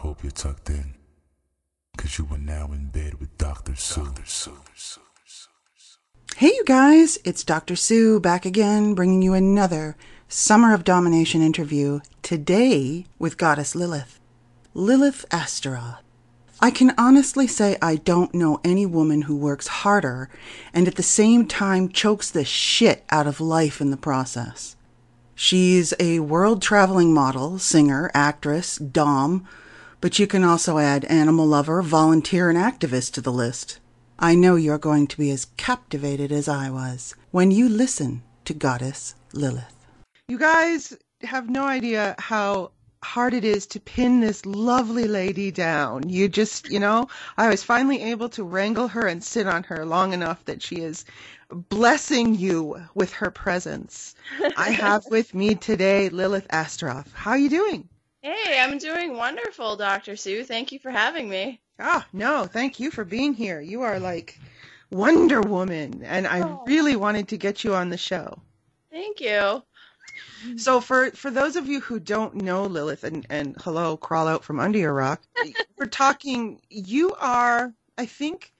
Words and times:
hope 0.00 0.22
you're 0.22 0.30
tucked 0.30 0.70
in, 0.70 0.94
because 1.94 2.18
you 2.18 2.26
are 2.30 2.38
now 2.38 2.72
in 2.72 2.88
bed 2.88 3.20
with 3.20 3.36
Dr. 3.36 3.76
Sue. 3.76 4.04
Dr. 4.06 4.22
Sue. 4.24 4.52
Hey, 6.36 6.46
you 6.46 6.64
guys, 6.64 7.18
it's 7.22 7.44
Dr. 7.44 7.76
Sue 7.76 8.18
back 8.18 8.46
again, 8.46 8.94
bringing 8.94 9.20
you 9.20 9.34
another 9.34 9.98
Summer 10.26 10.72
of 10.72 10.84
Domination 10.84 11.42
interview, 11.42 12.00
today 12.22 13.04
with 13.18 13.36
Goddess 13.36 13.74
Lilith. 13.74 14.18
Lilith 14.72 15.26
Astaroth. 15.30 16.02
I 16.62 16.70
can 16.70 16.94
honestly 16.96 17.46
say 17.46 17.76
I 17.82 17.96
don't 17.96 18.34
know 18.34 18.58
any 18.64 18.86
woman 18.86 19.22
who 19.22 19.36
works 19.36 19.66
harder 19.66 20.30
and 20.72 20.88
at 20.88 20.94
the 20.94 21.02
same 21.02 21.46
time 21.46 21.90
chokes 21.90 22.30
the 22.30 22.44
shit 22.46 23.04
out 23.10 23.26
of 23.26 23.38
life 23.38 23.82
in 23.82 23.90
the 23.90 23.98
process. 23.98 24.76
She's 25.34 25.92
a 26.00 26.20
world 26.20 26.62
traveling 26.62 27.12
model, 27.12 27.58
singer, 27.58 28.10
actress, 28.14 28.76
dom, 28.76 29.46
but 30.00 30.18
you 30.18 30.26
can 30.26 30.44
also 30.44 30.78
add 30.78 31.04
animal 31.06 31.46
lover, 31.46 31.82
volunteer, 31.82 32.48
and 32.48 32.58
activist 32.58 33.12
to 33.12 33.20
the 33.20 33.32
list. 33.32 33.78
I 34.18 34.34
know 34.34 34.56
you're 34.56 34.78
going 34.78 35.06
to 35.08 35.18
be 35.18 35.30
as 35.30 35.46
captivated 35.56 36.32
as 36.32 36.48
I 36.48 36.70
was 36.70 37.14
when 37.30 37.50
you 37.50 37.68
listen 37.68 38.22
to 38.44 38.54
Goddess 38.54 39.14
Lilith. 39.32 39.86
You 40.28 40.38
guys 40.38 40.96
have 41.22 41.48
no 41.50 41.64
idea 41.64 42.14
how 42.18 42.72
hard 43.02 43.32
it 43.34 43.44
is 43.44 43.66
to 43.66 43.80
pin 43.80 44.20
this 44.20 44.44
lovely 44.44 45.08
lady 45.08 45.50
down. 45.50 46.08
You 46.08 46.28
just, 46.28 46.70
you 46.70 46.78
know, 46.78 47.08
I 47.36 47.48
was 47.48 47.62
finally 47.62 48.02
able 48.02 48.28
to 48.30 48.44
wrangle 48.44 48.88
her 48.88 49.06
and 49.06 49.24
sit 49.24 49.46
on 49.46 49.62
her 49.64 49.86
long 49.86 50.12
enough 50.12 50.44
that 50.44 50.62
she 50.62 50.76
is 50.76 51.04
blessing 51.50 52.34
you 52.34 52.80
with 52.94 53.12
her 53.14 53.30
presence. 53.30 54.14
I 54.56 54.70
have 54.70 55.04
with 55.10 55.34
me 55.34 55.54
today 55.54 56.08
Lilith 56.08 56.46
Astaroth. 56.50 57.12
How 57.12 57.32
are 57.32 57.38
you 57.38 57.50
doing? 57.50 57.88
Hey, 58.22 58.60
I'm 58.60 58.78
doing 58.78 59.16
wonderful, 59.16 59.76
Dr. 59.76 60.16
Sue. 60.16 60.44
Thank 60.44 60.72
you 60.72 60.78
for 60.78 60.90
having 60.90 61.28
me. 61.28 61.60
Ah, 61.78 62.06
no, 62.12 62.46
thank 62.46 62.78
you 62.80 62.90
for 62.90 63.04
being 63.04 63.34
here. 63.34 63.60
You 63.60 63.82
are 63.82 63.98
like 64.00 64.38
Wonder 64.90 65.40
Woman, 65.40 66.02
and 66.04 66.26
I 66.26 66.40
Oh. 66.40 66.64
really 66.66 66.96
wanted 66.96 67.28
to 67.28 67.38
get 67.38 67.64
you 67.64 67.74
on 67.74 67.90
the 67.90 67.96
show. 67.98 68.40
Thank 68.90 69.20
you. 69.20 69.62
So 70.56 70.80
for 70.80 71.10
for 71.12 71.30
those 71.30 71.56
of 71.56 71.66
you 71.66 71.80
who 71.80 72.00
don't 72.00 72.34
know 72.36 72.64
Lilith 72.64 73.04
and 73.04 73.26
and 73.30 73.56
hello 73.60 73.96
crawl 73.96 74.28
out 74.28 74.44
from 74.44 74.60
under 74.60 74.78
your 74.78 74.92
rock, 74.92 75.22
we're 75.78 75.86
talking 75.86 76.60
you 76.68 77.14
are 77.14 77.74
I 77.98 78.06
think 78.06 78.52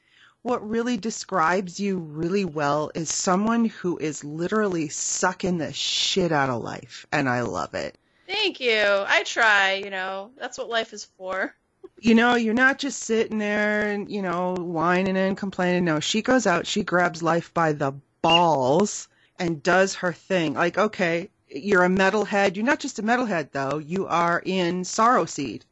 what 0.42 0.66
really 0.68 0.96
describes 0.96 1.78
you 1.78 1.98
really 1.98 2.46
well 2.46 2.90
is 2.94 3.10
someone 3.12 3.66
who 3.66 3.98
is 3.98 4.24
literally 4.24 4.88
sucking 4.88 5.58
the 5.58 5.72
shit 5.74 6.32
out 6.32 6.48
of 6.50 6.62
life 6.62 7.06
and 7.12 7.28
I 7.28 7.42
love 7.42 7.74
it. 7.74 7.98
Thank 8.30 8.60
you. 8.60 8.84
I 9.08 9.24
try, 9.24 9.74
you 9.84 9.90
know. 9.90 10.30
That's 10.38 10.56
what 10.56 10.68
life 10.68 10.92
is 10.92 11.04
for. 11.04 11.52
You 11.98 12.14
know, 12.14 12.36
you're 12.36 12.54
not 12.54 12.78
just 12.78 13.02
sitting 13.02 13.38
there 13.38 13.90
and, 13.90 14.08
you 14.08 14.22
know, 14.22 14.54
whining 14.54 15.16
and 15.16 15.36
complaining. 15.36 15.84
No, 15.84 15.98
she 15.98 16.22
goes 16.22 16.46
out, 16.46 16.64
she 16.64 16.84
grabs 16.84 17.24
life 17.24 17.52
by 17.52 17.72
the 17.72 17.92
balls 18.22 19.08
and 19.36 19.60
does 19.64 19.96
her 19.96 20.12
thing. 20.12 20.54
Like, 20.54 20.78
okay, 20.78 21.28
you're 21.48 21.82
a 21.82 21.88
metalhead. 21.88 22.54
You're 22.54 22.64
not 22.64 22.78
just 22.78 23.00
a 23.00 23.02
metalhead, 23.02 23.50
though. 23.50 23.78
You 23.78 24.06
are 24.06 24.40
in 24.44 24.84
Sorrow 24.84 25.24
Seed. 25.24 25.64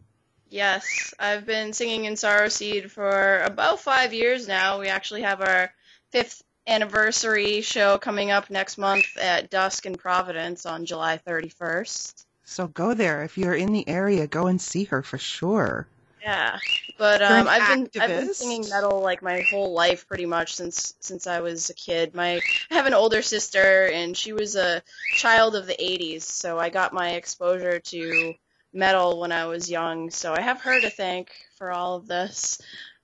Yes, 0.48 1.14
I've 1.16 1.46
been 1.46 1.72
singing 1.72 2.06
in 2.06 2.16
Sorrow 2.16 2.48
Seed 2.48 2.90
for 2.90 3.40
about 3.42 3.80
five 3.80 4.12
years 4.12 4.48
now. 4.48 4.80
We 4.80 4.88
actually 4.88 5.22
have 5.22 5.42
our 5.42 5.72
fifth 6.10 6.42
anniversary 6.66 7.60
show 7.60 7.98
coming 7.98 8.32
up 8.32 8.50
next 8.50 8.78
month 8.78 9.06
at 9.16 9.48
Dusk 9.48 9.86
in 9.86 9.94
Providence 9.94 10.66
on 10.66 10.86
July 10.86 11.20
31st. 11.24 12.24
So 12.48 12.66
go 12.66 12.94
there. 12.94 13.22
If 13.24 13.36
you're 13.36 13.54
in 13.54 13.72
the 13.72 13.86
area, 13.86 14.26
go 14.26 14.46
and 14.46 14.58
see 14.58 14.84
her 14.84 15.02
for 15.02 15.18
sure. 15.18 15.86
Yeah, 16.22 16.58
but 16.96 17.20
um, 17.20 17.46
I've 17.46 17.68
been 17.68 17.90
I've 18.00 18.08
been 18.08 18.32
singing 18.32 18.68
metal 18.70 19.00
like 19.02 19.22
my 19.22 19.42
whole 19.42 19.74
life, 19.74 20.08
pretty 20.08 20.24
much 20.24 20.54
since 20.54 20.94
since 20.98 21.26
I 21.26 21.40
was 21.40 21.68
a 21.68 21.74
kid. 21.74 22.14
My 22.14 22.40
I 22.70 22.74
have 22.74 22.86
an 22.86 22.94
older 22.94 23.20
sister, 23.20 23.90
and 23.92 24.16
she 24.16 24.32
was 24.32 24.56
a 24.56 24.82
child 25.14 25.56
of 25.56 25.66
the 25.66 25.76
'80s, 25.80 26.24
so 26.24 26.58
I 26.58 26.70
got 26.70 26.94
my 26.94 27.10
exposure 27.10 27.80
to 27.80 28.34
metal 28.72 29.20
when 29.20 29.30
I 29.30 29.44
was 29.44 29.70
young. 29.70 30.10
So 30.10 30.32
I 30.32 30.40
have 30.40 30.62
her 30.62 30.80
to 30.80 30.88
thank 30.90 31.30
for 31.58 31.70
all 31.70 31.96
of 31.96 32.08
this. 32.08 32.60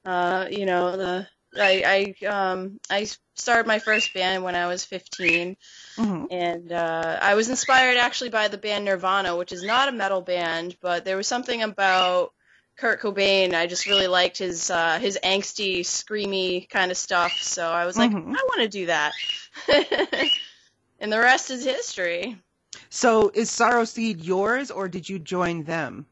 Uh, 0.07 0.47
you 0.51 0.65
know, 0.65 0.97
the 0.97 1.29
I 1.57 2.15
I 2.23 2.27
um 2.27 2.81
I 2.91 3.09
started 3.37 3.67
my 3.67 3.79
first 3.79 4.15
band 4.15 4.43
when 4.43 4.55
I 4.57 4.67
was 4.69 4.85
15 4.87 5.57
Mhm. 5.99 6.31
and 6.31 6.73
uh, 6.73 7.19
I 7.21 7.35
was 7.35 7.49
inspired 7.49 7.97
actually 7.97 8.31
by 8.31 8.49
the 8.49 8.59
band 8.59 8.85
Nirvana, 8.85 9.37
which 9.37 9.53
is 9.53 9.63
not 9.63 9.89
a 9.89 9.93
metal 9.93 10.21
band, 10.21 10.77
but 10.81 11.05
there 11.05 11.17
was 11.17 11.29
something 11.29 11.63
about 11.63 12.33
Kurt 12.77 13.01
Cobain. 13.01 13.55
I 13.55 13.67
just 13.67 13.87
really 13.87 14.07
liked 14.09 14.39
his 14.39 14.71
uh, 14.71 14.99
his 14.99 15.19
angsty, 15.23 15.81
screamy 15.81 16.69
kind 16.69 16.91
of 16.91 16.97
stuff. 16.97 17.41
So 17.43 17.67
I 17.69 17.87
was 17.87 17.97
like, 17.97 18.11
Mhm. 18.11 18.35
I 18.35 18.43
want 18.49 18.63
to 18.63 18.69
do 18.69 18.87
that. 18.87 19.13
and 21.01 21.13
the 21.13 21.19
rest 21.21 21.51
is 21.51 21.65
history. 21.65 22.37
So 22.91 23.31
is 23.35 23.51
Sorrow 23.51 23.85
Seed 23.85 24.21
yours, 24.21 24.71
or 24.71 24.89
did 24.89 25.09
you 25.09 25.19
join 25.19 25.65
them? 25.65 26.07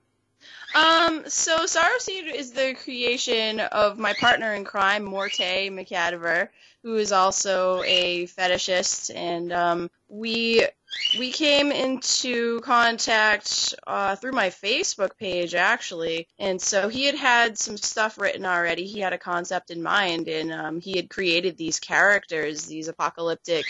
Um, 0.75 1.25
so 1.29 1.67
Seed 1.67 2.27
is 2.35 2.53
the 2.53 2.75
creation 2.83 3.61
of 3.61 3.99
my 3.99 4.13
partner 4.15 4.55
in 4.55 4.65
crime, 4.65 5.05
Morte 5.05 5.69
McAdver, 5.71 6.49
who 6.83 6.97
is 6.97 7.13
also 7.13 7.83
a 7.85 8.27
fetishist, 8.27 9.15
and 9.15 9.53
um, 9.53 9.91
we 10.09 10.67
we 11.19 11.31
came 11.31 11.73
into 11.73 12.61
contact 12.61 13.75
uh, 13.87 14.17
through 14.17 14.33
my 14.33 14.49
Facebook 14.49 15.19
page 15.19 15.55
actually, 15.55 16.27
and 16.39 16.61
so 16.61 16.89
he 16.89 17.05
had 17.05 17.17
had 17.17 17.59
some 17.59 17.77
stuff 17.77 18.19
written 18.19 18.47
already. 18.47 18.87
He 18.87 19.01
had 19.01 19.13
a 19.13 19.19
concept 19.19 19.71
in 19.71 19.83
mind, 19.83 20.29
and 20.29 20.51
um, 20.53 20.81
he 20.81 20.97
had 20.97 21.11
created 21.11 21.57
these 21.59 21.81
characters, 21.81 22.65
these 22.65 22.89
apocalyptic 22.89 23.67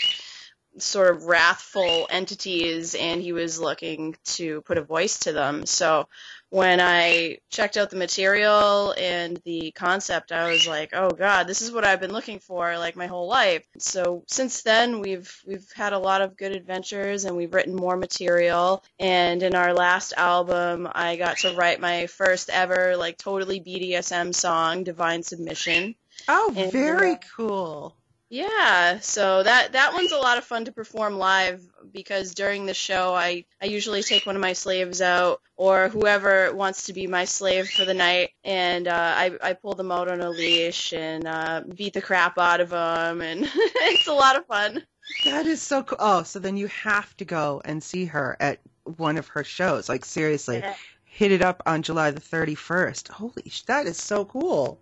sort 0.77 1.15
of 1.15 1.25
wrathful 1.25 2.07
entities 2.09 2.95
and 2.95 3.21
he 3.21 3.33
was 3.33 3.59
looking 3.59 4.15
to 4.25 4.61
put 4.61 4.77
a 4.77 4.83
voice 4.83 5.19
to 5.19 5.33
them. 5.33 5.65
So 5.65 6.07
when 6.53 6.79
I 6.79 7.39
checked 7.49 7.77
out 7.77 7.89
the 7.89 7.95
material 7.95 8.93
and 8.95 9.41
the 9.43 9.71
concept, 9.71 10.31
I 10.31 10.51
was 10.51 10.67
like, 10.67 10.91
"Oh 10.93 11.09
god, 11.09 11.47
this 11.47 11.63
is 11.63 11.71
what 11.71 11.83
I've 11.83 11.99
been 11.99 12.13
looking 12.13 12.37
for 12.37 12.77
like 12.77 12.95
my 12.95 13.07
whole 13.07 13.27
life." 13.27 13.65
So 13.79 14.23
since 14.27 14.61
then, 14.61 14.99
we've 14.99 15.35
we've 15.47 15.67
had 15.73 15.93
a 15.93 15.99
lot 15.99 16.21
of 16.21 16.37
good 16.37 16.51
adventures 16.51 17.25
and 17.25 17.35
we've 17.35 17.53
written 17.53 17.75
more 17.75 17.97
material. 17.97 18.83
And 18.99 19.41
in 19.41 19.55
our 19.55 19.73
last 19.73 20.13
album, 20.15 20.87
I 20.91 21.15
got 21.15 21.37
to 21.37 21.55
write 21.55 21.79
my 21.81 22.05
first 22.05 22.51
ever 22.51 22.97
like 22.97 23.17
totally 23.17 23.59
BDSM 23.59 24.35
song, 24.35 24.83
Divine 24.83 25.23
Submission. 25.23 25.95
Oh, 26.27 26.53
And, 26.55 26.71
very 26.71 27.13
uh, 27.13 27.19
cool. 27.35 27.95
Yeah, 28.29 28.99
so 28.99 29.43
that 29.43 29.73
that 29.73 29.93
one's 29.93 30.11
a 30.11 30.17
lot 30.17 30.39
of 30.39 30.43
fun 30.43 30.65
to 30.65 30.71
perform 30.71 31.17
live 31.19 31.61
because 31.91 32.33
during 32.33 32.65
the 32.65 32.73
show 32.73 33.13
I 33.13 33.45
I 33.61 33.65
usually 33.65 34.01
take 34.01 34.25
one 34.25 34.35
of 34.35 34.41
my 34.41 34.53
slaves 34.53 35.01
out 35.01 35.39
or 35.55 35.89
whoever 35.89 36.51
wants 36.53 36.87
to 36.87 36.93
be 36.93 37.05
my 37.05 37.25
slave 37.25 37.69
for 37.69 37.85
the 37.85 37.93
night 37.93 38.31
and 38.43 38.87
uh, 38.87 39.13
I 39.15 39.37
I 39.41 39.53
pull 39.53 39.75
them 39.75 39.91
out 39.91 40.07
on 40.09 40.21
a 40.21 40.31
leash 40.31 40.93
and 40.93 41.27
uh, 41.27 41.61
beat 41.75 41.93
the 41.93 42.01
crap 42.01 42.39
out 42.39 42.59
of 42.59 42.69
them 42.71 43.21
and 43.21 43.41
it's 43.55 44.07
a 44.07 44.13
lot 44.13 44.35
of 44.35 44.47
fun. 44.47 44.81
That 45.25 45.45
is 45.45 45.61
so 45.61 45.83
cool. 45.83 45.97
Oh, 45.99 46.23
so 46.23 46.39
then 46.39 46.57
you 46.57 46.67
have 46.67 47.15
to 47.17 47.25
go 47.25 47.61
and 47.63 47.83
see 47.83 48.05
her 48.05 48.35
at 48.39 48.59
one 48.97 49.17
of 49.17 49.27
her 49.27 49.43
shows. 49.43 49.87
Like 49.89 50.05
seriously, 50.05 50.57
Yeah. 50.57 50.73
hit 51.05 51.31
it 51.31 51.43
up 51.43 51.61
on 51.67 51.83
July 51.83 52.09
the 52.09 52.19
31st. 52.21 53.09
Holy, 53.09 53.43
sh- 53.49 53.61
that 53.63 53.85
is 53.85 53.97
so 53.97 54.25
cool. 54.25 54.79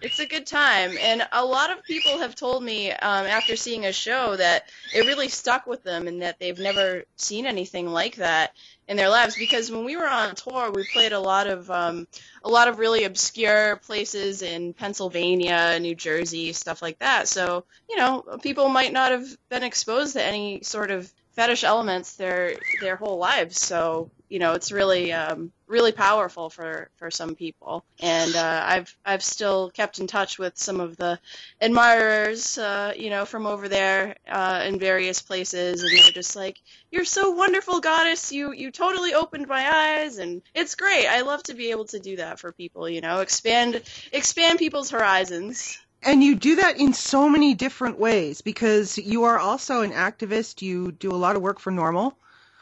It's 0.00 0.18
a 0.18 0.26
good 0.26 0.46
time, 0.46 0.98
and 0.98 1.26
a 1.32 1.44
lot 1.44 1.70
of 1.70 1.86
people 1.86 2.18
have 2.18 2.34
told 2.34 2.62
me 2.62 2.90
um, 2.92 3.26
after 3.26 3.56
seeing 3.56 3.86
a 3.86 3.92
show 3.92 4.36
that 4.36 4.70
it 4.92 5.06
really 5.06 5.28
stuck 5.28 5.66
with 5.66 5.82
them, 5.84 6.06
and 6.06 6.20
that 6.22 6.38
they've 6.38 6.58
never 6.58 7.04
seen 7.16 7.46
anything 7.46 7.86
like 7.88 8.16
that 8.16 8.54
in 8.88 8.98
their 8.98 9.08
lives. 9.08 9.36
Because 9.36 9.70
when 9.70 9.84
we 9.86 9.96
were 9.96 10.08
on 10.08 10.34
tour, 10.34 10.70
we 10.70 10.84
played 10.84 11.12
a 11.12 11.18
lot 11.20 11.46
of 11.46 11.70
um, 11.70 12.06
a 12.44 12.48
lot 12.50 12.68
of 12.68 12.78
really 12.78 13.04
obscure 13.04 13.76
places 13.76 14.42
in 14.42 14.74
Pennsylvania, 14.74 15.78
New 15.80 15.94
Jersey, 15.94 16.52
stuff 16.52 16.82
like 16.82 16.98
that. 16.98 17.26
So 17.26 17.64
you 17.88 17.96
know, 17.96 18.38
people 18.42 18.68
might 18.68 18.92
not 18.92 19.12
have 19.12 19.26
been 19.48 19.62
exposed 19.62 20.12
to 20.12 20.22
any 20.22 20.62
sort 20.62 20.90
of 20.90 21.10
fetish 21.36 21.64
elements 21.64 22.16
their 22.16 22.58
their 22.78 22.96
whole 22.96 23.18
lives. 23.18 23.60
So 23.60 24.10
you 24.28 24.38
know, 24.38 24.54
it's 24.54 24.72
really 24.72 25.12
um, 25.12 25.52
really 25.66 25.92
powerful 25.92 26.50
for 26.50 26.90
for 26.96 27.10
some 27.10 27.34
people. 27.34 27.84
And 28.00 28.34
uh, 28.34 28.62
I've 28.66 28.96
I've 29.04 29.22
still 29.22 29.70
kept 29.70 29.98
in 29.98 30.06
touch 30.06 30.38
with 30.38 30.58
some 30.58 30.80
of 30.80 30.96
the 30.96 31.18
admirers, 31.60 32.58
uh, 32.58 32.92
you 32.96 33.10
know, 33.10 33.24
from 33.24 33.46
over 33.46 33.68
there 33.68 34.16
uh, 34.28 34.64
in 34.66 34.78
various 34.78 35.22
places, 35.22 35.82
and 35.82 35.92
they're 35.92 36.12
just 36.12 36.34
like, 36.34 36.60
"You're 36.90 37.04
so 37.04 37.30
wonderful, 37.30 37.80
goddess. 37.80 38.32
You 38.32 38.52
you 38.52 38.70
totally 38.70 39.14
opened 39.14 39.46
my 39.46 40.00
eyes, 40.00 40.18
and 40.18 40.42
it's 40.54 40.74
great. 40.74 41.06
I 41.06 41.20
love 41.20 41.42
to 41.44 41.54
be 41.54 41.70
able 41.70 41.86
to 41.86 42.00
do 42.00 42.16
that 42.16 42.40
for 42.40 42.52
people. 42.52 42.88
You 42.88 43.00
know, 43.00 43.20
expand 43.20 43.82
expand 44.12 44.58
people's 44.58 44.90
horizons." 44.90 45.78
And 46.02 46.22
you 46.22 46.36
do 46.36 46.56
that 46.56 46.78
in 46.78 46.92
so 46.92 47.28
many 47.28 47.54
different 47.54 47.98
ways 47.98 48.40
because 48.40 48.96
you 48.98 49.24
are 49.24 49.38
also 49.38 49.80
an 49.82 49.92
activist. 49.92 50.62
You 50.62 50.92
do 50.92 51.10
a 51.10 51.16
lot 51.16 51.36
of 51.36 51.42
work 51.42 51.58
for 51.58 51.72
NORML. 51.72 52.12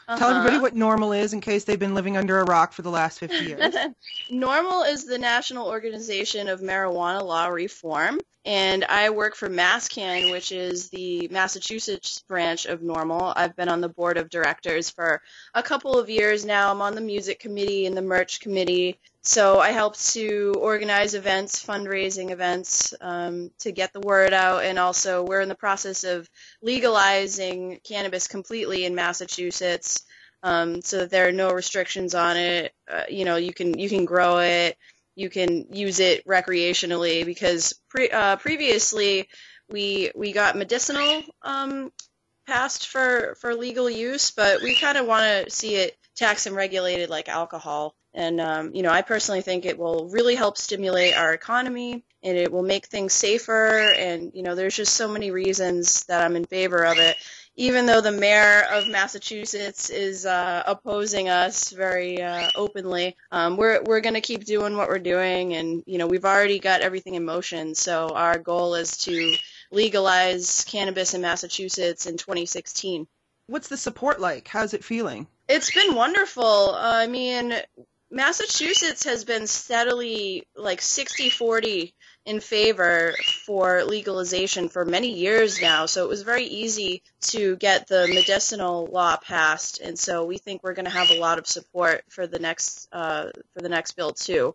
Tell 0.06 0.30
everybody 0.30 0.56
Uh-huh. 0.56 0.62
what 0.62 0.74
NORML 0.74 1.18
is 1.18 1.32
in 1.32 1.40
case 1.40 1.64
they've 1.64 1.78
been 1.78 1.94
living 1.94 2.16
under 2.16 2.38
a 2.40 2.44
rock 2.44 2.72
for 2.72 2.82
the 2.82 2.90
last 2.90 3.18
50 3.20 3.36
years. 3.44 3.74
NORML 4.30 4.90
is 4.90 5.04
the 5.04 5.18
National 5.18 5.68
Organization 5.68 6.48
of 6.48 6.60
Marijuana 6.60 7.22
Law 7.22 7.46
Reform, 7.46 8.20
and 8.44 8.84
I 8.84 9.10
work 9.10 9.34
for 9.34 9.48
MassCann, 9.48 10.30
which 10.30 10.52
is 10.52 10.88
the 10.90 11.28
Massachusetts 11.28 12.22
branch 12.28 12.66
of 12.66 12.80
NORML. 12.80 13.32
I've 13.36 13.56
been 13.56 13.68
on 13.68 13.80
the 13.80 13.88
board 13.88 14.18
of 14.18 14.28
directors 14.30 14.90
for 14.90 15.22
a 15.54 15.62
couple 15.62 15.98
of 15.98 16.10
years 16.10 16.44
now. 16.44 16.70
I'm 16.70 16.82
on 16.82 16.94
the 16.94 17.00
music 17.00 17.38
committee 17.40 17.86
and 17.86 17.96
the 17.96 18.02
merch 18.02 18.40
committee. 18.40 18.98
So 19.26 19.58
I 19.58 19.70
help 19.70 19.96
to 20.12 20.52
organize 20.58 21.14
events, 21.14 21.64
fundraising 21.64 22.30
events, 22.30 22.92
um, 23.00 23.50
to 23.60 23.72
get 23.72 23.94
the 23.94 24.00
word 24.00 24.34
out, 24.34 24.64
and 24.64 24.78
also 24.78 25.24
we're 25.24 25.40
in 25.40 25.48
the 25.48 25.54
process 25.54 26.04
of 26.04 26.28
legalizing 26.60 27.80
cannabis 27.84 28.26
completely 28.26 28.84
in 28.84 28.94
Massachusetts 28.94 30.04
um, 30.42 30.82
so 30.82 30.98
that 30.98 31.10
there 31.10 31.26
are 31.26 31.32
no 31.32 31.50
restrictions 31.50 32.14
on 32.14 32.36
it. 32.36 32.74
Uh, 32.86 33.04
you 33.08 33.24
know, 33.24 33.36
you 33.36 33.54
can 33.54 33.78
you 33.78 33.88
can 33.88 34.04
grow 34.04 34.40
it, 34.40 34.76
you 35.16 35.30
can 35.30 35.72
use 35.72 36.00
it 36.00 36.26
recreationally 36.26 37.24
because 37.24 37.72
pre- 37.88 38.10
uh, 38.10 38.36
previously 38.36 39.26
we 39.70 40.10
we 40.14 40.32
got 40.32 40.54
medicinal 40.54 41.22
um, 41.40 41.90
passed 42.46 42.88
for 42.88 43.36
for 43.40 43.54
legal 43.54 43.88
use, 43.88 44.32
but 44.32 44.60
we 44.62 44.78
kind 44.78 44.98
of 44.98 45.06
want 45.06 45.46
to 45.46 45.50
see 45.50 45.76
it 45.76 45.96
taxed 46.14 46.46
and 46.46 46.54
regulated 46.54 47.08
like 47.08 47.30
alcohol. 47.30 47.94
And 48.14 48.40
um, 48.40 48.74
you 48.74 48.82
know, 48.82 48.90
I 48.90 49.02
personally 49.02 49.42
think 49.42 49.64
it 49.64 49.78
will 49.78 50.08
really 50.08 50.36
help 50.36 50.56
stimulate 50.56 51.16
our 51.16 51.32
economy, 51.32 52.04
and 52.22 52.38
it 52.38 52.52
will 52.52 52.62
make 52.62 52.86
things 52.86 53.12
safer. 53.12 53.92
And 53.92 54.32
you 54.34 54.42
know, 54.42 54.54
there's 54.54 54.76
just 54.76 54.94
so 54.94 55.08
many 55.08 55.30
reasons 55.30 56.04
that 56.04 56.24
I'm 56.24 56.36
in 56.36 56.44
favor 56.44 56.84
of 56.84 56.98
it 56.98 57.16
even 57.56 57.86
though 57.86 58.00
the 58.00 58.10
mayor 58.10 58.64
of 58.72 58.88
Massachusetts 58.88 59.88
is 59.90 60.26
uh, 60.26 60.62
opposing 60.66 61.28
us 61.28 61.70
very 61.70 62.20
uh, 62.20 62.50
openly, 62.56 63.16
um, 63.30 63.56
we're 63.56 63.82
we're 63.82 64.00
going 64.00 64.14
to 64.14 64.20
keep 64.20 64.44
doing 64.44 64.76
what 64.76 64.88
we're 64.88 64.98
doing, 64.98 65.54
and 65.54 65.82
you 65.86 65.98
know 65.98 66.06
we've 66.06 66.24
already 66.24 66.58
got 66.58 66.80
everything 66.80 67.14
in 67.14 67.24
motion. 67.24 67.74
So 67.74 68.08
our 68.08 68.38
goal 68.38 68.74
is 68.74 68.96
to 68.98 69.34
legalize 69.70 70.64
cannabis 70.64 71.14
in 71.14 71.20
Massachusetts 71.20 72.06
in 72.06 72.16
2016. 72.16 73.06
What's 73.46 73.68
the 73.68 73.76
support 73.76 74.20
like? 74.20 74.48
How's 74.48 74.74
it 74.74 74.84
feeling? 74.84 75.28
It's 75.48 75.72
been 75.72 75.94
wonderful. 75.94 76.74
Uh, 76.74 76.80
I 76.80 77.06
mean, 77.06 77.54
Massachusetts 78.14 79.04
has 79.06 79.24
been 79.24 79.48
steadily 79.48 80.46
like 80.54 80.80
60-40 80.80 81.92
in 82.26 82.38
favor 82.38 83.12
for 83.44 83.82
legalization 83.82 84.68
for 84.68 84.84
many 84.84 85.12
years 85.14 85.60
now. 85.60 85.86
So 85.86 86.04
it 86.04 86.08
was 86.08 86.22
very 86.22 86.44
easy 86.44 87.02
to 87.22 87.56
get 87.56 87.88
the 87.88 88.06
medicinal 88.06 88.86
law 88.86 89.16
passed, 89.16 89.80
and 89.80 89.98
so 89.98 90.24
we 90.24 90.38
think 90.38 90.62
we're 90.62 90.74
going 90.74 90.84
to 90.84 90.92
have 90.92 91.10
a 91.10 91.18
lot 91.18 91.40
of 91.40 91.48
support 91.48 92.04
for 92.08 92.28
the 92.28 92.38
next 92.38 92.88
uh, 92.92 93.30
for 93.52 93.62
the 93.62 93.68
next 93.68 93.92
bill 93.96 94.12
too. 94.12 94.54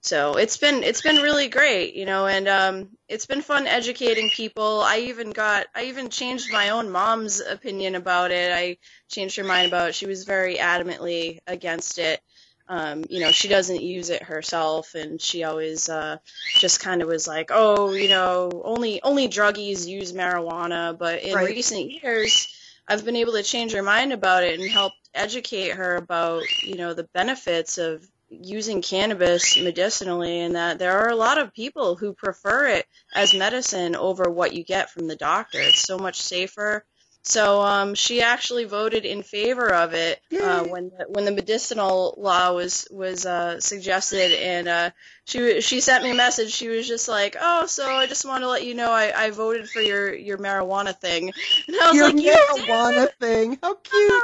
So 0.00 0.34
it's 0.36 0.56
been 0.56 0.82
it's 0.82 1.02
been 1.02 1.16
really 1.16 1.48
great, 1.48 1.94
you 1.94 2.06
know, 2.06 2.26
and 2.26 2.48
um, 2.48 2.88
it's 3.08 3.26
been 3.26 3.42
fun 3.42 3.66
educating 3.66 4.30
people. 4.30 4.80
I 4.80 5.00
even 5.00 5.30
got 5.30 5.66
I 5.74 5.84
even 5.84 6.08
changed 6.08 6.50
my 6.50 6.70
own 6.70 6.90
mom's 6.90 7.40
opinion 7.40 7.94
about 7.94 8.30
it. 8.30 8.52
I 8.52 8.78
changed 9.10 9.36
her 9.36 9.44
mind 9.44 9.66
about 9.68 9.90
it. 9.90 9.94
She 9.94 10.06
was 10.06 10.24
very 10.24 10.56
adamantly 10.56 11.40
against 11.46 11.98
it. 11.98 12.20
Um, 12.68 13.04
you 13.10 13.20
know, 13.20 13.30
she 13.30 13.48
doesn't 13.48 13.82
use 13.82 14.08
it 14.10 14.22
herself, 14.22 14.94
and 14.94 15.20
she 15.20 15.44
always 15.44 15.88
uh, 15.88 16.16
just 16.58 16.80
kind 16.80 17.02
of 17.02 17.08
was 17.08 17.28
like, 17.28 17.50
"Oh, 17.52 17.92
you 17.94 18.08
know, 18.08 18.50
only 18.64 19.02
only 19.02 19.28
druggies 19.28 19.86
use 19.86 20.12
marijuana." 20.12 20.96
But 20.96 21.22
in 21.22 21.34
Right. 21.34 21.54
recent 21.54 21.90
years, 21.90 22.48
I've 22.88 23.04
been 23.04 23.16
able 23.16 23.34
to 23.34 23.42
change 23.42 23.72
her 23.72 23.82
mind 23.82 24.12
about 24.12 24.44
it 24.44 24.58
and 24.58 24.70
help 24.70 24.94
educate 25.14 25.70
her 25.70 25.96
about, 25.96 26.48
you 26.62 26.76
know, 26.76 26.94
the 26.94 27.08
benefits 27.14 27.78
of 27.78 28.04
using 28.30 28.82
cannabis 28.82 29.56
medicinally, 29.58 30.40
and 30.40 30.56
that 30.56 30.78
there 30.78 30.98
are 31.00 31.10
a 31.10 31.16
lot 31.16 31.38
of 31.38 31.52
people 31.52 31.96
who 31.96 32.14
prefer 32.14 32.68
it 32.68 32.86
as 33.12 33.34
medicine 33.34 33.94
over 33.94 34.24
what 34.30 34.54
you 34.54 34.64
get 34.64 34.90
from 34.90 35.06
the 35.06 35.16
doctor. 35.16 35.58
It's 35.58 35.82
so 35.86 35.98
much 35.98 36.20
safer. 36.20 36.84
So 37.24 37.62
um, 37.62 37.94
she 37.94 38.20
actually 38.20 38.64
voted 38.64 39.04
in 39.06 39.22
favor 39.22 39.72
of 39.72 39.94
it 39.94 40.20
uh, 40.38 40.62
when 40.64 40.90
the, 40.90 41.06
when 41.08 41.24
the 41.24 41.32
medicinal 41.32 42.14
law 42.18 42.52
was 42.52 42.86
was 42.90 43.24
uh, 43.24 43.60
suggested, 43.60 44.32
and 44.32 44.68
uh, 44.68 44.90
she 45.24 45.60
she 45.62 45.80
sent 45.80 46.04
me 46.04 46.10
a 46.10 46.14
message. 46.14 46.52
She 46.52 46.68
was 46.68 46.86
just 46.86 47.08
like, 47.08 47.36
"Oh, 47.40 47.66
so 47.66 47.90
I 47.90 48.06
just 48.06 48.26
want 48.26 48.42
to 48.42 48.48
let 48.48 48.64
you 48.66 48.74
know 48.74 48.90
I, 48.90 49.12
I 49.26 49.30
voted 49.30 49.68
for 49.70 49.80
your 49.80 50.14
your 50.14 50.36
marijuana 50.38 50.94
thing," 50.98 51.30
and 51.68 51.76
I 51.80 51.90
was 51.90 51.96
Your 51.96 52.10
like, 52.10 52.16
marijuana 52.16 53.08
thing. 53.20 53.58
How 53.62 53.74
cute. 53.82 54.22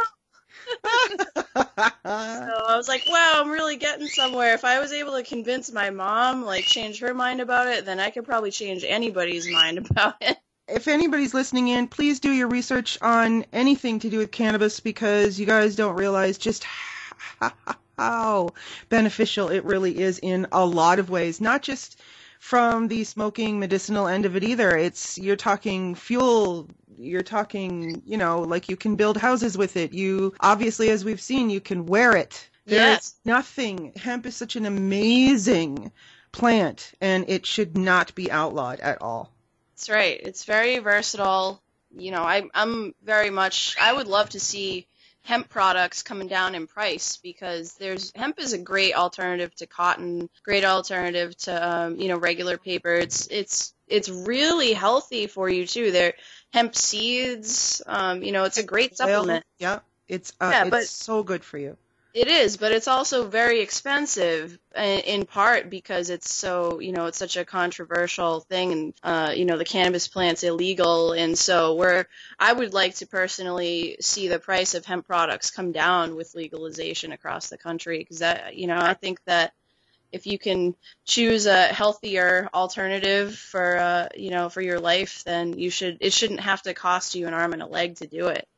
So 2.32 2.52
I 2.68 2.76
was 2.76 2.88
like, 2.88 3.06
wow, 3.06 3.40
I'm 3.40 3.50
really 3.50 3.76
getting 3.76 4.08
somewhere. 4.08 4.54
If 4.54 4.64
I 4.64 4.80
was 4.80 4.92
able 4.92 5.12
to 5.16 5.22
convince 5.22 5.72
my 5.72 5.90
mom, 5.90 6.44
like 6.44 6.64
change 6.64 7.00
her 7.00 7.14
mind 7.14 7.40
about 7.40 7.68
it, 7.68 7.84
then 7.84 8.00
I 8.00 8.10
could 8.10 8.24
probably 8.24 8.50
change 8.50 8.84
anybody's 8.86 9.48
mind 9.48 9.78
about 9.90 10.16
it. 10.20 10.38
If 10.72 10.88
anybody's 10.88 11.34
listening 11.34 11.68
in, 11.68 11.88
please 11.88 12.20
do 12.20 12.30
your 12.30 12.48
research 12.48 12.98
on 13.02 13.44
anything 13.52 13.98
to 14.00 14.10
do 14.10 14.18
with 14.18 14.30
cannabis 14.30 14.80
because 14.80 15.38
you 15.38 15.46
guys 15.46 15.76
don't 15.76 15.96
realize 15.96 16.38
just 16.38 16.64
how 17.98 18.50
beneficial 18.88 19.48
it 19.48 19.64
really 19.64 19.98
is 19.98 20.18
in 20.20 20.46
a 20.52 20.64
lot 20.64 20.98
of 20.98 21.10
ways, 21.10 21.40
not 21.40 21.62
just 21.62 22.00
from 22.38 22.88
the 22.88 23.04
smoking 23.04 23.58
medicinal 23.58 24.08
end 24.08 24.24
of 24.24 24.36
it 24.36 24.42
either. 24.42 24.76
It's 24.76 25.18
you're 25.18 25.36
talking 25.36 25.94
fuel, 25.94 26.68
you're 26.98 27.22
talking, 27.22 28.02
you 28.06 28.16
know, 28.16 28.40
like 28.40 28.68
you 28.68 28.76
can 28.76 28.96
build 28.96 29.16
houses 29.16 29.58
with 29.58 29.76
it. 29.76 29.92
You 29.92 30.34
obviously 30.40 30.90
as 30.90 31.04
we've 31.04 31.20
seen, 31.20 31.50
you 31.50 31.60
can 31.60 31.86
wear 31.86 32.16
it. 32.16 32.48
Yes. 32.66 33.16
nothing. 33.24 33.92
Hemp 33.96 34.26
is 34.26 34.36
such 34.36 34.56
an 34.56 34.64
amazing 34.64 35.90
plant 36.32 36.92
and 37.00 37.24
it 37.28 37.44
should 37.44 37.76
not 37.76 38.14
be 38.14 38.30
outlawed 38.30 38.80
at 38.80 39.02
all. 39.02 39.32
That's 39.80 39.88
right. 39.88 40.20
It's 40.22 40.44
very 40.44 40.78
versatile. 40.78 41.62
You 41.96 42.10
know, 42.10 42.22
I, 42.22 42.42
I'm 42.52 42.94
very 43.02 43.30
much. 43.30 43.76
I 43.80 43.90
would 43.90 44.08
love 44.08 44.28
to 44.30 44.38
see 44.38 44.86
hemp 45.22 45.48
products 45.48 46.02
coming 46.02 46.28
down 46.28 46.54
in 46.54 46.66
price 46.66 47.16
because 47.16 47.72
there's 47.76 48.12
hemp 48.14 48.38
is 48.40 48.52
a 48.52 48.58
great 48.58 48.94
alternative 48.94 49.54
to 49.54 49.66
cotton, 49.66 50.28
great 50.44 50.66
alternative 50.66 51.34
to 51.38 51.66
um, 51.70 51.96
you 51.96 52.08
know 52.08 52.18
regular 52.18 52.58
paper. 52.58 52.92
It's 52.92 53.26
it's 53.28 53.72
it's 53.88 54.10
really 54.10 54.74
healthy 54.74 55.28
for 55.28 55.48
you 55.48 55.66
too. 55.66 55.92
There, 55.92 56.12
hemp 56.52 56.76
seeds. 56.76 57.80
Um, 57.86 58.22
you 58.22 58.32
know, 58.32 58.44
it's 58.44 58.58
a 58.58 58.62
great 58.62 58.98
supplement. 58.98 59.46
Yeah, 59.58 59.78
it's 60.08 60.34
uh, 60.42 60.50
Yeah, 60.52 60.62
it's 60.64 60.70
but- 60.70 60.84
so 60.88 61.22
good 61.22 61.42
for 61.42 61.56
you. 61.56 61.78
It 62.12 62.26
is, 62.26 62.56
but 62.56 62.72
it's 62.72 62.88
also 62.88 63.28
very 63.28 63.60
expensive 63.60 64.58
in 64.76 65.26
part 65.26 65.70
because 65.70 66.10
it's 66.10 66.34
so, 66.34 66.80
you 66.80 66.90
know, 66.90 67.06
it's 67.06 67.18
such 67.18 67.36
a 67.36 67.44
controversial 67.44 68.40
thing 68.40 68.72
and, 68.72 68.94
uh, 69.04 69.32
you 69.32 69.44
know, 69.44 69.56
the 69.56 69.64
cannabis 69.64 70.08
plant's 70.08 70.42
illegal. 70.42 71.12
And 71.12 71.38
so 71.38 71.74
where 71.74 72.08
I 72.36 72.52
would 72.52 72.74
like 72.74 72.96
to 72.96 73.06
personally 73.06 73.96
see 74.00 74.26
the 74.26 74.40
price 74.40 74.74
of 74.74 74.84
hemp 74.84 75.06
products 75.06 75.52
come 75.52 75.70
down 75.70 76.16
with 76.16 76.34
legalization 76.34 77.12
across 77.12 77.48
the 77.48 77.58
country 77.58 77.98
because 77.98 78.18
that, 78.18 78.56
you 78.56 78.66
know, 78.66 78.78
I 78.78 78.94
think 78.94 79.22
that 79.26 79.52
if 80.10 80.26
you 80.26 80.36
can 80.36 80.74
choose 81.04 81.46
a 81.46 81.68
healthier 81.68 82.50
alternative 82.52 83.36
for, 83.36 83.76
uh, 83.76 84.08
you 84.16 84.30
know, 84.30 84.48
for 84.48 84.60
your 84.60 84.80
life, 84.80 85.22
then 85.22 85.56
you 85.56 85.70
should, 85.70 85.98
it 86.00 86.12
shouldn't 86.12 86.40
have 86.40 86.62
to 86.62 86.74
cost 86.74 87.14
you 87.14 87.28
an 87.28 87.34
arm 87.34 87.52
and 87.52 87.62
a 87.62 87.66
leg 87.66 87.94
to 87.98 88.08
do 88.08 88.26
it. 88.26 88.48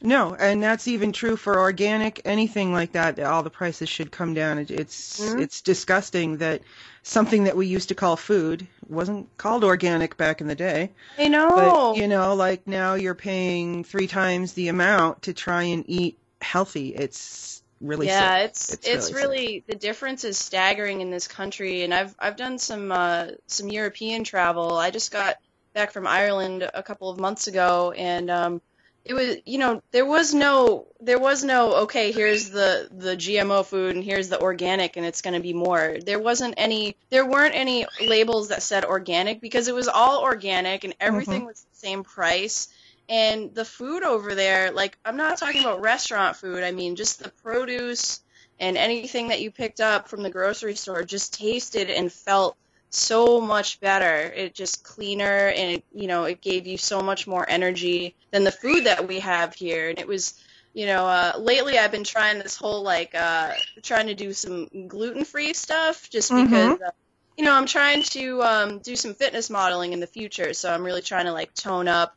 No, 0.00 0.34
and 0.34 0.62
that's 0.62 0.86
even 0.86 1.12
true 1.12 1.36
for 1.36 1.58
organic 1.58 2.20
anything 2.24 2.72
like 2.72 2.92
that. 2.92 3.18
All 3.18 3.42
the 3.42 3.50
prices 3.50 3.88
should 3.88 4.12
come 4.12 4.32
down. 4.32 4.58
It, 4.58 4.70
it's 4.70 5.18
Mhm. 5.20 5.42
it's 5.42 5.60
disgusting 5.60 6.36
that 6.36 6.62
something 7.02 7.44
that 7.44 7.56
we 7.56 7.66
used 7.66 7.88
to 7.88 7.94
call 7.94 8.16
food 8.16 8.66
wasn't 8.88 9.36
called 9.38 9.64
organic 9.64 10.16
back 10.16 10.40
in 10.40 10.46
the 10.46 10.54
day. 10.54 10.90
I 11.18 11.28
know. 11.28 11.48
But 11.48 11.98
you 11.98 12.06
know, 12.06 12.34
like 12.34 12.66
now 12.66 12.94
you're 12.94 13.14
paying 13.14 13.82
three 13.82 14.06
times 14.06 14.52
the 14.52 14.68
amount 14.68 15.22
to 15.22 15.32
try 15.32 15.64
and 15.64 15.84
eat 15.88 16.16
healthy. 16.40 16.94
It's 16.94 17.62
really 17.80 18.06
yeah, 18.06 18.36
sick. 18.36 18.44
it's 18.44 18.72
It's 18.74 18.88
it's, 18.88 19.12
really 19.12 19.36
really, 19.36 19.64
the 19.66 19.74
difference 19.74 20.24
is 20.24 20.38
staggering 20.38 21.00
in 21.00 21.10
this 21.10 21.26
country, 21.26 21.82
and 21.82 21.92
I've 21.92 22.14
I've 22.18 22.36
done 22.36 22.58
some 22.58 22.92
uh, 22.92 23.28
some 23.48 23.68
European 23.68 24.24
travel. 24.24 24.76
I 24.76 24.90
just 24.90 25.10
got 25.10 25.36
back 25.74 25.92
from 25.92 26.06
Ireland 26.06 26.68
a 26.72 26.82
couple 26.82 27.10
of 27.10 27.18
months 27.18 27.48
ago, 27.48 27.92
and 27.92 28.30
um, 28.30 28.62
it 29.08 29.14
was 29.14 29.36
you 29.46 29.58
know 29.58 29.82
there 29.90 30.04
was 30.04 30.34
no 30.34 30.86
there 31.00 31.18
was 31.18 31.42
no 31.42 31.74
okay 31.76 32.12
here's 32.12 32.50
the 32.50 32.88
the 32.92 33.16
GMO 33.16 33.64
food 33.64 33.96
and 33.96 34.04
here's 34.04 34.28
the 34.28 34.40
organic 34.40 34.96
and 34.96 35.06
it's 35.06 35.22
going 35.22 35.34
to 35.34 35.40
be 35.40 35.54
more. 35.54 35.96
There 36.04 36.20
wasn't 36.20 36.54
any 36.58 36.94
there 37.08 37.24
weren't 37.24 37.54
any 37.54 37.86
labels 38.00 38.48
that 38.48 38.62
said 38.62 38.84
organic 38.84 39.40
because 39.40 39.66
it 39.66 39.74
was 39.74 39.88
all 39.88 40.22
organic 40.22 40.84
and 40.84 40.94
everything 41.00 41.40
mm-hmm. 41.40 41.46
was 41.46 41.62
the 41.62 41.76
same 41.76 42.04
price. 42.04 42.68
And 43.08 43.54
the 43.54 43.64
food 43.64 44.02
over 44.02 44.34
there, 44.34 44.70
like, 44.70 44.98
I'm 45.02 45.16
not 45.16 45.38
talking 45.38 45.62
about 45.62 45.80
restaurant 45.80 46.36
food. 46.36 46.62
I 46.62 46.72
mean, 46.72 46.94
just 46.94 47.22
the 47.22 47.30
produce 47.30 48.20
and 48.60 48.76
anything 48.76 49.28
that 49.28 49.40
you 49.40 49.50
picked 49.50 49.80
up 49.80 50.08
from 50.08 50.22
the 50.22 50.28
grocery 50.28 50.74
store 50.74 51.02
just 51.04 51.32
tasted 51.32 51.88
and 51.88 52.12
felt 52.12 52.58
so 52.90 53.40
much 53.40 53.80
better. 53.80 54.32
It 54.32 54.54
just 54.54 54.84
cleaner 54.84 55.48
and, 55.48 55.76
it, 55.76 55.84
you 55.92 56.06
know, 56.06 56.24
it 56.24 56.40
gave 56.40 56.66
you 56.66 56.78
so 56.78 57.00
much 57.00 57.26
more 57.26 57.48
energy 57.48 58.16
than 58.32 58.44
the 58.44 58.52
food 58.52 58.84
that 58.84 59.06
we 59.08 59.20
have 59.20 59.54
here. 59.54 59.88
And 59.90 59.98
it 59.98 60.06
was, 60.06 60.34
you 60.74 60.86
know, 60.86 61.06
uh, 61.06 61.32
lately 61.38 61.78
I've 61.78 61.92
been 61.92 62.04
trying 62.04 62.38
this 62.38 62.56
whole 62.56 62.82
like 62.82 63.14
uh, 63.14 63.52
trying 63.82 64.06
to 64.08 64.14
do 64.14 64.32
some 64.32 64.68
gluten 64.88 65.24
free 65.24 65.54
stuff 65.54 66.08
just 66.10 66.30
Mhm. 66.30 66.72
because. 66.74 66.80
Uh, 66.80 66.90
you 67.36 67.44
know, 67.44 67.54
I'm 67.54 67.66
trying 67.66 68.02
to 68.02 68.42
um, 68.42 68.78
do 68.80 68.96
some 68.96 69.14
fitness 69.14 69.48
modeling 69.48 69.92
in 69.92 70.00
the 70.00 70.08
future, 70.08 70.52
so 70.54 70.72
I'm 70.74 70.82
really 70.82 71.02
trying 71.02 71.26
to 71.26 71.32
like 71.32 71.54
tone 71.54 71.86
up 71.86 72.12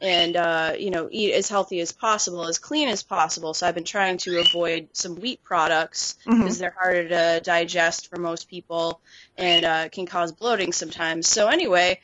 and 0.00 0.36
uh, 0.36 0.74
you 0.78 0.90
know 0.90 1.08
eat 1.10 1.32
as 1.34 1.48
healthy 1.48 1.80
as 1.80 1.92
possible, 1.92 2.46
as 2.46 2.58
clean 2.58 2.88
as 2.88 3.02
possible. 3.02 3.54
So 3.54 3.66
I've 3.66 3.74
been 3.74 3.84
trying 3.84 4.18
to 4.18 4.40
avoid 4.40 4.88
some 4.92 5.16
wheat 5.16 5.42
products 5.42 6.16
because 6.24 6.58
they're 6.58 6.74
harder 6.78 7.08
to 7.08 7.40
digest 7.44 8.08
for 8.08 8.18
most 8.18 8.48
people 8.48 9.00
and 9.36 9.64
uh, 9.64 9.88
can 9.88 10.06
cause 10.06 10.32
bloating 10.32 10.72
sometimes. 10.72 11.28
So 11.28 11.48
anyway, 11.48 12.00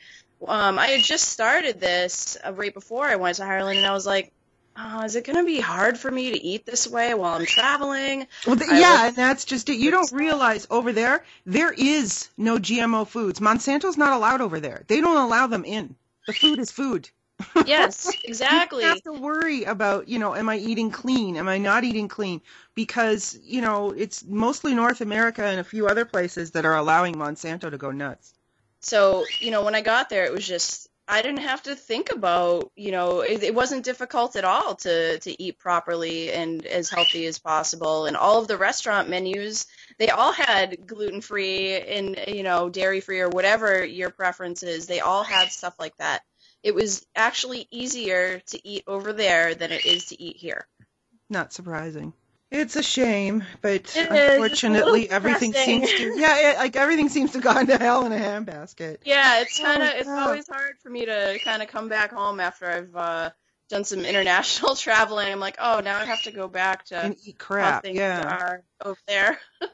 um, 0.47 0.79
I 0.79 0.87
had 0.87 1.03
just 1.03 1.29
started 1.29 1.79
this 1.79 2.37
uh, 2.45 2.53
right 2.53 2.73
before 2.73 3.05
I 3.05 3.15
went 3.15 3.37
to 3.37 3.43
Ireland, 3.43 3.77
and 3.77 3.87
I 3.87 3.93
was 3.93 4.05
like, 4.05 4.31
oh, 4.77 5.03
is 5.03 5.15
it 5.15 5.25
going 5.25 5.37
to 5.37 5.45
be 5.45 5.59
hard 5.59 5.97
for 5.97 6.09
me 6.09 6.31
to 6.31 6.43
eat 6.43 6.65
this 6.65 6.87
way 6.87 7.13
while 7.13 7.35
I'm 7.35 7.45
traveling? 7.45 8.27
Well, 8.45 8.55
th- 8.55 8.69
I 8.69 8.79
yeah, 8.79 9.07
and 9.07 9.15
that's 9.15 9.45
just 9.45 9.69
it. 9.69 9.77
You 9.77 9.91
don't 9.91 10.11
realize 10.11 10.65
over 10.69 10.91
there 10.93 11.23
there 11.45 11.71
is 11.71 12.29
no 12.37 12.57
GMO 12.57 13.07
foods. 13.07 13.39
Monsanto's 13.39 13.97
not 13.97 14.13
allowed 14.13 14.41
over 14.41 14.59
there. 14.59 14.83
They 14.87 15.01
don't 15.01 15.17
allow 15.17 15.47
them 15.47 15.65
in. 15.65 15.95
The 16.27 16.33
food 16.33 16.59
is 16.59 16.71
food. 16.71 17.09
Yes, 17.65 18.15
exactly. 18.23 18.83
don't 18.83 18.89
have 18.89 19.03
to 19.03 19.13
worry 19.13 19.63
about, 19.63 20.07
you 20.07 20.19
know, 20.19 20.35
am 20.35 20.49
I 20.49 20.57
eating 20.57 20.91
clean? 20.91 21.37
Am 21.37 21.47
I 21.47 21.57
not 21.57 21.83
eating 21.83 22.07
clean? 22.07 22.41
Because, 22.75 23.39
you 23.43 23.61
know, 23.61 23.91
it's 23.91 24.23
mostly 24.25 24.73
North 24.73 25.01
America 25.01 25.43
and 25.43 25.59
a 25.59 25.63
few 25.63 25.87
other 25.87 26.05
places 26.05 26.51
that 26.51 26.65
are 26.65 26.75
allowing 26.75 27.15
Monsanto 27.15 27.69
to 27.69 27.77
go 27.77 27.91
nuts. 27.91 28.33
So, 28.81 29.25
you 29.39 29.51
know, 29.51 29.63
when 29.63 29.75
I 29.75 29.81
got 29.81 30.09
there, 30.09 30.25
it 30.25 30.33
was 30.33 30.47
just 30.47 30.87
I 31.07 31.21
didn't 31.21 31.41
have 31.41 31.63
to 31.63 31.75
think 31.75 32.09
about, 32.09 32.71
you 32.77 32.91
know, 32.91 33.19
it, 33.19 33.43
it 33.43 33.53
wasn't 33.53 33.83
difficult 33.83 34.37
at 34.37 34.45
all 34.45 34.75
to 34.75 35.19
to 35.19 35.43
eat 35.43 35.59
properly 35.59 36.31
and 36.31 36.65
as 36.65 36.89
healthy 36.89 37.25
as 37.25 37.37
possible. 37.37 38.05
And 38.05 38.15
all 38.15 38.39
of 38.39 38.47
the 38.47 38.57
restaurant 38.57 39.09
menus, 39.09 39.67
they 39.97 40.09
all 40.09 40.31
had 40.31 40.87
gluten 40.87 41.19
free 41.19 41.75
and 41.81 42.17
you 42.27 42.43
know 42.43 42.69
dairy 42.69 43.01
free 43.01 43.19
or 43.19 43.29
whatever 43.29 43.83
your 43.83 44.09
preference 44.09 44.63
is. 44.63 44.87
They 44.87 45.01
all 45.01 45.23
had 45.23 45.51
stuff 45.51 45.75
like 45.79 45.97
that. 45.97 46.23
It 46.63 46.75
was 46.75 47.05
actually 47.15 47.67
easier 47.71 48.39
to 48.39 48.67
eat 48.67 48.83
over 48.87 49.13
there 49.13 49.55
than 49.55 49.71
it 49.71 49.85
is 49.85 50.05
to 50.05 50.21
eat 50.21 50.37
here. 50.37 50.67
Not 51.29 51.51
surprising. 51.53 52.13
It's 52.51 52.75
a 52.75 52.83
shame, 52.83 53.43
but 53.61 53.83
It. 53.95 54.07
It's 54.09 54.09
unfortunately, 54.09 55.09
everything 55.09 55.53
depressing. 55.53 55.53
seems 55.53 55.93
to 55.93 56.11
yeah, 56.15 56.51
it, 56.51 56.57
like 56.57 56.75
everything 56.75 57.09
seems 57.09 57.31
to 57.31 57.39
go 57.39 57.57
into 57.57 57.77
hell 57.77 58.05
in 58.05 58.11
a 58.11 58.17
handbasket. 58.17 58.97
Yeah, 59.03 59.39
it's 59.41 59.59
Oh, 59.59 59.63
kind 59.63 59.81
of 59.81 59.89
it's 59.89 60.07
wow. 60.07 60.25
always 60.25 60.47
hard 60.47 60.77
for 60.83 60.89
me 60.89 61.05
to 61.05 61.39
kind 61.43 61.61
of 61.61 61.69
come 61.69 61.89
back 61.89 62.11
home 62.11 62.39
after 62.39 62.67
I've 62.69 62.95
uh, 62.95 63.31
done 63.69 63.83
some 63.83 64.05
international 64.05 64.75
traveling. 64.75 65.31
I'm 65.31 65.39
like, 65.39 65.57
oh, 65.59 65.79
now 65.79 65.99
I 65.99 66.05
have 66.05 66.21
to 66.23 66.31
go 66.31 66.47
back 66.47 66.85
to 66.85 66.97
And 67.05 67.17
eat 67.25 67.37
crap. 67.37 67.85
Yeah. 67.91 68.59
over 68.83 68.99
there. 69.07 69.39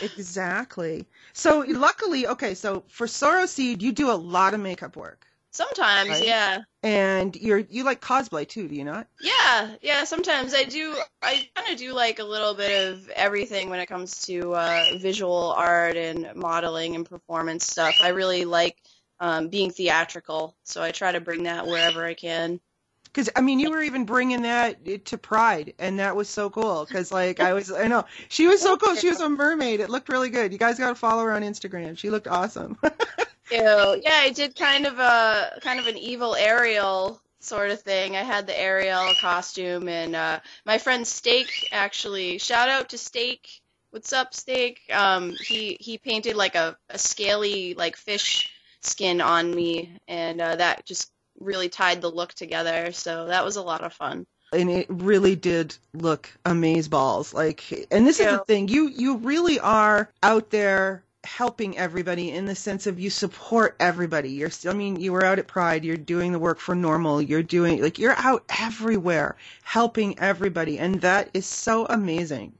Exactly. 0.00 1.06
So 1.32 1.60
luckily, 1.60 2.26
okay, 2.26 2.54
so 2.54 2.84
for 2.88 3.06
Sorrow 3.06 3.46
Seed, 3.46 3.82
you 3.82 3.92
do 3.92 4.10
a 4.10 4.14
lot 4.14 4.54
of 4.54 4.60
makeup 4.60 4.96
work. 4.96 5.26
Sometimes, 5.52 6.10
Right. 6.10 6.24
yeah, 6.26 6.58
And 6.82 7.34
you're 7.36 7.58
you 7.58 7.84
like 7.84 8.00
cosplay 8.00 8.46
too, 8.48 8.68
do 8.68 8.74
you 8.74 8.84
not? 8.84 9.06
yeah, 9.20 9.74
yeah. 9.82 10.04
Sometimes 10.04 10.54
I 10.54 10.64
do. 10.64 10.96
I 11.22 11.46
kind 11.54 11.72
of 11.72 11.78
do 11.78 11.92
like 11.92 12.18
a 12.20 12.24
little 12.24 12.54
bit 12.54 12.92
of 12.92 13.08
everything 13.10 13.68
when 13.68 13.80
it 13.80 13.86
comes 13.86 14.22
to 14.26 14.54
uh, 14.54 14.84
visual 14.98 15.52
art 15.56 15.96
and 15.96 16.30
modeling 16.34 16.94
and 16.94 17.04
performance 17.08 17.66
stuff. 17.66 18.00
I 18.02 18.08
really 18.08 18.44
like 18.44 18.76
um, 19.18 19.48
being 19.48 19.70
theatrical, 19.70 20.56
so 20.64 20.82
I 20.82 20.90
try 20.90 21.12
to 21.12 21.20
bring 21.20 21.42
that 21.44 21.66
wherever 21.66 22.04
I 22.04 22.14
can. 22.14 22.60
Because 23.04 23.28
I 23.34 23.40
mean, 23.40 23.58
you 23.58 23.70
were 23.70 23.82
even 23.82 24.04
bringing 24.04 24.42
that 24.42 25.04
to 25.06 25.18
Pride, 25.18 25.74
and 25.80 25.98
that 25.98 26.14
was 26.14 26.28
so 26.28 26.48
cool. 26.48 26.84
Because 26.86 27.10
like 27.10 27.40
I 27.40 27.52
was, 27.52 27.72
I 27.72 27.88
know 27.88 28.04
she 28.28 28.46
was 28.46 28.62
so 28.62 28.76
cool. 28.76 28.94
She 28.94 29.08
was 29.08 29.20
a 29.20 29.28
mermaid. 29.28 29.80
It 29.80 29.90
looked 29.90 30.08
really 30.08 30.30
good. 30.30 30.52
You 30.52 30.58
guys 30.58 30.78
got 30.78 30.90
to 30.90 30.94
follow 30.94 31.24
her 31.24 31.32
on 31.32 31.42
Instagram. 31.42 31.98
She 31.98 32.08
looked 32.08 32.28
awesome. 32.28 32.78
Yeah, 33.50 34.20
I 34.22 34.30
did 34.30 34.56
kind 34.56 34.86
of 34.86 34.98
a 34.98 35.58
kind 35.60 35.80
of 35.80 35.86
an 35.86 35.96
evil 35.98 36.34
Ariel 36.36 37.20
sort 37.40 37.70
of 37.70 37.80
thing. 37.80 38.16
I 38.16 38.22
had 38.22 38.46
the 38.46 38.58
Ariel 38.58 39.14
costume, 39.14 39.88
and 39.88 40.14
uh, 40.14 40.40
my 40.64 40.78
friend 40.78 41.06
Steak 41.06 41.68
actually. 41.72 42.38
Shout 42.38 42.68
out 42.68 42.90
to 42.90 42.98
Steak. 42.98 43.48
What's 43.90 44.12
up, 44.12 44.34
Steak? 44.34 44.80
Um, 44.92 45.36
he 45.40 45.76
he 45.80 45.98
painted 45.98 46.36
like 46.36 46.54
a, 46.54 46.76
a 46.88 46.98
scaly 46.98 47.74
like 47.74 47.96
fish 47.96 48.50
skin 48.82 49.20
on 49.20 49.50
me, 49.54 49.96
and 50.06 50.40
uh, 50.40 50.56
that 50.56 50.86
just 50.86 51.10
really 51.38 51.68
tied 51.68 52.00
the 52.00 52.10
look 52.10 52.34
together. 52.34 52.92
So 52.92 53.26
that 53.26 53.44
was 53.44 53.56
a 53.56 53.62
lot 53.62 53.82
of 53.82 53.92
fun. 53.92 54.26
and 54.52 54.70
it 54.70 54.86
really 54.88 55.36
did 55.36 55.74
look 55.94 56.30
amazeballs. 56.44 57.32
Like, 57.34 57.86
and 57.90 58.06
this 58.06 58.20
is 58.20 58.26
the 58.26 58.44
thing. 58.44 58.68
You 58.68 58.88
you 58.88 59.16
really 59.18 59.58
are 59.60 60.10
out 60.22 60.50
there 60.50 61.02
helping 61.24 61.76
everybody 61.76 62.30
in 62.30 62.46
the 62.46 62.54
sense 62.54 62.86
of 62.86 62.98
you 62.98 63.10
support 63.10 63.76
everybody. 63.80 64.30
You're 64.30 64.50
still, 64.50 64.72
I 64.72 64.76
mean, 64.76 64.98
you 64.98 65.12
were 65.12 65.24
out 65.24 65.38
at 65.38 65.46
Pride. 65.46 65.84
You're 65.84 65.96
doing 65.96 66.32
the 66.32 66.38
work 66.38 66.58
for 66.58 66.74
NORML. 66.74 67.28
You're 67.28 67.42
doing 67.42 67.82
like 67.82 67.98
you're 67.98 68.16
out 68.16 68.44
everywhere 68.58 69.36
helping 69.62 70.18
everybody, 70.18 70.78
and 70.78 71.00
that 71.02 71.30
is 71.34 71.46
so 71.46 71.86
amazing. 71.86 72.52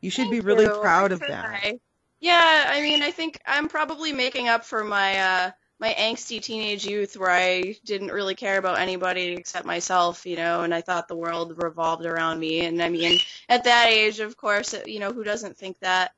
You 0.00 0.10
should 0.10 0.30
be 0.30 0.40
really 0.40 0.64
you. 0.64 0.80
proud 0.80 1.12
of 1.12 1.20
that. 1.20 1.78
Yeah, 2.20 2.64
I 2.68 2.82
mean, 2.82 3.02
I 3.02 3.10
think 3.10 3.40
I'm 3.46 3.68
probably 3.68 4.12
making 4.12 4.48
up 4.48 4.64
for 4.64 4.82
my 4.82 5.18
uh, 5.18 5.50
my 5.78 5.94
angsty 5.94 6.42
teenage 6.42 6.84
youth 6.84 7.16
where 7.16 7.30
I 7.30 7.76
didn't 7.84 8.10
really 8.10 8.34
care 8.34 8.58
about 8.58 8.78
anybody 8.78 9.28
except 9.28 9.64
myself, 9.64 10.26
you 10.26 10.36
know, 10.36 10.62
and 10.62 10.74
I 10.74 10.80
thought 10.80 11.06
the 11.06 11.16
world 11.16 11.62
revolved 11.62 12.04
around 12.04 12.40
me. 12.40 12.64
And 12.66 12.82
I 12.82 12.88
mean, 12.88 13.20
at 13.48 13.64
that 13.64 13.88
age, 13.88 14.18
of 14.18 14.36
course, 14.36 14.74
you 14.86 14.98
know, 14.98 15.12
who 15.12 15.22
doesn't 15.22 15.56
think 15.56 15.78
that? 15.80 16.12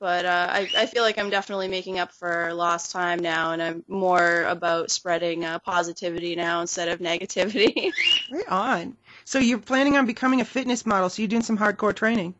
But 0.00 0.24
uh, 0.24 0.48
I, 0.50 0.68
I 0.76 0.86
feel 0.86 1.02
like 1.02 1.18
I'm 1.18 1.30
definitely 1.30 1.68
making 1.68 1.98
up 1.98 2.12
for 2.12 2.52
lost 2.52 2.92
time 2.92 3.20
now, 3.20 3.52
and 3.52 3.62
I'm 3.62 3.84
more 3.88 4.44
about 4.44 4.90
spreading 4.90 5.44
uh, 5.44 5.58
positivity 5.60 6.36
now 6.36 6.60
instead 6.60 6.88
of 6.88 6.98
negativity. 7.00 7.92
Right 8.30 8.48
on. 8.48 8.96
So 9.24 9.38
you're 9.38 9.58
planning 9.58 9.96
on 9.96 10.06
becoming 10.06 10.40
a 10.40 10.44
fitness 10.44 10.84
model. 10.84 11.08
So 11.08 11.22
you're 11.22 11.28
doing 11.28 11.42
some 11.42 11.58
hardcore 11.58 11.94
training. 11.94 12.34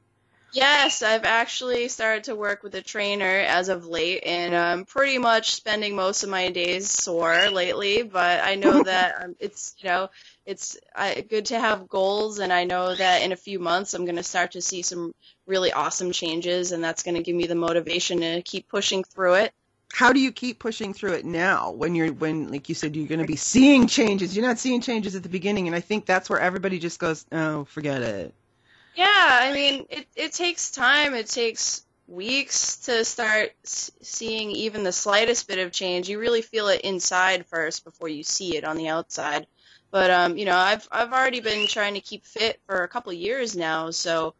Yes, 0.54 1.02
I've 1.02 1.24
actually 1.24 1.88
started 1.88 2.24
to 2.24 2.36
work 2.36 2.62
with 2.62 2.76
a 2.76 2.80
trainer 2.80 3.40
as 3.40 3.68
of 3.68 3.86
late, 3.88 4.22
and 4.24 4.54
I'm 4.54 4.84
pretty 4.84 5.18
much 5.18 5.50
spending 5.52 5.96
most 5.96 6.22
of 6.22 6.30
my 6.30 6.50
days 6.50 6.88
sore 6.88 7.50
lately. 7.50 8.02
But 8.04 8.44
I 8.44 8.54
know 8.54 8.80
that 8.84 9.20
um, 9.20 9.34
it's 9.40 9.74
you 9.78 9.88
know 9.88 10.10
it's 10.46 10.76
uh, 10.94 11.14
good 11.28 11.46
to 11.46 11.58
have 11.58 11.88
goals, 11.88 12.38
and 12.38 12.52
I 12.52 12.64
know 12.64 12.94
that 12.94 13.22
in 13.22 13.32
a 13.32 13.36
few 13.36 13.58
months 13.58 13.94
I'm 13.94 14.04
going 14.04 14.14
to 14.14 14.22
start 14.22 14.52
to 14.52 14.62
see 14.62 14.82
some 14.82 15.12
really 15.46 15.72
awesome 15.72 16.12
changes, 16.12 16.72
and 16.72 16.82
that's 16.84 17.02
going 17.02 17.16
to 17.16 17.22
give 17.22 17.36
me 17.36 17.46
the 17.46 17.54
motivation 17.54 18.20
to 18.20 18.42
keep 18.42 18.68
pushing 18.68 19.04
through 19.04 19.34
it. 19.34 19.52
how 19.92 20.12
do 20.12 20.20
you 20.20 20.32
keep 20.32 20.58
pushing 20.58 20.92
through 20.92 21.12
it 21.12 21.24
now 21.24 21.70
when 21.70 21.94
you're 21.94 22.12
when 22.12 22.50
like 22.50 22.68
you 22.68 22.74
said 22.74 22.96
you're 22.96 23.06
going 23.06 23.18
to 23.20 23.24
be 23.24 23.36
seeing 23.36 23.86
changes 23.86 24.36
you're 24.36 24.46
not 24.46 24.58
seeing 24.58 24.80
changes 24.80 25.14
at 25.14 25.22
the 25.22 25.28
beginning 25.28 25.66
and 25.66 25.76
i 25.76 25.80
think 25.80 26.04
that's 26.06 26.28
where 26.28 26.40
everybody 26.40 26.78
just 26.78 26.98
goes 26.98 27.24
oh 27.32 27.64
forget 27.64 28.02
it 28.02 28.34
Yeah, 28.94 29.06
I 29.08 29.52
mean, 29.52 29.86
it, 29.90 30.06
it 30.14 30.32
takes 30.32 30.70
time. 30.70 31.14
It 31.14 31.26
takes 31.28 31.84
weeks 32.06 32.76
to 32.78 33.04
start 33.04 33.52
seeing 33.64 34.50
even 34.52 34.84
the 34.84 34.92
slightest 34.92 35.48
bit 35.48 35.58
of 35.58 35.72
change. 35.72 36.08
You 36.08 36.20
really 36.20 36.42
feel 36.42 36.68
it 36.68 36.82
inside 36.82 37.46
first 37.46 37.84
before 37.84 38.08
you 38.08 38.22
see 38.22 38.56
it 38.56 38.64
on 38.64 38.76
the 38.76 38.88
outside. 38.88 39.46
But 39.90 40.10
um, 40.10 40.36
you 40.36 40.44
know, 40.44 40.56
I've 40.56 40.86
I've 40.92 41.12
already 41.12 41.40
been 41.40 41.66
trying 41.66 41.94
to 41.94 42.00
keep 42.00 42.24
fit 42.26 42.60
for 42.66 42.82
a 42.84 42.88
couple 42.88 43.12
years 43.12 43.56
now, 43.56 43.90
so 43.90 44.34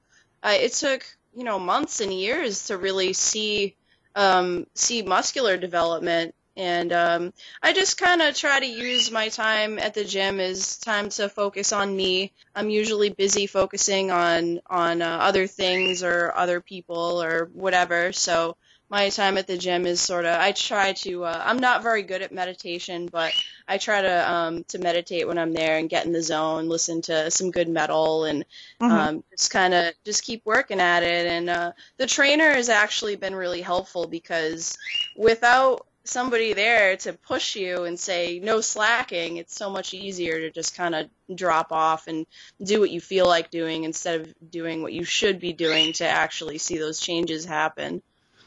uh, 0.45 0.57
it 0.61 0.73
took 0.75 1.05
you 1.35 1.45
know 1.45 1.59
months 1.59 2.01
and 2.01 2.13
years 2.13 2.67
to 2.67 2.77
really 2.77 3.13
see 3.13 3.77
um, 4.15 4.67
see 4.75 5.03
muscular 5.03 5.57
development. 5.57 6.35
And 6.57 6.93
um, 6.93 7.33
I 7.65 7.73
just 7.73 7.99
kind 7.99 8.23
of 8.23 8.37
try 8.37 8.61
to 8.61 8.67
use 8.67 9.11
my 9.11 9.29
time 9.29 9.81
at 9.81 9.95
the 9.95 10.05
gym 10.05 10.39
as 10.39 10.79
time 10.79 11.09
to 11.11 11.29
focus 11.29 11.73
on 11.73 11.97
me. 11.97 12.33
I'm 12.55 12.71
usually 12.71 13.11
busy 13.11 13.49
focusing 13.49 14.13
on 14.13 14.61
on 14.69 15.03
uh, 15.03 15.19
other 15.21 15.49
things 15.49 16.05
or 16.05 16.33
other 16.37 16.61
people 16.61 17.21
or 17.21 17.51
whatever. 17.53 18.13
So 18.13 18.57
my 18.95 19.09
time 19.09 19.37
at 19.39 19.49
the 19.49 19.59
gym 19.59 19.87
is 19.87 20.01
sort 20.01 20.25
of 20.25 20.39
I 20.41 20.53
try 20.53 20.93
to. 20.93 21.25
Uh, 21.25 21.43
I'm 21.45 21.59
not 21.59 21.83
very 21.83 22.03
good 22.03 22.23
at 22.23 22.31
meditation, 22.33 23.09
but 23.11 23.35
I 23.67 23.77
try 23.79 24.01
to 24.03 24.33
um, 24.33 24.65
to 24.69 24.79
meditate 24.79 25.27
when 25.27 25.37
I'm 25.37 25.53
there 25.53 25.79
and 25.79 25.91
get 25.91 26.07
in 26.07 26.13
the 26.13 26.23
zone, 26.23 26.69
listen 26.69 27.03
to 27.03 27.29
some 27.31 27.51
good 27.51 27.69
metal, 27.69 28.25
and 28.25 28.45
Mhm. 28.81 28.91
um, 28.91 29.25
just 29.33 29.51
kind 29.51 29.75
of 29.75 29.95
just 30.05 30.23
keep 30.23 30.43
working 30.47 30.81
at 30.81 31.03
it. 31.03 31.27
And 31.27 31.51
uh, 31.51 31.73
the 31.99 32.07
trainer 32.07 32.51
has 32.55 32.69
actually 32.69 33.17
been 33.17 33.35
really 33.35 33.63
helpful 33.63 34.07
because 34.07 34.79
without 35.17 35.87
somebody 36.05 36.53
there 36.53 36.97
to 36.99 37.15
push 37.15 37.57
you 37.57 37.85
and 37.85 37.99
say 37.99 38.39
no 38.39 38.61
slacking, 38.61 39.39
it's 39.39 39.57
so 39.57 39.71
much 39.71 39.93
easier 39.95 40.39
to 40.39 40.51
just 40.53 40.77
kind 40.77 40.95
of 40.95 41.11
drop 41.35 41.73
off 41.73 42.07
and 42.07 42.27
do 42.63 42.79
what 42.79 42.91
you 42.91 43.01
feel 43.01 43.27
like 43.27 43.51
doing 43.51 43.85
instead 43.85 44.21
of 44.21 44.35
doing 44.51 44.83
what 44.83 44.93
you 44.93 45.03
should 45.05 45.41
be 45.41 45.53
doing 45.53 45.93
to 45.95 46.07
actually 46.07 46.59
see 46.59 46.79
those 46.79 47.01
changes 47.01 47.45
happen. 47.45 48.01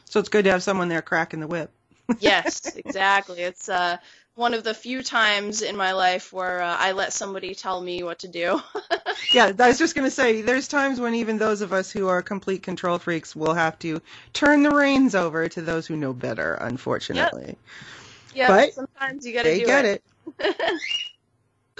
So 0.08 0.20
it's 0.20 0.28
good 0.28 0.44
to 0.44 0.50
have 0.50 0.62
someone 0.62 0.88
there 0.88 1.02
cracking 1.02 1.40
the 1.40 1.46
whip 1.46 1.70
yes, 2.20 2.74
exactly. 2.76 3.40
It's 3.40 3.68
uh 3.68 3.98
one 4.34 4.54
of 4.54 4.62
the 4.62 4.74
few 4.74 5.02
times 5.02 5.62
in 5.62 5.76
my 5.76 5.92
life 5.92 6.32
where 6.32 6.62
uh, 6.62 6.76
I 6.78 6.92
let 6.92 7.12
somebody 7.12 7.54
tell 7.54 7.80
me 7.80 8.02
what 8.04 8.20
to 8.20 8.28
do. 8.28 8.60
Yeah, 9.32 9.52
I 9.58 9.68
was 9.68 9.78
just 9.78 9.94
going 9.94 10.06
to 10.06 10.10
say, 10.10 10.42
there's 10.42 10.68
times 10.68 11.00
when 11.00 11.14
even 11.14 11.38
those 11.38 11.60
of 11.60 11.72
us 11.72 11.90
who 11.90 12.08
are 12.08 12.22
complete 12.22 12.62
control 12.62 12.98
freaks 12.98 13.36
will 13.36 13.52
have 13.54 13.78
to 13.80 14.00
turn 14.32 14.62
the 14.62 14.70
reins 14.70 15.14
over 15.14 15.48
to 15.48 15.60
those 15.60 15.86
who 15.86 15.96
know 15.96 16.12
better, 16.12 16.54
unfortunately. 16.54 17.56
yeah, 18.34 18.48
But 18.48 18.72
sometimes 18.72 19.26
you 19.26 19.34
got 19.34 19.42
to 19.42 19.50
They 19.50 19.58
do 19.58 19.66
get 19.66 19.84
it. 19.84 20.02
it. 20.40 20.56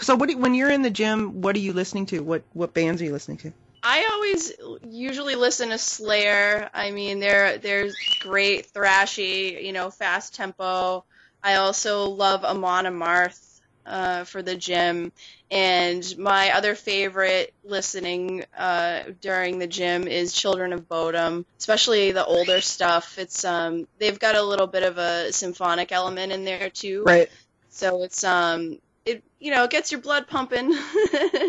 So 0.01 0.15
what 0.15 0.29
do, 0.29 0.39
when 0.39 0.55
you're 0.55 0.71
in 0.71 0.83
the 0.83 0.91
gym, 0.91 1.41
what 1.41 1.57
are 1.57 1.61
you 1.61 1.73
listening 1.73 2.07
to? 2.07 2.21
What 2.21 2.43
what 2.53 2.73
bands 2.75 3.03
are 3.03 3.05
you 3.05 3.13
listening 3.13 3.39
to? 3.39 3.53
I 3.91 4.11
always 4.13 4.53
usually 4.83 5.35
listen 5.35 5.71
to 5.71 5.79
Slayer. 5.79 6.69
I 6.75 6.91
mean, 6.91 7.21
they're 7.21 7.59
they're 7.59 7.91
great, 8.19 8.71
thrashy, 8.73 9.65
you 9.65 9.73
know, 9.73 9.91
fast 9.91 10.35
tempo. 10.35 11.07
I 11.43 11.57
also 11.57 12.11
love 12.11 12.45
Amon 12.45 12.85
Amarth 12.85 13.61
uh, 13.87 14.25
for 14.25 14.43
the 14.43 14.57
gym, 14.57 15.11
and 15.51 16.05
my 16.19 16.53
other 16.53 16.75
favorite 16.75 17.55
listening 17.65 18.45
uh, 18.57 19.05
during 19.23 19.59
the 19.59 19.67
gym 19.67 20.07
is 20.07 20.35
Children 20.35 20.75
of 20.75 20.87
Bodom, 20.87 21.47
especially 21.59 22.13
the 22.13 22.27
older 22.27 22.61
stuff. 22.61 23.19
It's 23.19 23.45
um 23.45 23.87
they've 23.99 24.19
got 24.19 24.35
a 24.37 24.43
little 24.43 24.67
bit 24.67 24.83
of 24.83 24.99
a 24.99 25.33
symphonic 25.33 25.93
element 25.93 26.33
in 26.33 26.45
there 26.45 26.69
too, 26.71 27.05
Right. 27.07 27.31
so 27.71 28.03
it's 28.03 28.25
um 28.25 28.79
it 29.09 29.25
you 29.39 29.51
know 29.51 29.65
it 29.65 29.71
gets 29.71 29.93
your 29.93 30.01
blood 30.01 30.27
pumping. 30.27 30.75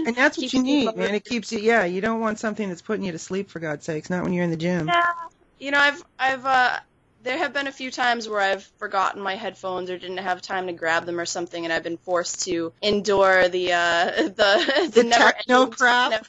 And 0.06 0.16
that's 0.16 0.38
what 0.38 0.54
you 0.54 0.64
need, 0.64 0.96
man. 0.96 1.14
It 1.14 1.26
keeps 1.26 1.52
you. 1.52 1.60
Yeah, 1.60 1.86
you 1.86 2.02
don't 2.02 2.20
want 2.20 2.40
something 2.40 2.70
that's 2.70 2.82
putting 2.82 3.06
you 3.06 3.12
to 3.12 3.20
sleep 3.20 3.50
for 3.50 3.60
God's 3.60 3.86
sakes. 3.86 4.10
Not 4.10 4.24
when 4.24 4.34
you're 4.34 4.44
in 4.44 4.52
the 4.52 4.58
gym. 4.58 4.88
Yeah, 4.88 5.06
you 5.60 5.72
know, 5.72 5.80
I've 5.80 6.04
I've 6.18 6.46
uh 6.46 6.80
there 7.22 7.38
have 7.38 7.54
been 7.54 7.68
a 7.68 7.72
few 7.72 7.92
times 7.92 8.30
where 8.30 8.40
I've 8.40 8.64
forgotten 8.78 9.22
my 9.22 9.36
headphones 9.36 9.90
or 9.90 9.98
didn't 9.98 10.18
have 10.18 10.42
time 10.42 10.68
to 10.68 10.74
grab 10.74 11.06
them 11.06 11.20
or 11.20 11.26
something, 11.26 11.64
and 11.66 11.74
I've 11.74 11.84
been 11.84 11.98
forced 11.98 12.46
to 12.46 12.72
endure 12.82 13.50
the 13.50 13.74
uh 13.74 14.06
the 14.30 14.92
The 14.94 15.04
never 15.04 15.32
techno 15.32 15.68
crap. 15.68 16.26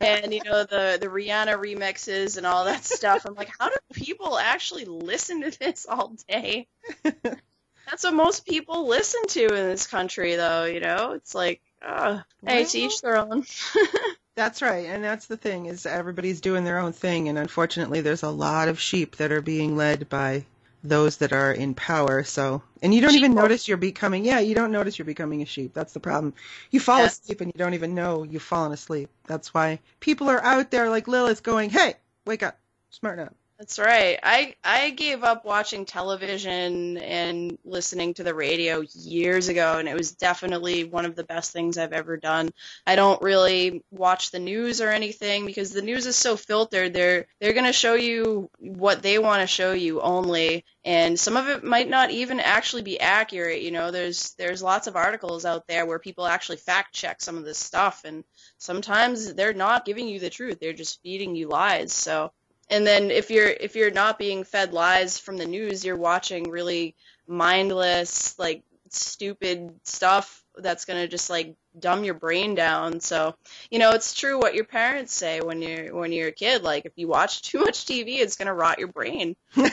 and 0.00 0.32
you 0.32 0.42
know 0.44 0.64
the 0.64 0.98
the 1.00 1.08
Rihanna 1.08 1.58
remixes 1.58 2.36
and 2.36 2.46
all 2.46 2.66
that 2.66 2.84
stuff. 2.84 3.26
I'm 3.26 3.34
like, 3.34 3.50
how 3.58 3.68
do 3.68 3.76
people 3.92 4.38
actually 4.38 4.84
listen 4.84 5.42
to 5.42 5.58
this 5.58 5.86
all 5.88 6.14
day? 6.28 6.68
That's 7.86 8.04
what 8.04 8.14
most 8.14 8.44
people 8.46 8.86
listen 8.88 9.22
to 9.28 9.44
in 9.46 9.68
this 9.68 9.86
country, 9.86 10.34
though. 10.36 10.64
You 10.64 10.80
know, 10.80 11.12
it's 11.12 11.34
like, 11.34 11.62
uh, 11.82 12.20
hey, 12.44 12.64
to 12.64 12.78
each 12.78 13.00
their 13.00 13.16
own. 13.16 13.44
That's 14.36 14.60
right, 14.60 14.84
and 14.86 15.02
that's 15.02 15.26
the 15.26 15.38
thing 15.38 15.64
is 15.64 15.86
everybody's 15.86 16.42
doing 16.42 16.64
their 16.64 16.78
own 16.78 16.92
thing, 16.92 17.28
and 17.30 17.38
unfortunately, 17.38 18.02
there's 18.02 18.22
a 18.22 18.28
lot 18.28 18.68
of 18.68 18.78
sheep 18.78 19.16
that 19.16 19.32
are 19.32 19.40
being 19.40 19.76
led 19.78 20.10
by 20.10 20.44
those 20.84 21.16
that 21.18 21.32
are 21.32 21.52
in 21.52 21.74
power. 21.74 22.22
So, 22.22 22.62
and 22.82 22.94
you 22.94 23.00
don't 23.00 23.14
even 23.14 23.32
Sheeple. 23.32 23.36
notice 23.36 23.66
you're 23.66 23.78
becoming. 23.78 24.24
Yeah, 24.26 24.40
you 24.40 24.54
don't 24.54 24.72
notice 24.72 24.98
you're 24.98 25.06
becoming 25.06 25.40
a 25.42 25.46
sheep. 25.46 25.72
That's 25.72 25.94
the 25.94 26.00
problem. 26.00 26.34
You 26.70 26.80
fall 26.80 27.04
Yes. 27.04 27.20
asleep 27.20 27.40
and 27.40 27.52
you 27.54 27.58
don't 27.58 27.74
even 27.74 27.94
know 27.94 28.24
you've 28.24 28.42
fallen 28.42 28.72
asleep. 28.72 29.08
That's 29.26 29.54
why 29.54 29.80
people 30.00 30.28
are 30.28 30.42
out 30.42 30.70
there 30.70 30.90
like 30.90 31.08
Lilith 31.08 31.42
going, 31.42 31.70
"Hey, 31.70 31.94
wake 32.26 32.42
up, 32.42 32.58
smarten 32.90 33.26
up." 33.28 33.34
That's 33.58 33.78
right. 33.78 34.18
I 34.22 34.54
I 34.62 34.90
gave 34.90 35.24
up 35.24 35.46
watching 35.46 35.86
television 35.86 36.98
and 36.98 37.56
listening 37.64 38.12
to 38.14 38.22
the 38.22 38.34
radio 38.34 38.82
years 38.94 39.48
ago, 39.48 39.78
and 39.78 39.88
it 39.88 39.96
was 39.96 40.12
definitely 40.12 40.84
one 40.84 41.06
of 41.06 41.16
the 41.16 41.24
best 41.24 41.52
things 41.52 41.78
I've 41.78 41.94
ever 41.94 42.18
done. 42.18 42.50
I 42.86 42.96
don't 42.96 43.20
really 43.22 43.82
watch 43.90 44.30
the 44.30 44.38
news 44.40 44.82
or 44.82 44.90
anything 44.90 45.46
because 45.46 45.70
the 45.70 45.80
news 45.80 46.04
is 46.04 46.16
so 46.16 46.36
filtered. 46.36 46.92
They're 46.92 47.28
they're 47.40 47.54
gonna 47.54 47.72
show 47.72 47.94
you 47.94 48.50
what 48.58 49.02
they 49.02 49.18
want 49.18 49.40
to 49.40 49.46
show 49.46 49.72
you 49.72 50.02
only, 50.02 50.66
and 50.84 51.18
some 51.18 51.38
of 51.38 51.48
it 51.48 51.64
might 51.64 51.88
not 51.88 52.10
even 52.10 52.40
actually 52.40 52.82
be 52.82 53.00
accurate. 53.00 53.62
You 53.62 53.70
know, 53.70 53.90
there's 53.90 54.34
there's 54.34 54.62
lots 54.62 54.86
of 54.86 54.96
articles 54.96 55.46
out 55.46 55.66
there 55.66 55.86
where 55.86 55.98
people 55.98 56.26
actually 56.26 56.58
fact 56.58 56.94
check 56.94 57.22
some 57.22 57.38
of 57.38 57.44
this 57.46 57.58
stuff, 57.58 58.02
and 58.04 58.22
sometimes 58.58 59.32
they're 59.32 59.54
not 59.54 59.86
giving 59.86 60.08
you 60.08 60.20
the 60.20 60.28
truth. 60.28 60.58
They're 60.60 60.74
just 60.74 61.00
feeding 61.02 61.34
you 61.34 61.48
lies. 61.48 61.94
So 61.94 62.32
and 62.70 62.86
then 62.86 63.10
if 63.10 63.30
you're 63.30 63.48
if 63.48 63.76
you're 63.76 63.90
not 63.90 64.18
being 64.18 64.44
fed 64.44 64.72
lies 64.72 65.18
from 65.18 65.36
the 65.36 65.46
news 65.46 65.84
you're 65.84 65.96
watching 65.96 66.50
really 66.50 66.94
mindless 67.26 68.38
like 68.38 68.62
stupid 68.90 69.74
stuff 69.84 70.44
that's 70.58 70.84
going 70.84 71.00
to 71.00 71.08
just 71.08 71.28
like 71.28 71.54
dumb 71.78 72.04
your 72.04 72.14
brain 72.14 72.54
down. 72.54 73.00
So 73.00 73.34
you 73.70 73.78
know 73.78 73.90
it's 73.90 74.14
true 74.14 74.38
what 74.38 74.54
your 74.54 74.64
parents 74.64 75.12
say 75.12 75.40
when 75.40 75.60
you're 75.60 75.94
when 75.94 76.12
you're 76.12 76.28
a 76.28 76.32
kid 76.32 76.62
like 76.62 76.86
if 76.86 76.92
you 76.96 77.08
watch 77.08 77.42
too 77.42 77.60
much 77.60 77.84
tv 77.84 78.18
it's 78.20 78.36
going 78.36 78.46
to 78.46 78.54
rot 78.54 78.78
your 78.78 78.88
brain. 78.88 79.36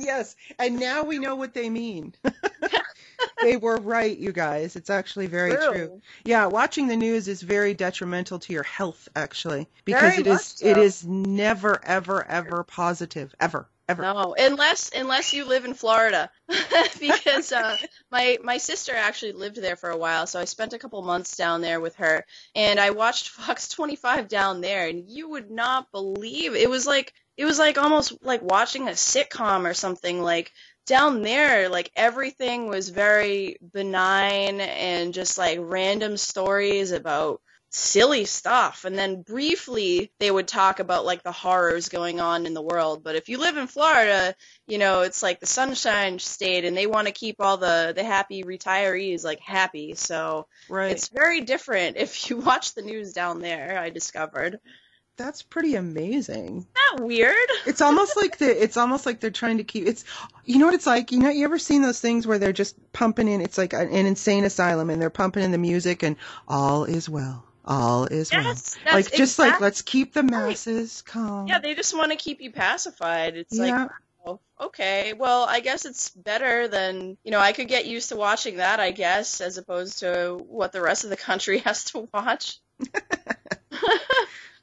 Yes, 0.00 0.36
and 0.58 0.78
now 0.78 1.04
we 1.04 1.18
know 1.18 1.36
what 1.36 1.54
they 1.54 1.70
mean. 1.70 2.14
they 3.42 3.56
were 3.56 3.76
right, 3.76 4.16
you 4.16 4.32
guys. 4.32 4.76
It's 4.76 4.90
actually 4.90 5.26
very 5.26 5.56
true. 5.56 6.00
Yeah, 6.24 6.46
watching 6.46 6.86
the 6.86 6.96
news 6.96 7.28
is 7.28 7.42
very 7.42 7.74
detrimental 7.74 8.38
to 8.40 8.52
your 8.52 8.62
health, 8.62 9.08
actually, 9.16 9.68
because 9.84 10.14
Very 10.14 10.20
it 10.20 10.26
is 10.26 10.44
so. 10.46 10.66
it 10.66 10.76
is 10.76 11.06
never, 11.06 11.84
ever, 11.84 12.26
ever 12.26 12.64
positive, 12.64 13.34
ever, 13.40 13.68
ever. 13.88 14.02
No, 14.02 14.34
unless 14.38 14.90
unless 14.94 15.32
you 15.32 15.44
live 15.44 15.64
in 15.64 15.74
Florida, 15.74 16.30
because 17.00 17.52
uh, 17.52 17.76
my 18.10 18.38
my 18.42 18.58
sister 18.58 18.94
actually 18.94 19.32
lived 19.32 19.56
there 19.56 19.76
for 19.76 19.90
a 19.90 19.96
while, 19.96 20.26
so 20.26 20.40
I 20.40 20.44
spent 20.44 20.72
a 20.72 20.78
couple 20.78 21.00
months 21.02 21.36
down 21.36 21.60
there 21.60 21.80
with 21.80 21.96
her, 21.96 22.24
and 22.54 22.78
I 22.78 22.90
watched 22.90 23.28
Fox 23.30 23.68
25 23.68 24.28
down 24.28 24.60
there, 24.60 24.88
and 24.88 25.08
you 25.08 25.28
would 25.30 25.50
not 25.50 25.90
believe 25.92 26.54
it 26.54 26.70
was 26.70 26.86
like 26.86 27.14
it 27.36 27.46
was 27.46 27.58
like 27.58 27.78
almost 27.78 28.22
like 28.22 28.42
watching 28.42 28.86
a 28.86 28.92
sitcom 28.92 29.68
or 29.68 29.72
something. 29.72 30.22
Like 30.22 30.52
down 30.90 31.22
there, 31.22 31.68
like 31.68 31.92
everything 31.94 32.66
was 32.66 32.88
very 32.88 33.56
benign 33.72 34.60
and 34.60 35.14
just 35.14 35.38
like 35.38 35.60
random 35.62 36.16
stories 36.16 36.90
about 36.90 37.40
silly 37.70 38.24
stuff. 38.24 38.84
And 38.84 38.98
then 38.98 39.22
briefly 39.22 40.12
they 40.18 40.32
would 40.32 40.48
talk 40.48 40.80
about 40.80 41.04
like 41.04 41.22
the 41.22 41.30
horrors 41.30 41.88
going 41.88 42.20
on 42.20 42.44
in 42.44 42.54
the 42.54 42.60
world. 42.62 43.04
But 43.04 43.14
if 43.14 43.28
you 43.28 43.38
live 43.38 43.56
in 43.56 43.68
Florida 43.68 44.34
you 44.66 44.78
know 44.78 45.02
it's 45.02 45.22
like 45.22 45.38
the 45.38 45.46
sunshine 45.46 46.18
state 46.18 46.64
and 46.64 46.76
they 46.76 46.88
want 46.88 47.06
to 47.06 47.12
keep 47.12 47.36
all 47.38 47.56
the 47.56 47.92
the 47.94 48.02
happy 48.02 48.42
retirees 48.42 49.22
like 49.24 49.38
happy. 49.38 49.94
So 49.94 50.48
Right. 50.68 50.90
it's 50.90 51.06
very 51.08 51.42
different. 51.42 51.96
If 52.06 52.28
you 52.30 52.38
watch 52.38 52.74
the 52.74 52.82
news 52.82 53.12
down 53.12 53.38
there 53.38 53.78
I 53.78 53.90
discovered 53.90 54.58
That's 55.20 55.42
pretty 55.42 55.74
amazing. 55.74 56.46
Isn't 56.46 56.66
that 56.74 57.04
weird 57.04 57.36
It's 57.66 57.82
almost 57.82 58.16
like 58.16 58.38
the 58.38 58.62
it's 58.62 58.78
almost 58.78 59.04
like 59.04 59.20
they're 59.20 59.30
trying 59.30 59.58
to 59.58 59.64
keep 59.64 59.86
it's 59.86 60.02
you 60.46 60.58
know 60.58 60.64
what 60.64 60.74
it's 60.74 60.86
like? 60.86 61.12
You 61.12 61.18
know 61.18 61.28
you 61.28 61.44
ever 61.44 61.58
seen 61.58 61.82
those 61.82 62.00
things 62.00 62.26
where 62.26 62.38
they're 62.38 62.54
just 62.54 62.74
pumping 62.94 63.28
in 63.28 63.42
it's 63.42 63.58
like 63.58 63.74
an, 63.74 63.90
an 63.90 64.06
insane 64.06 64.44
asylum 64.44 64.88
and 64.88 65.00
they're 65.00 65.10
pumping 65.10 65.42
in 65.42 65.50
the 65.50 65.58
music 65.58 66.02
and 66.02 66.16
all 66.48 66.84
is 66.84 67.06
well. 67.06 67.44
All 67.66 68.06
is 68.06 68.32
well. 68.32 68.42
Yes, 68.44 68.78
that's 68.82 68.94
Like 68.94 69.12
just 69.12 69.38
like 69.38 69.60
let's 69.60 69.82
keep 69.82 70.14
the 70.14 70.22
masses 70.22 71.02
calm. 71.02 71.48
yeah 71.48 71.58
they 71.58 71.74
just 71.74 71.94
want 71.94 72.12
to 72.12 72.16
keep 72.16 72.40
you 72.40 72.50
pacified 72.50 73.36
it's 73.36 73.58
like 73.58 73.68
Yeah. 73.68 73.88
Oh, 74.26 74.38
okay. 74.60 75.14
Well, 75.14 75.44
I 75.44 75.60
guess 75.60 75.86
it's 75.86 76.10
better 76.10 76.68
than, 76.68 77.16
you 77.24 77.30
know, 77.30 77.38
I 77.40 77.52
could 77.52 77.68
get 77.68 77.86
used 77.86 78.10
to 78.10 78.16
watching 78.16 78.56
that, 78.58 78.78
I 78.78 78.90
guess, 78.90 79.40
as 79.40 79.56
opposed 79.56 80.00
to 80.00 80.38
what 80.46 80.72
the 80.72 80.82
rest 80.82 81.04
of 81.04 81.10
the 81.10 81.16
country 81.16 81.58
has 81.64 81.84
to 81.92 82.08
watch. 82.12 82.58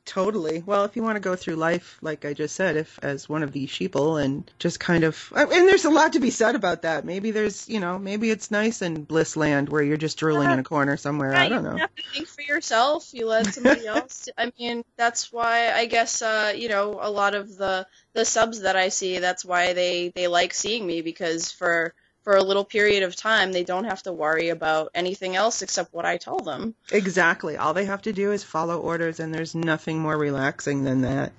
Totally. 0.08 0.64
Well, 0.66 0.86
if 0.86 0.96
you 0.96 1.04
want 1.04 1.18
to 1.18 1.20
go 1.20 1.36
through 1.36 1.58
life, 1.58 1.98
like 2.02 2.24
I 2.24 2.34
just 2.34 2.56
said, 2.56 2.78
if 2.78 2.98
as 3.04 3.28
one 3.28 3.44
of 3.44 3.52
these 3.52 3.70
sheeple 3.70 4.24
and 4.24 4.50
just 4.58 4.80
kind 4.80 5.04
of, 5.04 5.34
and 5.36 5.52
there's 5.52 5.84
a 5.84 5.90
lot 5.90 6.14
to 6.14 6.20
be 6.20 6.30
said 6.30 6.56
about 6.56 6.84
that. 6.84 7.04
Maybe 7.04 7.32
there's, 7.32 7.68
you 7.68 7.82
know, 7.82 8.00
maybe 8.00 8.32
it's 8.32 8.50
nice 8.50 8.82
in 8.82 9.04
bliss 9.04 9.36
land 9.36 9.68
where 9.68 9.84
you're 9.84 9.98
just 9.98 10.18
drooling 10.18 10.50
in 10.50 10.60
a 10.60 10.64
corner 10.64 10.96
somewhere. 10.96 11.34
Yeah, 11.34 11.42
I 11.42 11.50
don't 11.50 11.64
you 11.64 11.72
know. 11.72 11.78
have 11.78 11.94
to 11.94 12.04
think 12.14 12.30
for 12.30 12.42
yourself. 12.42 13.14
You 13.14 13.28
let 13.28 13.48
somebody 13.48 13.86
else. 13.88 14.30
I 14.38 14.50
mean, 14.58 14.86
that's 14.96 15.32
why 15.34 15.74
I 15.74 15.88
guess 15.88 16.22
uh, 16.22 16.54
you 16.56 16.70
know 16.70 17.00
a 17.02 17.12
lot 17.12 17.36
of 17.36 17.58
the 17.58 17.86
the 18.14 18.24
subs 18.24 18.62
that 18.62 18.78
I 18.78 18.88
see. 18.88 19.20
That's 19.20 19.44
why 19.44 19.74
they 19.74 20.14
they 20.16 20.28
like 20.28 20.54
seeing 20.54 20.88
me 20.88 21.02
because 21.02 21.52
for 21.52 21.94
for 22.28 22.36
a 22.36 22.44
little 22.44 22.66
period 22.66 23.04
of 23.04 23.16
time 23.16 23.54
they 23.54 23.64
don't 23.64 23.86
have 23.86 24.04
to 24.04 24.12
worry 24.12 24.50
about 24.50 24.92
anything 24.94 25.38
else 25.38 25.62
except 25.62 25.94
what 25.94 26.04
I 26.04 26.18
tell 26.18 26.40
them. 26.40 26.76
Exactly. 26.92 27.56
All 27.56 27.74
they 27.74 27.86
have 27.86 28.02
to 28.02 28.12
do 28.12 28.34
is 28.34 28.44
follow 28.44 28.82
orders, 28.82 29.22
and 29.22 29.34
there's 29.34 29.56
nothing 29.56 29.98
more 29.98 30.18
relaxing 30.18 30.84
than 30.84 31.00
that. 31.04 31.32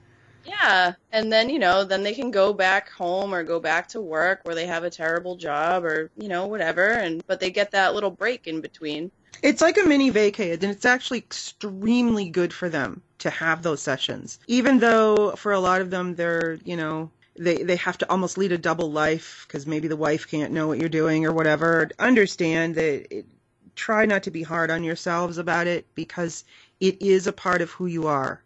Yeah, 0.46 0.94
and 1.12 1.31
then 1.31 1.51
you 1.51 1.59
know, 1.59 1.85
then 1.85 2.05
they 2.05 2.14
can 2.14 2.31
go 2.31 2.55
back 2.55 2.88
home 2.88 3.35
or 3.35 3.42
go 3.42 3.61
back 3.61 3.88
to 3.88 4.01
work 4.01 4.40
where 4.44 4.55
they 4.55 4.64
have 4.64 4.83
a 4.83 4.88
terrible 4.88 5.37
job 5.37 5.85
or 5.85 6.11
you 6.16 6.29
know 6.29 6.46
whatever, 6.46 6.88
and 6.88 7.22
but 7.27 7.38
they 7.38 7.51
get 7.51 7.72
that 7.72 7.92
little 7.92 8.11
break 8.11 8.46
in 8.46 8.62
between. 8.62 9.11
It's 9.42 9.61
like 9.61 9.77
a 9.77 9.87
mini 9.87 10.11
vacay, 10.11 10.55
and 10.55 10.64
it's 10.64 10.87
actually 10.87 11.18
extremely 11.18 12.31
good 12.31 12.55
for 12.55 12.70
them 12.70 13.03
to 13.18 13.29
have 13.29 13.62
those 13.62 13.83
sessions. 13.83 14.38
Even 14.46 14.79
though 14.79 15.33
for 15.33 15.53
a 15.53 15.61
lot 15.61 15.83
of 15.83 15.90
them, 15.90 16.14
they're, 16.14 16.59
you 16.64 16.77
know, 16.79 17.11
they, 17.38 17.62
they 17.62 17.77
have 17.77 17.98
to 17.98 18.11
almost 18.11 18.38
lead 18.38 18.53
a 18.53 18.59
double 18.59 18.90
life 18.92 19.44
because 19.46 19.66
maybe 19.66 19.88
the 19.88 19.96
wife 19.96 20.29
can't 20.29 20.53
know 20.53 20.68
what 20.68 20.79
you're 20.79 20.88
doing 20.88 21.27
or 21.27 21.33
whatever. 21.33 21.88
Understand 21.98 22.74
that 22.77 23.14
it, 23.14 23.27
try 23.77 24.07
not 24.07 24.24
to 24.24 24.31
be 24.31 24.42
hard 24.42 24.70
on 24.70 24.85
yourselves 24.85 25.38
about 25.38 25.66
it 25.66 25.87
because 25.94 26.44
it 26.81 27.01
is 27.03 27.27
a 27.27 27.33
part 27.33 27.62
of 27.62 27.70
who 27.70 27.87
you 27.87 28.07
are. 28.09 28.42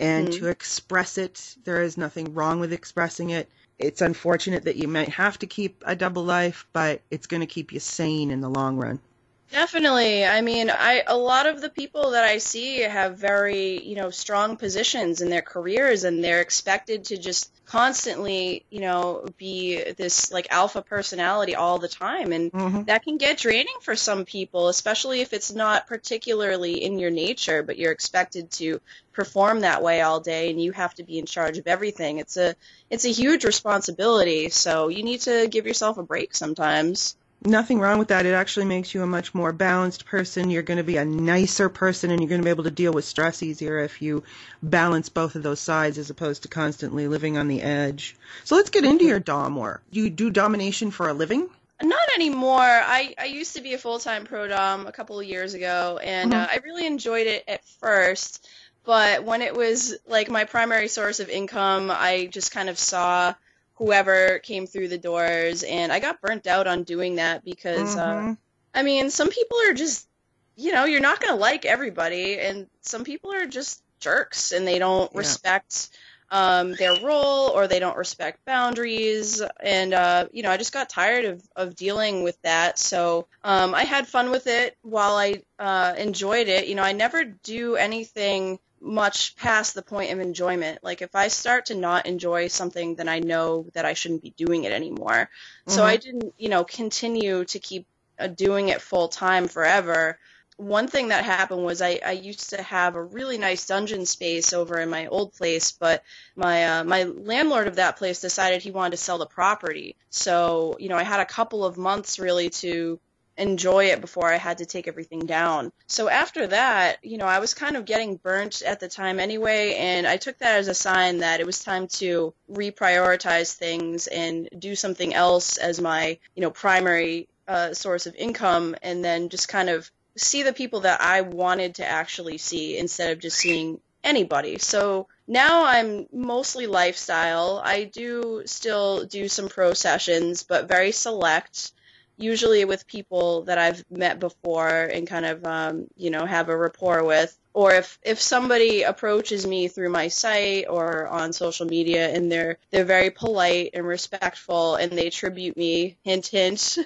and 0.00 0.28
Mhm. 0.28 0.38
to 0.38 0.46
express 0.48 1.18
it. 1.18 1.56
There 1.64 1.82
is 1.82 1.98
nothing 1.98 2.32
wrong 2.34 2.60
with 2.60 2.72
expressing 2.72 3.30
it. 3.30 3.48
It's 3.78 4.00
unfortunate 4.00 4.64
that 4.64 4.76
you 4.76 4.86
might 4.88 5.08
have 5.08 5.38
to 5.40 5.46
keep 5.46 5.82
a 5.86 5.96
double 5.96 6.24
life, 6.24 6.66
but 6.72 7.00
it's 7.10 7.26
going 7.26 7.40
to 7.40 7.46
keep 7.46 7.72
you 7.72 7.80
sane 7.80 8.30
in 8.30 8.40
the 8.40 8.48
long 8.48 8.76
run. 8.76 9.00
Definitely. 9.50 10.26
I 10.26 10.42
mean, 10.42 10.68
I 10.70 11.02
a 11.06 11.16
lot 11.16 11.46
of 11.46 11.60
the 11.62 11.70
people 11.70 12.10
that 12.10 12.24
I 12.24 12.36
see 12.38 12.80
have 12.80 13.16
very, 13.18 13.82
you 13.82 13.94
know, 13.96 14.10
strong 14.10 14.58
positions 14.58 15.22
in 15.22 15.30
their 15.30 15.40
careers 15.42 16.04
and 16.04 16.22
they're 16.22 16.42
expected 16.42 17.04
to 17.06 17.16
just 17.16 17.50
constantly, 17.64 18.66
you 18.70 18.80
know, 18.82 19.26
be 19.38 19.92
this 19.94 20.30
like 20.30 20.48
alpha 20.50 20.82
personality 20.82 21.54
all 21.54 21.78
the 21.78 21.88
time 21.88 22.32
and 22.32 22.52
Mhm. 22.52 22.86
that 22.86 23.02
can 23.04 23.16
get 23.16 23.38
draining 23.38 23.76
for 23.82 23.96
some 23.96 24.26
people, 24.26 24.68
especially 24.68 25.20
if 25.22 25.32
it's 25.32 25.52
not 25.52 25.86
particularly 25.86 26.82
in 26.84 26.98
your 26.98 27.10
nature, 27.10 27.62
but 27.62 27.78
you're 27.78 27.92
expected 27.92 28.50
to 28.52 28.80
perform 29.14 29.60
that 29.60 29.82
way 29.82 30.02
all 30.02 30.20
day 30.20 30.50
and 30.50 30.62
you 30.62 30.72
have 30.72 30.94
to 30.94 31.04
be 31.04 31.18
in 31.18 31.26
charge 31.26 31.56
of 31.58 31.66
everything. 31.66 32.18
It's 32.18 32.36
a 32.36 32.54
it's 32.90 33.04
a 33.06 33.12
huge 33.12 33.44
responsibility, 33.44 34.50
so 34.50 34.88
you 34.88 35.02
need 35.02 35.22
to 35.22 35.48
give 35.48 35.66
yourself 35.66 35.96
a 35.98 36.02
break 36.02 36.34
sometimes. 36.34 37.17
Nothing 37.44 37.78
wrong 37.78 37.98
with 37.98 38.08
that. 38.08 38.26
It 38.26 38.34
actually 38.34 38.66
makes 38.66 38.92
you 38.92 39.02
a 39.02 39.06
much 39.06 39.32
more 39.32 39.52
balanced 39.52 40.04
person. 40.04 40.50
You're 40.50 40.62
going 40.62 40.78
to 40.78 40.84
be 40.84 40.96
a 40.96 41.04
nicer 41.04 41.68
person 41.68 42.10
and 42.10 42.20
you're 42.20 42.28
going 42.28 42.40
to 42.40 42.44
be 42.44 42.50
able 42.50 42.64
to 42.64 42.70
deal 42.70 42.92
with 42.92 43.04
stress 43.04 43.42
easier 43.42 43.78
if 43.78 44.02
you 44.02 44.24
balance 44.62 45.08
both 45.08 45.36
of 45.36 45.44
those 45.44 45.60
sides 45.60 45.98
as 45.98 46.10
opposed 46.10 46.42
to 46.42 46.48
constantly 46.48 47.06
living 47.06 47.38
on 47.38 47.46
the 47.46 47.62
edge. 47.62 48.16
So 48.42 48.56
let's 48.56 48.70
get 48.70 48.84
into 48.84 49.04
your 49.04 49.20
dom 49.20 49.54
work. 49.54 49.82
Do 49.92 50.00
you 50.00 50.10
do 50.10 50.30
domination 50.30 50.90
for 50.90 51.08
a 51.08 51.12
living? 51.12 51.48
Not 51.80 52.08
anymore. 52.16 52.60
I, 52.60 53.14
I 53.16 53.26
used 53.26 53.54
to 53.54 53.62
be 53.62 53.74
a 53.74 53.78
full 53.78 54.00
time 54.00 54.24
pro 54.24 54.48
dom 54.48 54.88
a 54.88 54.92
couple 54.92 55.20
of 55.20 55.26
years 55.26 55.54
ago, 55.54 56.00
and 56.02 56.34
uh, 56.34 56.48
I 56.50 56.58
really 56.64 56.86
enjoyed 56.86 57.28
it 57.28 57.44
at 57.46 57.64
first. 57.80 58.48
But 58.84 59.22
when 59.22 59.42
it 59.42 59.54
was 59.54 59.94
like 60.08 60.28
my 60.28 60.44
primary 60.44 60.88
source 60.88 61.20
of 61.20 61.28
income, 61.28 61.92
I 61.92 62.26
just 62.32 62.50
kind 62.50 62.68
of 62.68 62.78
saw 62.78 63.34
whoever 63.78 64.38
came 64.40 64.66
through 64.66 64.88
the 64.88 64.98
doors, 64.98 65.62
and 65.62 65.92
I 65.92 66.00
got 66.00 66.20
burnt 66.20 66.46
out 66.46 66.66
on 66.66 66.84
doing 66.84 67.16
that 67.16 67.44
because, 67.44 67.96
uh, 67.96 68.22
Mhm. 68.22 68.36
I 68.74 68.82
mean, 68.82 69.10
some 69.10 69.30
people 69.30 69.58
are 69.68 69.74
just, 69.74 70.08
you 70.56 70.72
know, 70.72 70.84
you're 70.84 71.00
not 71.00 71.20
going 71.20 71.32
to 71.34 71.40
like 71.40 71.64
everybody, 71.64 72.38
and 72.38 72.68
some 72.82 73.04
people 73.04 73.32
are 73.32 73.46
just 73.46 73.82
jerks 74.00 74.52
and 74.52 74.66
they 74.66 74.78
don't 74.78 75.12
Yeah. 75.14 75.14
respect 75.14 75.90
um, 76.30 76.76
their 76.76 76.94
role 76.94 77.48
or 77.50 77.66
they 77.66 77.78
don't 77.78 77.96
respect 77.96 78.44
boundaries. 78.44 79.42
And, 79.60 79.94
uh, 79.94 80.28
you 80.32 80.42
know, 80.42 80.50
I 80.50 80.56
just 80.56 80.72
got 80.72 80.88
tired 80.90 81.24
of, 81.24 81.42
of 81.56 81.74
dealing 81.74 82.22
with 82.22 82.40
that. 82.42 82.78
So 82.78 83.28
um, 83.42 83.74
I 83.74 83.84
had 83.84 84.06
fun 84.06 84.30
with 84.30 84.46
it 84.46 84.76
while 84.82 85.16
I 85.16 85.42
uh, 85.58 85.94
enjoyed 85.96 86.48
it. 86.48 86.68
You 86.68 86.74
know, 86.74 86.82
I 86.82 86.92
never 86.92 87.24
do 87.24 87.76
anything 87.76 88.58
much 88.80 89.36
past 89.36 89.74
the 89.74 89.82
point 89.82 90.12
of 90.12 90.20
enjoyment. 90.20 90.78
Like 90.82 91.02
if 91.02 91.14
I 91.14 91.28
start 91.28 91.66
to 91.66 91.74
not 91.74 92.06
enjoy 92.06 92.48
something, 92.48 92.94
then 92.96 93.08
I 93.08 93.18
know 93.20 93.68
that 93.74 93.84
I 93.84 93.94
shouldn't 93.94 94.22
be 94.22 94.30
doing 94.30 94.64
it 94.64 94.72
anymore. 94.72 95.30
So 95.66 95.84
Mhm. 95.84 95.86
I 95.86 95.96
didn't, 95.96 96.34
you 96.38 96.48
know, 96.48 96.64
continue 96.64 97.44
to 97.46 97.58
keep 97.58 97.86
uh, 98.18 98.28
doing 98.28 98.68
it 98.68 98.80
full 98.82 99.08
time 99.08 99.48
forever. 99.48 100.18
One 100.56 100.88
thing 100.88 101.08
that 101.08 101.24
happened 101.24 101.64
was 101.64 101.80
I, 101.80 102.00
I 102.04 102.12
used 102.12 102.50
to 102.50 102.62
have 102.62 102.96
a 102.96 103.02
really 103.04 103.38
nice 103.38 103.66
dungeon 103.66 104.06
space 104.06 104.52
over 104.52 104.78
in 104.80 104.90
my 104.90 105.06
old 105.06 105.32
place, 105.34 105.70
but 105.72 106.02
my 106.36 106.78
uh, 106.80 106.84
my 106.84 107.04
landlord 107.04 107.68
of 107.68 107.76
that 107.76 107.96
place 107.96 108.20
decided 108.20 108.62
he 108.62 108.72
wanted 108.72 108.92
to 108.92 108.96
sell 108.96 109.18
the 109.18 109.26
property. 109.26 109.96
So 110.10 110.76
you 110.80 110.88
know 110.88 110.96
I 110.96 111.04
had 111.04 111.20
a 111.20 111.26
couple 111.26 111.64
of 111.64 111.78
months 111.78 112.18
really 112.18 112.50
to 112.62 113.00
enjoy 113.38 113.86
it 113.86 114.00
before 114.00 114.32
I 114.32 114.36
had 114.36 114.58
to 114.58 114.66
take 114.66 114.88
everything 114.88 115.20
down. 115.20 115.72
So 115.86 116.08
after 116.08 116.48
that, 116.48 116.98
you 117.02 117.18
know, 117.18 117.26
I 117.26 117.38
was 117.38 117.54
kind 117.54 117.76
of 117.76 117.84
getting 117.84 118.16
burnt 118.16 118.62
at 118.62 118.80
the 118.80 118.88
time 118.88 119.20
anyway, 119.20 119.74
and 119.76 120.06
I 120.06 120.16
took 120.16 120.38
that 120.38 120.56
as 120.56 120.68
a 120.68 120.74
sign 120.74 121.18
that 121.18 121.40
it 121.40 121.46
was 121.46 121.60
time 121.60 121.86
to 121.88 122.34
reprioritize 122.50 123.54
things 123.54 124.06
and 124.08 124.48
do 124.58 124.74
something 124.74 125.14
else 125.14 125.56
as 125.56 125.80
my, 125.80 126.18
you 126.34 126.42
know, 126.42 126.50
primary 126.50 127.28
uh, 127.46 127.72
source 127.72 128.06
of 128.06 128.14
income, 128.16 128.76
and 128.82 129.04
then 129.04 129.28
just 129.28 129.48
kind 129.48 129.70
of 129.70 129.90
see 130.16 130.42
the 130.42 130.52
people 130.52 130.80
that 130.80 131.00
I 131.00 131.20
wanted 131.20 131.76
to 131.76 131.86
actually 131.86 132.38
see 132.38 132.76
instead 132.76 133.12
of 133.12 133.20
just 133.20 133.36
seeing 133.38 133.80
anybody. 134.04 134.58
So 134.58 135.06
now 135.26 135.64
I'm 135.64 136.06
mostly 136.12 136.66
lifestyle. 136.66 137.60
I 137.64 137.84
do 137.84 138.42
still 138.46 139.04
do 139.04 139.28
some 139.28 139.48
pro 139.48 139.74
sessions, 139.74 140.42
but 140.42 140.68
very 140.68 140.92
select 140.92 141.72
usually 142.18 142.64
with 142.64 142.86
people 142.86 143.42
that 143.44 143.58
I've 143.58 143.84
met 143.90 144.18
before 144.18 144.68
and 144.68 145.06
kind 145.06 145.24
of 145.24 145.44
um, 145.46 145.86
you 145.96 146.10
know 146.10 146.26
have 146.26 146.48
a 146.48 146.56
rapport 146.56 147.04
with 147.04 147.38
or 147.54 147.74
if 147.74 147.98
if 148.02 148.20
somebody 148.20 148.82
approaches 148.82 149.46
me 149.46 149.68
through 149.68 149.88
my 149.88 150.08
site 150.08 150.66
or 150.68 151.08
on 151.08 151.32
social 151.32 151.66
media 151.66 152.08
and 152.08 152.30
they're 152.30 152.58
they're 152.70 152.84
very 152.84 153.10
polite 153.10 153.70
and 153.74 153.86
respectful 153.86 154.76
and 154.76 154.92
they 154.92 155.10
tribute 155.10 155.56
me 155.56 155.96
hint 156.04 156.26
hint 156.26 156.78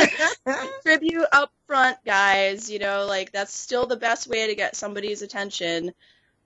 tribute 0.82 1.26
up 1.32 1.52
front 1.66 1.98
guys 2.04 2.70
you 2.70 2.78
know 2.78 3.06
like 3.06 3.30
that's 3.32 3.52
still 3.52 3.86
the 3.86 3.96
best 3.96 4.26
way 4.28 4.46
to 4.46 4.54
get 4.54 4.74
somebody's 4.74 5.22
attention 5.22 5.92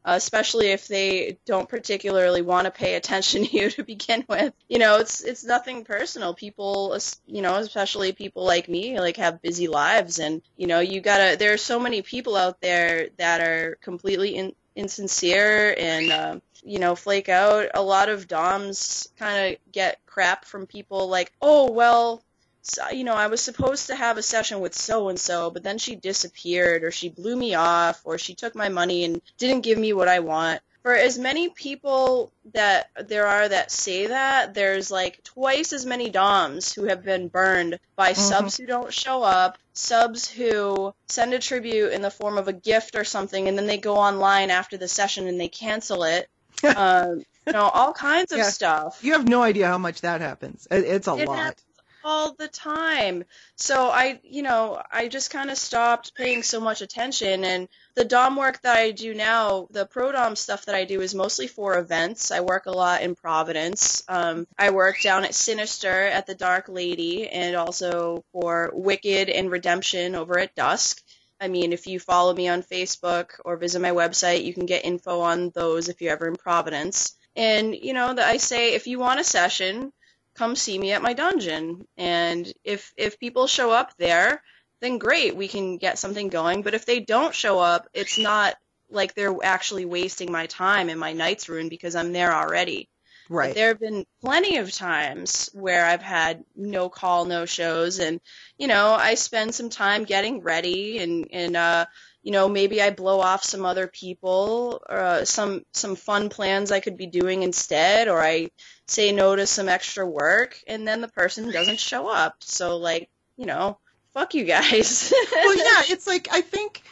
especially 0.05 0.69
if 0.69 0.89
they 0.89 1.39
don't 1.47 1.69
particularly 1.69 2.43
want 2.43 2.65
to 2.65 2.71
pay 2.71 2.95
attention 2.95 3.45
to 3.47 3.57
you 3.57 3.71
to 3.71 3.85
begin 3.85 4.25
with. 4.29 4.53
You 4.69 4.79
know, 4.79 4.99
it's 4.99 5.23
it's 5.23 5.45
nothing 5.45 5.85
personal. 5.85 6.35
People, 6.35 6.97
you 7.27 7.43
know, 7.43 7.57
especially 7.57 8.13
people 8.13 8.45
like 8.45 8.69
me, 8.69 8.99
like 8.99 9.17
have 9.17 9.43
busy 9.43 9.69
lives, 9.69 10.19
and 10.19 10.43
you 10.57 10.67
know, 10.67 10.81
you 10.81 11.01
gotta. 11.01 11.37
There 11.37 11.53
are 11.53 11.59
so 11.59 11.79
many 11.79 12.03
people 12.03 12.37
out 12.37 12.61
there 12.61 13.09
that 13.19 13.41
are 13.41 13.77
completely 13.81 14.37
in, 14.37 14.55
insincere 14.75 15.75
and 15.79 16.11
uh, 16.11 16.41
you 16.65 16.79
know 16.79 16.95
flake 16.95 17.29
out. 17.29 17.69
A 17.75 17.83
lot 17.83 18.09
of 18.09 18.29
DOMs 18.29 19.09
kind 19.19 19.53
of 19.55 19.73
get 19.73 20.05
crap 20.07 20.45
from 20.45 20.67
people 20.67 21.09
like, 21.09 21.33
oh 21.41 21.71
well, 21.71 22.23
so, 22.63 22.91
you 22.91 23.03
know, 23.03 23.15
I 23.15 23.27
was 23.27 23.41
supposed 23.41 23.89
to 23.89 23.97
have 23.97 24.19
a 24.19 24.23
session 24.23 24.61
with 24.61 24.75
so 24.75 25.09
and 25.09 25.19
so, 25.19 25.51
but 25.51 25.65
then 25.65 25.79
she 25.79 25.97
disappeared, 25.97 26.85
or 26.85 26.93
she 26.93 27.09
blew 27.09 27.37
me 27.37 27.55
off, 27.55 28.01
or 28.05 28.19
she 28.19 28.35
took 28.35 28.55
my 28.55 28.69
money 28.69 29.05
and 29.05 29.21
didn't 29.37 29.63
give 29.63 29.79
me 29.79 29.93
what 29.93 30.09
I 30.09 30.21
want. 30.21 30.61
For 30.83 30.95
as 30.95 31.19
many 31.19 31.49
people 31.49 32.33
that 32.55 32.91
there 33.09 33.27
are 33.27 33.49
that 33.49 33.71
say 33.71 34.09
that, 34.09 34.55
there's 34.55 34.91
like 34.91 35.23
twice 35.23 35.73
as 35.73 35.87
many 35.87 36.11
DOMs 36.11 36.73
who 36.73 36.85
have 36.85 37.05
been 37.05 37.29
burned 37.29 37.79
by 37.95 38.15
subs 38.15 38.57
who 38.57 38.67
don't 38.67 38.93
show 38.93 39.23
up, 39.23 39.59
subs 39.75 40.29
who 40.29 40.93
send 41.09 41.35
a 41.35 41.39
tribute 41.39 41.93
in 41.93 42.03
the 42.03 42.11
form 42.11 42.37
of 42.37 42.49
a 42.49 42.53
gift 42.53 42.97
or 42.97 43.05
something, 43.05 43.47
and 43.49 43.57
then 43.57 43.67
they 43.67 43.79
go 43.79 43.97
online 43.97 44.51
after 44.51 44.77
the 44.77 44.89
session 44.89 45.27
and 45.29 45.41
they 45.41 45.49
cancel 45.49 46.03
it. 46.05 46.29
um, 46.77 47.25
you 47.47 47.53
know, 47.53 47.63
all 47.63 47.93
kinds 47.93 48.31
of 48.33 48.39
Yeah. 48.39 48.51
stuff 48.51 49.01
You 49.03 49.13
have 49.15 49.27
no 49.27 49.43
idea 49.43 49.67
how 49.67 49.79
much 49.79 50.03
that 50.03 50.21
happens. 50.21 50.67
It's 50.71 51.09
a 51.09 51.15
it 51.15 51.27
lot. 51.27 51.39
happens 51.39 51.63
all 52.05 52.35
the 52.35 52.49
time. 52.49 53.25
So 53.57 53.89
I, 53.89 54.21
you 54.23 54.43
know, 54.43 54.83
I 54.91 55.09
just 55.09 55.31
kind 55.31 55.51
of 55.51 55.57
stopped 55.57 56.15
paying 56.15 56.43
so 56.43 56.61
much 56.61 56.83
attention. 56.83 57.45
And 57.45 57.69
the 57.95 58.05
Dom 58.05 58.37
work 58.37 58.61
that 58.63 58.77
I 58.77 58.91
do 58.91 59.15
now, 59.15 59.69
the 59.71 59.87
Pro 59.87 60.13
Dom 60.13 60.37
stuff 60.37 60.67
that 60.67 60.75
I 60.75 60.85
do 60.85 61.01
is 61.01 61.15
mostly 61.15 61.47
for 61.47 61.79
events. 61.79 62.31
I 62.31 62.41
work 62.41 62.67
a 62.67 62.71
lot 62.73 63.03
in 63.03 63.15
Providence. 63.15 64.03
Um, 64.09 64.47
I 64.59 64.71
work 64.71 65.01
down 65.03 65.25
at 65.25 65.35
Sinister 65.35 66.07
at 66.07 66.27
the 66.27 66.35
Dark 66.35 66.69
Lady 66.69 67.29
and 67.29 67.57
also 67.57 68.25
for 68.33 68.71
Wicked 68.73 69.29
and 69.29 69.51
Redemption 69.51 70.15
over 70.15 70.39
at 70.39 70.55
Dusk. 70.55 71.03
I 71.41 71.49
mean, 71.49 71.73
if 71.73 71.89
you 71.89 71.99
follow 71.99 72.33
me 72.33 72.49
on 72.49 72.63
Facebook 72.63 73.31
or 73.45 73.57
visit 73.57 73.83
my 73.83 73.91
website, 73.91 74.45
you 74.45 74.55
can 74.55 74.65
get 74.65 74.85
info 74.85 75.21
on 75.21 75.51
those 75.51 75.89
if 75.89 76.01
you're 76.01 76.13
ever 76.13 76.29
in 76.29 76.37
Providence. 76.37 77.17
And, 77.35 77.75
you 77.75 77.95
know, 77.95 78.15
I 78.17 78.37
say 78.37 78.75
if 78.75 78.87
you 78.87 78.99
want 78.99 79.19
a 79.19 79.25
session, 79.25 79.93
come 80.35 80.57
see 80.57 80.79
me 80.79 80.93
at 80.93 81.03
my 81.03 81.13
dungeon. 81.13 81.87
And 81.97 82.51
if 82.65 82.93
if 82.97 83.19
people 83.19 83.47
show 83.47 83.71
up 83.71 83.97
there, 83.97 84.43
then 84.81 84.99
great, 84.99 85.37
we 85.37 85.49
can 85.49 85.79
get 85.79 85.99
something 85.99 86.29
going. 86.29 86.63
But 86.63 86.75
if 86.75 86.87
they 86.87 87.01
don't 87.01 87.35
show 87.35 87.59
up, 87.59 87.89
it's 87.95 88.19
not 88.19 88.57
like 88.91 89.15
they're 89.15 89.35
actually 89.43 89.85
wasting 89.85 90.31
my 90.31 90.47
time 90.47 90.89
in 90.89 90.99
my 90.99 91.13
night's 91.13 91.49
rune 91.49 91.69
because 91.69 91.95
I'm 91.95 92.13
there 92.13 92.35
already. 92.35 92.89
Right. 93.29 93.55
There 93.55 93.69
have 93.69 93.81
been 93.81 94.05
plenty 94.21 94.59
of 94.59 94.73
times 94.73 95.49
where 95.55 95.87
I've 95.87 96.03
had 96.03 96.45
no 96.55 96.89
call, 96.89 97.25
no 97.25 97.47
shows, 97.47 97.99
and 97.99 98.21
you 98.59 98.67
know 98.67 98.93
I 98.93 99.15
spend 99.15 99.55
some 99.55 99.71
time 99.71 100.05
getting 100.05 100.43
ready, 100.43 100.99
and 100.99 101.29
and 101.33 101.57
uh, 101.57 101.87
you 102.23 102.33
know 102.33 102.49
maybe 102.49 102.81
I 102.81 102.91
blow 102.91 103.21
off 103.21 103.43
some 103.43 103.65
other 103.65 103.87
people, 103.89 104.83
or 104.89 104.99
uh, 104.99 105.25
some 105.25 105.65
some 105.73 105.97
fun 105.97 106.29
plans 106.29 106.71
I 106.71 106.81
could 106.81 106.97
be 106.97 107.07
doing 107.07 107.43
instead, 107.43 108.09
or 108.09 108.23
I 108.23 108.51
say 108.87 109.13
no 109.13 109.35
to 109.37 109.47
some 109.47 109.69
extra 109.69 110.07
work, 110.07 110.59
and 110.67 110.87
then 110.87 111.01
the 111.01 111.09
person 111.09 111.51
doesn't 111.51 111.81
show 111.91 112.09
up. 112.09 112.37
So 112.41 112.77
like 112.79 113.11
you 113.37 113.47
know, 113.47 113.79
fuck 114.15 114.35
you 114.35 114.45
guys. 114.45 115.13
well, 115.33 115.57
yeah, 115.57 115.93
it's 115.93 116.07
like 116.07 116.29
I 116.31 116.41
think 116.41 116.83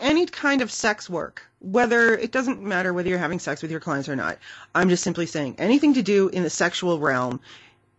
any 0.00 0.26
kind 0.26 0.62
of 0.62 0.72
sex 0.72 1.08
work, 1.08 1.42
whether 1.60 2.14
it 2.16 2.32
doesn't 2.32 2.62
matter 2.62 2.92
whether 2.92 3.08
you're 3.08 3.18
having 3.18 3.38
sex 3.38 3.62
with 3.62 3.70
your 3.70 3.80
clients 3.80 4.08
or 4.08 4.16
not. 4.16 4.38
I'm 4.74 4.88
just 4.88 5.02
simply 5.02 5.26
saying 5.26 5.56
anything 5.58 5.94
to 5.94 6.02
do 6.02 6.28
in 6.28 6.42
the 6.42 6.50
sexual 6.50 6.98
realm. 6.98 7.40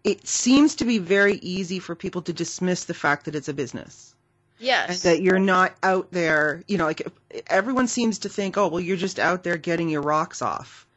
It 0.03 0.27
seems 0.27 0.75
to 0.75 0.85
be 0.85 0.99
very 0.99 1.35
easy 1.35 1.79
for 1.79 1.95
people 1.95 2.21
to 2.23 2.33
dismiss 2.33 2.85
the 2.85 2.93
fact 2.93 3.25
that 3.25 3.35
it's 3.35 3.49
a 3.49 3.53
business. 3.53 4.15
Yes. 4.59 4.89
and 4.89 4.97
that 5.13 5.21
you're 5.21 5.39
not 5.39 5.75
out 5.83 6.11
there, 6.11 6.63
you 6.67 6.77
know, 6.77 6.85
like 6.85 7.07
everyone 7.47 7.87
seems 7.87 8.19
to 8.19 8.29
think, 8.29 8.57
oh, 8.57 8.67
well, 8.67 8.79
you're 8.79 8.97
just 8.97 9.19
out 9.19 9.43
there 9.43 9.57
getting 9.57 9.89
your 9.89 10.01
rocks 10.01 10.41
off. 10.41 10.87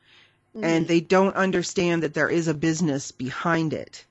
Mm-hmm. 0.56 0.64
And 0.64 0.88
they 0.88 1.00
don't 1.00 1.36
understand 1.36 2.02
that 2.02 2.14
there 2.14 2.28
is 2.28 2.48
a 2.48 2.54
business 2.54 3.12
behind 3.12 3.72
it. 3.72 4.04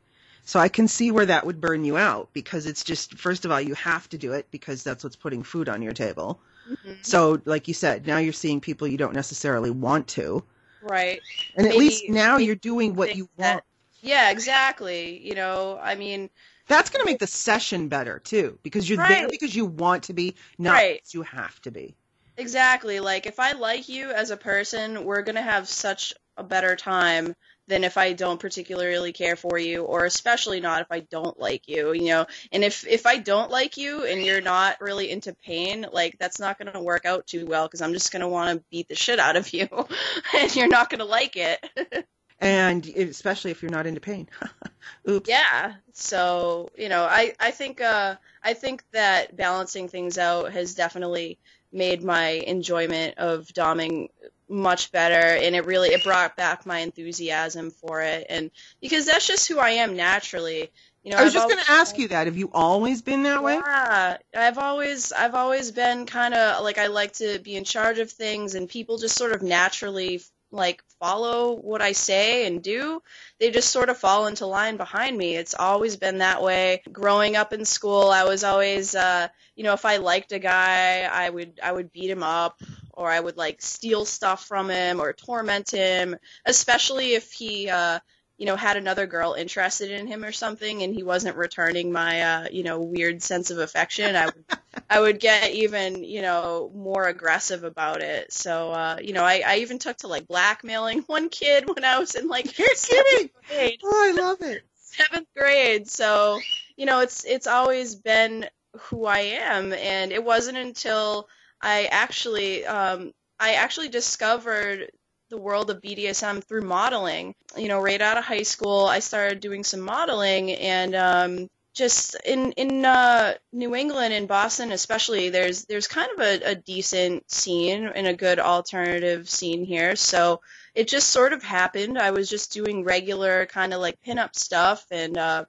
So 0.46 0.60
I 0.60 0.70
can 0.70 0.88
see 0.88 1.12
where 1.12 1.26
that 1.26 1.46
would 1.46 1.62
burn 1.62 1.84
you 1.86 1.98
out 1.98 2.30
because 2.34 2.66
it's 2.66 2.84
just, 2.84 3.16
first 3.18 3.46
of 3.46 3.52
all, 3.52 3.62
you 3.62 3.76
have 3.76 4.10
to 4.10 4.18
do 4.18 4.34
it 4.34 4.48
because 4.50 4.84
that's 4.84 5.04
what's 5.04 5.16
putting 5.16 5.44
food 5.44 5.70
on 5.70 5.82
your 5.82 5.94
table. 5.94 6.40
Mhm. 6.70 7.06
So, 7.06 7.42
like 7.46 7.68
you 7.68 7.74
said, 7.74 8.08
now 8.08 8.18
you're 8.18 8.34
seeing 8.34 8.62
people 8.62 8.88
you 8.88 8.98
don't 8.98 9.14
necessarily 9.14 9.70
want 9.70 10.08
to. 10.10 10.44
Right. 10.82 11.22
And 11.56 11.68
at 11.68 11.76
least 11.76 12.10
now 12.10 12.38
you're 12.38 12.56
doing 12.56 12.96
what 12.96 13.16
you 13.16 13.30
that- 13.38 13.54
want. 13.54 13.64
Yeah, 14.02 14.32
exactly. 14.32 15.20
You 15.28 15.36
know, 15.36 15.78
I 15.82 15.96
mean, 15.96 16.30
That's 16.70 16.90
going 16.90 17.02
to 17.02 17.06
make 17.06 17.20
the 17.20 17.28
session 17.28 17.90
better 17.90 18.20
too 18.20 18.58
because 18.64 18.88
you're 18.90 19.06
there 19.06 19.28
because 19.28 19.54
you 19.54 19.66
want 19.66 20.04
to 20.04 20.14
be, 20.14 20.36
not 20.58 20.74
Right. 20.74 21.00
because 21.00 21.14
you 21.14 21.24
have 21.24 21.60
to 21.64 21.72
be. 21.72 21.96
exactly. 22.38 23.02
Like, 23.02 23.26
if 23.26 23.40
I 23.40 23.52
like 23.52 23.90
you 23.90 24.12
as 24.12 24.32
a 24.32 24.38
person, 24.38 25.04
we're 25.04 25.24
going 25.24 25.36
to 25.36 25.42
have 25.42 25.68
such 25.68 26.14
a 26.38 26.44
better 26.44 26.76
time 26.78 27.36
than 27.68 27.84
if 27.84 27.98
I 27.98 28.14
don't 28.14 28.40
particularly 28.40 29.12
care 29.14 29.36
for 29.36 29.58
you, 29.60 29.84
or 29.84 30.06
especially 30.06 30.60
not 30.60 30.82
if 30.82 30.88
I 30.90 31.02
don't 31.02 31.40
like 31.40 31.68
you, 31.68 31.92
you 31.94 32.06
know. 32.08 32.26
And 32.52 32.64
if 32.64 32.88
if 32.88 33.06
I 33.06 33.18
don't 33.18 33.52
like 33.52 33.78
you 33.78 34.06
and 34.06 34.22
you're 34.24 34.42
not 34.42 34.80
really 34.82 35.12
into 35.12 35.34
pain, 35.34 35.86
like 35.92 36.18
that's 36.20 36.40
not 36.40 36.58
going 36.58 36.72
to 36.74 36.82
work 36.82 37.06
out 37.06 37.28
too 37.28 37.46
well 37.46 37.66
because 37.68 37.82
I'm 37.82 37.94
just 37.94 38.12
going 38.12 38.22
to 38.22 38.28
want 38.28 38.58
to 38.58 38.66
beat 38.72 38.88
the 38.88 38.96
shit 38.96 39.20
out 39.20 39.36
of 39.36 39.54
you, 39.54 39.68
and 40.36 40.56
you're 40.56 40.68
not 40.68 40.90
going 40.90 41.00
to 41.00 41.06
like 41.06 41.36
it. 41.36 42.08
And 42.42 42.86
especially 42.88 43.52
if 43.52 43.62
you're 43.62 43.72
not 43.72 43.86
into 43.86 44.00
pain. 44.00 44.30
Oops. 45.10 45.30
Yeah. 45.30 45.74
So, 45.94 46.70
you 46.78 46.88
know, 46.88 47.04
I, 47.04 47.34
I 47.40 47.52
think 47.52 47.82
uh 47.82 48.16
I 48.44 48.54
think 48.54 48.84
that 48.92 49.36
balancing 49.36 49.90
things 49.90 50.18
out 50.18 50.54
has 50.54 50.74
definitely 50.74 51.38
made 51.72 52.04
my 52.04 52.30
enjoyment 52.30 53.18
of 53.18 53.48
doming 53.48 54.10
much 54.48 54.92
better 54.92 55.14
and 55.14 55.56
it 55.56 55.66
really 55.66 55.90
it 55.90 56.04
brought 56.04 56.36
back 56.36 56.66
my 56.66 56.80
enthusiasm 56.80 57.70
for 57.70 58.02
it 58.02 58.26
and 58.30 58.50
because 58.82 59.06
that's 59.06 59.28
just 59.28 59.48
who 59.48 59.60
I 59.60 59.72
am 59.72 59.96
naturally. 59.96 60.72
You 61.04 61.12
know, 61.12 61.18
I 61.18 61.24
was 61.24 61.36
I've 61.36 61.42
just 61.42 61.54
going 61.54 61.64
to 61.64 61.72
ask 61.72 61.98
you 61.98 62.08
that. 62.10 62.28
Have 62.28 62.38
you 62.38 62.50
always 62.54 63.02
been 63.02 63.24
that 63.24 63.42
way? 63.42 63.56
yeah, 63.56 64.18
I've 64.36 64.58
always 64.58 65.12
I've 65.14 65.34
always 65.34 65.72
been 65.72 66.06
kind 66.06 66.34
of 66.34 66.64
like 66.64 66.78
I 66.78 66.88
like 66.88 67.14
to 67.14 67.40
be 67.40 67.56
in 67.56 67.64
charge 67.64 68.00
of 68.00 68.12
things, 68.12 68.54
and 68.56 68.68
people 68.68 68.98
just 68.98 69.18
sort 69.18 69.32
of 69.32 69.42
naturally 69.42 70.22
like 70.52 70.84
follow 71.00 71.54
what 71.54 71.82
I 71.82 71.92
say 71.92 72.48
and 72.48 72.62
do. 72.62 73.02
They 73.40 73.52
just 73.52 73.70
sort 73.70 73.90
of 73.90 73.98
fall 73.98 74.28
into 74.28 74.46
line 74.46 74.78
behind 74.78 75.18
me. 75.18 75.36
It's 75.36 75.56
always 75.56 75.96
been 75.98 76.20
that 76.20 76.42
way. 76.42 76.82
Growing 76.92 77.36
up 77.36 77.54
in 77.54 77.66
school, 77.66 78.10
I 78.10 78.24
was 78.24 78.44
always 78.44 78.96
uh, 78.96 79.28
you 79.56 79.64
know, 79.64 79.74
if 79.74 79.86
I 79.86 79.98
liked 79.98 80.32
a 80.32 80.40
guy, 80.40 81.02
I 81.02 81.30
would 81.30 81.60
I 81.62 81.72
would 81.72 81.92
beat 81.92 82.10
him 82.10 82.24
up 82.24 82.62
or 82.94 83.10
I 83.10 83.20
would 83.20 83.38
like 83.38 83.62
steal 83.62 84.06
stuff 84.06 84.46
from 84.46 84.70
him 84.70 85.00
or 85.00 85.14
torment 85.14 85.72
him, 85.72 86.16
especially 86.46 87.14
if 87.14 87.32
he 87.32 87.70
uh 87.70 88.00
you 88.40 88.48
know, 88.48 88.58
had 88.58 88.78
another 88.78 89.08
girl 89.08 89.34
interested 89.36 89.92
in 89.92 90.08
him 90.08 90.26
or 90.26 90.34
something 90.34 90.84
and 90.84 90.96
he 90.96 91.04
wasn't 91.04 91.38
returning 91.38 91.92
my, 91.94 92.22
uh, 92.24 92.50
you 92.52 92.64
know, 92.64 92.82
weird 92.82 93.24
sense 93.24 93.52
of 93.52 93.60
affection, 93.60 94.16
I 94.16 94.28
would, 94.28 94.46
I 94.90 95.02
would 95.02 95.20
get 95.20 95.52
even, 95.52 96.04
you 96.04 96.24
know, 96.24 96.72
more 96.76 97.08
aggressive 97.08 97.64
about 97.66 98.02
it. 98.02 98.34
So, 98.34 98.72
uh, 98.72 98.98
you 99.04 99.14
know, 99.14 99.26
I, 99.26 99.44
I 99.46 99.58
even 99.58 99.80
took 99.80 99.98
to 100.00 100.08
like 100.08 100.28
blackmailing 100.28 101.02
one 101.08 101.30
kid 101.30 101.68
when 101.68 101.86
I 101.86 102.00
was 102.00 102.16
in 102.16 102.28
like 102.28 102.58
You're 102.60 102.70
kidding. 102.76 103.30
grade, 103.50 103.80
Oh, 103.84 104.10
I 104.10 104.20
love 104.20 104.42
it. 104.42 104.64
seventh 104.76 105.28
grade. 105.36 105.90
So, 105.90 106.46
you 106.78 106.86
know, 106.86 107.02
it's, 107.02 107.26
it's 107.26 107.48
always 107.48 107.96
been 107.96 108.48
who 108.78 109.06
I 109.06 109.20
am. 109.20 109.74
And 109.74 110.12
it 110.12 110.24
wasn't 110.24 110.58
until 110.58 111.28
I 111.62 111.86
actually, 111.92 112.66
um, 112.66 113.14
I 113.40 113.54
actually 113.56 113.90
discovered 113.90 114.92
the 115.30 115.38
world 115.38 115.70
of 115.70 115.82
BDSM 115.82 116.44
through 116.44 116.62
modeling. 116.62 117.36
You 117.58 117.68
know, 117.68 117.80
right 117.80 118.02
out 118.02 118.18
of 118.18 118.26
high 118.26 118.44
school, 118.44 118.86
I 118.86 119.00
started 119.00 119.40
doing 119.40 119.64
some 119.64 119.82
modeling, 119.82 120.52
and 120.52 120.96
um, 120.96 121.50
just 121.74 122.16
in 122.26 122.52
in 122.54 122.86
uh, 122.86 123.36
New 123.54 123.76
England 123.76 124.14
and 124.14 124.28
Boston, 124.28 124.72
especially, 124.72 125.30
there's 125.30 125.66
there's 125.66 125.88
kind 125.88 126.10
of 126.14 126.20
a, 126.20 126.52
a 126.52 126.56
decent 126.56 127.30
scene 127.32 127.86
and 127.88 128.08
a 128.08 128.14
good 128.14 128.40
alternative 128.40 129.30
scene 129.30 129.64
here. 129.64 129.96
So 129.96 130.42
it 130.76 130.88
just 130.88 131.10
sort 131.10 131.34
of 131.34 131.44
happened. 131.44 131.98
I 131.98 132.12
was 132.12 132.30
just 132.30 132.52
doing 132.52 132.84
regular 132.84 133.46
kind 133.46 133.74
of 133.74 133.82
like 133.82 134.02
pinup 134.06 134.36
stuff, 134.36 134.86
and 134.92 135.18
uh, 135.18 135.46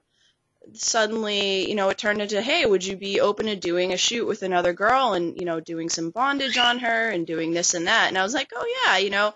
suddenly, 0.73 1.67
you 1.67 1.75
know, 1.75 1.89
it 1.89 1.97
turned 1.97 2.21
into, 2.21 2.41
hey, 2.41 2.65
would 2.65 2.85
you 2.85 2.95
be 2.95 3.19
open 3.19 3.47
to 3.47 3.55
doing 3.55 3.93
a 3.93 3.97
shoot 3.97 4.27
with 4.27 4.43
another 4.43 4.73
girl 4.73 5.13
and, 5.13 5.37
you 5.37 5.45
know, 5.45 5.59
doing 5.59 5.89
some 5.89 6.11
bondage 6.11 6.57
on 6.57 6.79
her 6.79 7.09
and 7.09 7.27
doing 7.27 7.51
this 7.51 7.73
and 7.73 7.87
that? 7.87 8.07
And 8.07 8.17
I 8.17 8.23
was 8.23 8.33
like, 8.33 8.51
oh, 8.55 8.65
yeah, 8.85 8.97
you 8.97 9.09
know, 9.09 9.33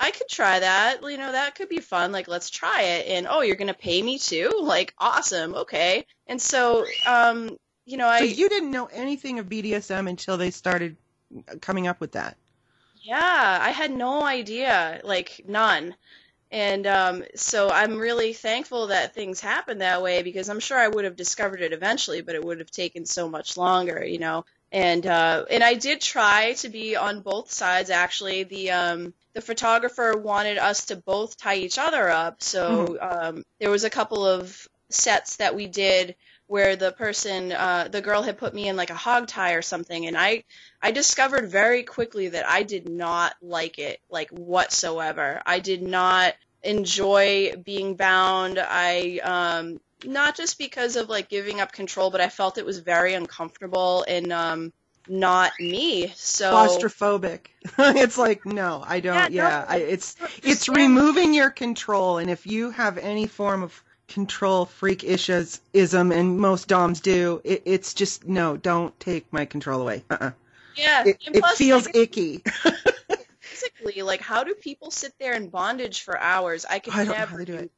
I 0.00 0.10
could 0.10 0.28
try 0.28 0.60
that. 0.60 1.02
You 1.02 1.16
know, 1.16 1.32
that 1.32 1.54
could 1.54 1.68
be 1.68 1.80
fun. 1.80 2.12
Like, 2.12 2.28
let's 2.28 2.50
try 2.50 2.82
it. 2.82 3.08
And, 3.08 3.26
oh, 3.28 3.40
you're 3.40 3.56
going 3.56 3.68
to 3.68 3.74
pay 3.74 4.02
me 4.02 4.18
too? 4.18 4.50
Like, 4.68 4.94
awesome. 4.98 5.54
Okay. 5.54 6.04
And 6.26 6.40
so, 6.40 6.84
um, 7.06 7.56
you 7.86 7.96
know, 7.96 8.06
I. 8.06 8.18
So 8.18 8.24
you 8.26 8.48
didn't 8.50 8.70
know 8.70 8.86
anything 8.86 9.38
of 9.38 9.48
BDSM 9.48 10.08
until 10.08 10.36
they 10.36 10.50
started 10.50 10.96
coming 11.60 11.86
up 11.86 12.00
with 12.00 12.12
that. 12.12 12.36
Yeah, 13.02 13.58
I 13.62 13.70
had 13.70 13.90
no 13.90 14.22
idea, 14.22 15.00
like 15.04 15.40
none. 15.48 15.94
And 16.50 16.86
um, 16.86 17.24
so 17.34 17.70
I'm 17.70 17.96
really 17.98 18.32
thankful 18.32 18.88
that 18.88 19.14
things 19.14 19.40
happened 19.40 19.80
that 19.80 20.02
way 20.02 20.22
because 20.22 20.48
I'm 20.48 20.60
sure 20.60 20.78
I 20.78 20.88
would 20.88 21.04
have 21.04 21.16
discovered 21.16 21.60
it 21.60 21.72
eventually, 21.72 22.22
but 22.22 22.34
it 22.34 22.44
would 22.44 22.58
have 22.58 22.70
taken 22.70 23.04
so 23.04 23.28
much 23.28 23.56
longer, 23.56 24.04
you 24.04 24.18
know. 24.18 24.44
And 24.72 25.06
uh, 25.06 25.46
and 25.50 25.62
I 25.62 25.74
did 25.74 26.00
try 26.00 26.52
to 26.54 26.68
be 26.68 26.96
on 26.96 27.20
both 27.20 27.50
sides. 27.50 27.90
Actually, 27.90 28.44
the 28.44 28.70
um, 28.70 29.14
the 29.38 29.42
photographer 29.42 30.16
wanted 30.16 30.58
us 30.58 30.86
to 30.86 30.96
both 30.96 31.36
tie 31.36 31.54
each 31.54 31.78
other 31.78 32.08
up, 32.08 32.42
so 32.42 32.98
um, 33.00 33.44
there 33.60 33.70
was 33.70 33.84
a 33.84 33.90
couple 33.90 34.26
of 34.26 34.66
sets 34.88 35.36
that 35.36 35.54
we 35.54 35.68
did 35.68 36.16
where 36.48 36.74
the 36.74 36.90
person, 36.90 37.52
uh, 37.52 37.86
the 37.88 38.00
girl 38.00 38.22
had 38.22 38.36
put 38.36 38.52
me 38.52 38.66
in 38.66 38.74
like 38.74 38.90
a 38.90 38.96
hog 38.96 39.28
tie 39.28 39.52
or 39.52 39.62
something, 39.62 40.06
and 40.06 40.18
I 40.18 40.42
I 40.82 40.90
discovered 40.90 41.52
very 41.52 41.84
quickly 41.84 42.30
that 42.30 42.48
I 42.48 42.64
did 42.64 42.88
not 42.88 43.36
like 43.40 43.78
it, 43.78 44.00
like 44.10 44.30
whatsoever. 44.30 45.40
I 45.46 45.60
did 45.60 45.82
not 45.82 46.34
enjoy 46.64 47.52
being 47.64 47.94
bound. 47.94 48.58
I, 48.60 49.20
um, 49.22 49.80
not 50.04 50.36
just 50.36 50.58
because 50.58 50.96
of 50.96 51.08
like 51.08 51.28
giving 51.28 51.60
up 51.60 51.70
control, 51.70 52.10
but 52.10 52.20
I 52.20 52.28
felt 52.28 52.58
it 52.58 52.66
was 52.66 52.80
very 52.80 53.14
uncomfortable 53.14 54.04
and, 54.08 54.32
um, 54.32 54.72
not 55.08 55.52
me. 55.58 56.12
So, 56.14 56.52
Claustrophobic. 56.52 57.40
it's 57.78 58.18
like 58.18 58.46
no, 58.46 58.82
I 58.86 59.00
don't. 59.00 59.32
Yeah, 59.32 59.64
no, 59.68 59.74
I, 59.74 59.76
it's 59.78 60.16
it's 60.42 60.68
yeah. 60.68 60.74
removing 60.74 61.34
your 61.34 61.50
control, 61.50 62.18
and 62.18 62.30
if 62.30 62.46
you 62.46 62.70
have 62.70 62.98
any 62.98 63.26
form 63.26 63.62
of 63.62 63.82
control 64.06 64.64
freak 64.64 65.04
issues 65.04 65.60
ism, 65.72 66.12
and 66.12 66.38
most 66.38 66.68
doms 66.68 67.00
do, 67.00 67.40
it, 67.44 67.62
it's 67.64 67.94
just 67.94 68.26
no. 68.26 68.56
Don't 68.56 68.98
take 69.00 69.32
my 69.32 69.44
control 69.44 69.80
away. 69.80 70.04
Uh-uh. 70.10 70.30
yeah. 70.76 71.04
It, 71.06 71.18
it 71.20 71.40
plus, 71.40 71.58
feels 71.58 71.86
like, 71.86 71.96
icky. 71.96 72.42
physically, 73.40 74.02
like, 74.02 74.20
how 74.20 74.44
do 74.44 74.54
people 74.54 74.90
sit 74.90 75.12
there 75.18 75.34
in 75.34 75.48
bondage 75.48 76.02
for 76.02 76.18
hours? 76.18 76.64
I 76.68 76.78
could 76.78 76.94
I 76.94 77.04
don't 77.04 77.18
know 77.18 77.26
how 77.26 77.36
they 77.36 77.44
do 77.44 77.54
it. 77.54 77.70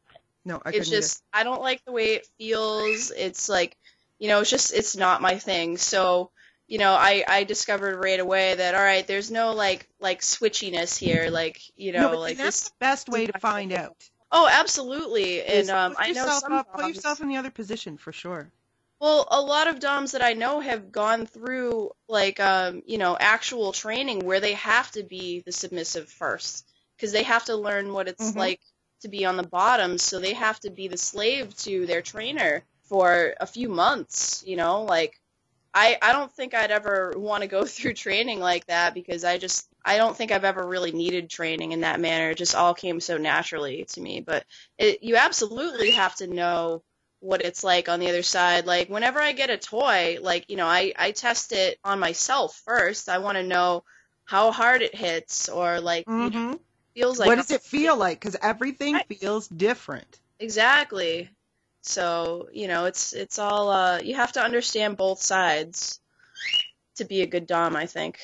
No, 0.45 0.57
I 0.64 0.71
it's 0.71 0.79
couldn't 0.79 0.93
either. 0.93 0.97
just 1.03 1.23
I 1.33 1.45
don't 1.45 1.61
like 1.61 1.85
the 1.85 1.93
way 1.93 2.14
it 2.14 2.29
feels. 2.38 3.11
It's 3.11 3.49
like 3.49 3.77
you 4.19 4.29
know, 4.29 4.40
it's 4.40 4.51
just 4.51 4.73
it's 4.73 4.97
not 4.97 5.23
my 5.23 5.38
thing. 5.38 5.77
So 5.79 6.31
you 6.71 6.79
know, 6.79 6.93
I 6.93 7.25
I 7.27 7.45
discovered 7.45 7.97
right 7.97 8.21
away 8.21 8.55
that 8.55 8.75
all 8.77 8.83
right, 8.83 9.07
there's 9.07 9.31
no 9.31 9.53
like 9.53 9.89
like 9.99 10.21
switchiness 10.23 10.97
here. 10.97 11.29
Like 11.31 11.61
you 11.77 11.93
know, 11.93 12.13
no, 12.13 12.21
like 12.21 12.39
that's 12.39 12.63
this. 12.63 12.69
the 12.69 12.75
best 12.79 13.09
way 13.09 13.27
to 13.27 13.39
find 13.41 13.73
out. 13.73 13.97
Oh, 14.33 14.49
absolutely. 14.51 15.43
And 15.43 15.69
um, 15.69 15.95
I 15.99 16.07
know 16.07 16.21
yourself 16.21 16.45
some 16.45 16.53
up, 16.53 16.73
put 16.73 16.87
yourself 16.87 17.21
in 17.21 17.29
the 17.29 17.37
other 17.37 17.51
position 17.51 17.99
for 17.99 18.13
sure. 18.13 18.53
Well, 19.01 19.27
a 19.31 19.41
lot 19.41 19.67
of 19.67 19.81
DOMs 19.81 20.13
that 20.13 20.23
I 20.23 20.35
know 20.35 20.61
have 20.61 20.93
gone 20.93 21.27
through 21.27 21.91
like 22.09 22.39
um, 22.39 22.83
you 22.87 22.99
know, 22.99 23.17
actual 23.19 23.73
training 23.73 24.21
where 24.21 24.41
they 24.41 24.53
have 24.55 24.91
to 24.93 25.03
be 25.03 25.41
the 25.41 25.53
submissive 25.53 26.09
first 26.09 26.67
because 26.97 27.11
they 27.11 27.25
have 27.25 27.45
to 27.47 27.57
learn 27.57 27.93
what 27.93 28.09
it's 28.09 28.33
Mhm. 28.33 28.37
like 28.37 28.61
to 29.01 29.09
be 29.09 29.25
on 29.25 29.37
the 29.37 29.43
bottom, 29.43 29.99
so 29.99 30.21
they 30.21 30.35
have 30.35 30.61
to 30.61 30.71
be 30.71 30.87
the 30.87 30.99
slave 30.99 31.57
to 31.57 31.87
their 31.87 32.03
trainer 32.03 32.63
for 32.85 33.35
a 33.41 33.47
few 33.47 33.69
months, 33.69 34.45
you 34.47 34.57
know, 34.57 34.83
like 34.83 35.20
I 35.75 35.99
I 36.03 36.13
don't 36.13 36.33
think 36.33 36.55
I'd 36.55 36.71
ever 36.71 37.13
want 37.17 37.43
to 37.43 37.49
go 37.49 37.65
through 37.67 37.95
training 37.95 38.41
like 38.41 38.67
that 38.67 38.95
because 38.95 39.25
I 39.25 39.39
just 39.39 39.69
I 39.85 39.97
don't 39.97 40.17
think 40.17 40.33
I've 40.33 40.45
ever 40.45 40.67
really 40.67 40.93
needed 40.93 41.31
training 41.31 41.73
in 41.73 41.81
that 41.83 42.01
manner. 42.01 42.31
It 42.31 42.39
just 42.39 42.55
all 42.55 42.75
came 42.75 43.01
so 43.01 43.17
naturally 43.19 43.85
to 43.91 44.01
me, 44.01 44.21
but 44.21 44.45
it, 44.79 45.03
you 45.03 45.17
absolutely 45.17 45.93
have 45.93 46.15
to 46.17 46.27
know 46.27 46.83
what 47.21 47.43
it's 47.43 47.63
like 47.65 47.89
on 47.89 48.01
the 48.01 48.09
other 48.09 48.23
side. 48.23 48.67
Like 48.67 48.89
whenever 48.89 49.21
I 49.21 49.33
get 49.33 49.51
a 49.51 49.59
toy, 49.59 50.19
like 50.21 50.47
you 50.51 50.57
know, 50.57 50.67
I 50.67 50.93
I 50.99 51.13
test 51.13 51.53
it 51.53 51.79
on 51.85 51.99
myself 52.01 52.61
first. 52.65 53.09
I 53.09 53.19
want 53.19 53.37
to 53.37 53.43
know 53.43 53.85
how 54.25 54.53
hard 54.53 54.83
it 54.83 54.95
hits, 54.95 55.49
or 55.49 55.81
like 55.81 56.09
you 56.17 56.31
know, 56.31 56.37
hmm 56.37 56.55
feels 56.97 57.19
like. 57.19 57.29
what 57.29 57.37
does 57.37 57.51
it 57.51 57.63
feel 57.63 57.97
like? 57.97 58.21
Because 58.21 58.37
everything 58.43 58.95
Right. 58.95 59.07
feels 59.09 59.49
different. 59.49 60.21
Exactly. 60.41 61.31
So 61.83 62.49
you 62.53 62.69
know, 62.69 62.87
it's 62.87 63.12
it's 63.12 63.38
all 63.38 63.71
uh, 63.71 64.01
you 64.01 64.14
have 64.14 64.33
to 64.33 64.43
understand 64.43 64.97
both 64.97 65.23
sides 65.23 66.01
to 66.97 67.05
be 67.05 67.23
a 67.23 67.27
good 67.27 67.47
dom. 67.47 67.77
I 67.77 67.87
think. 67.87 68.19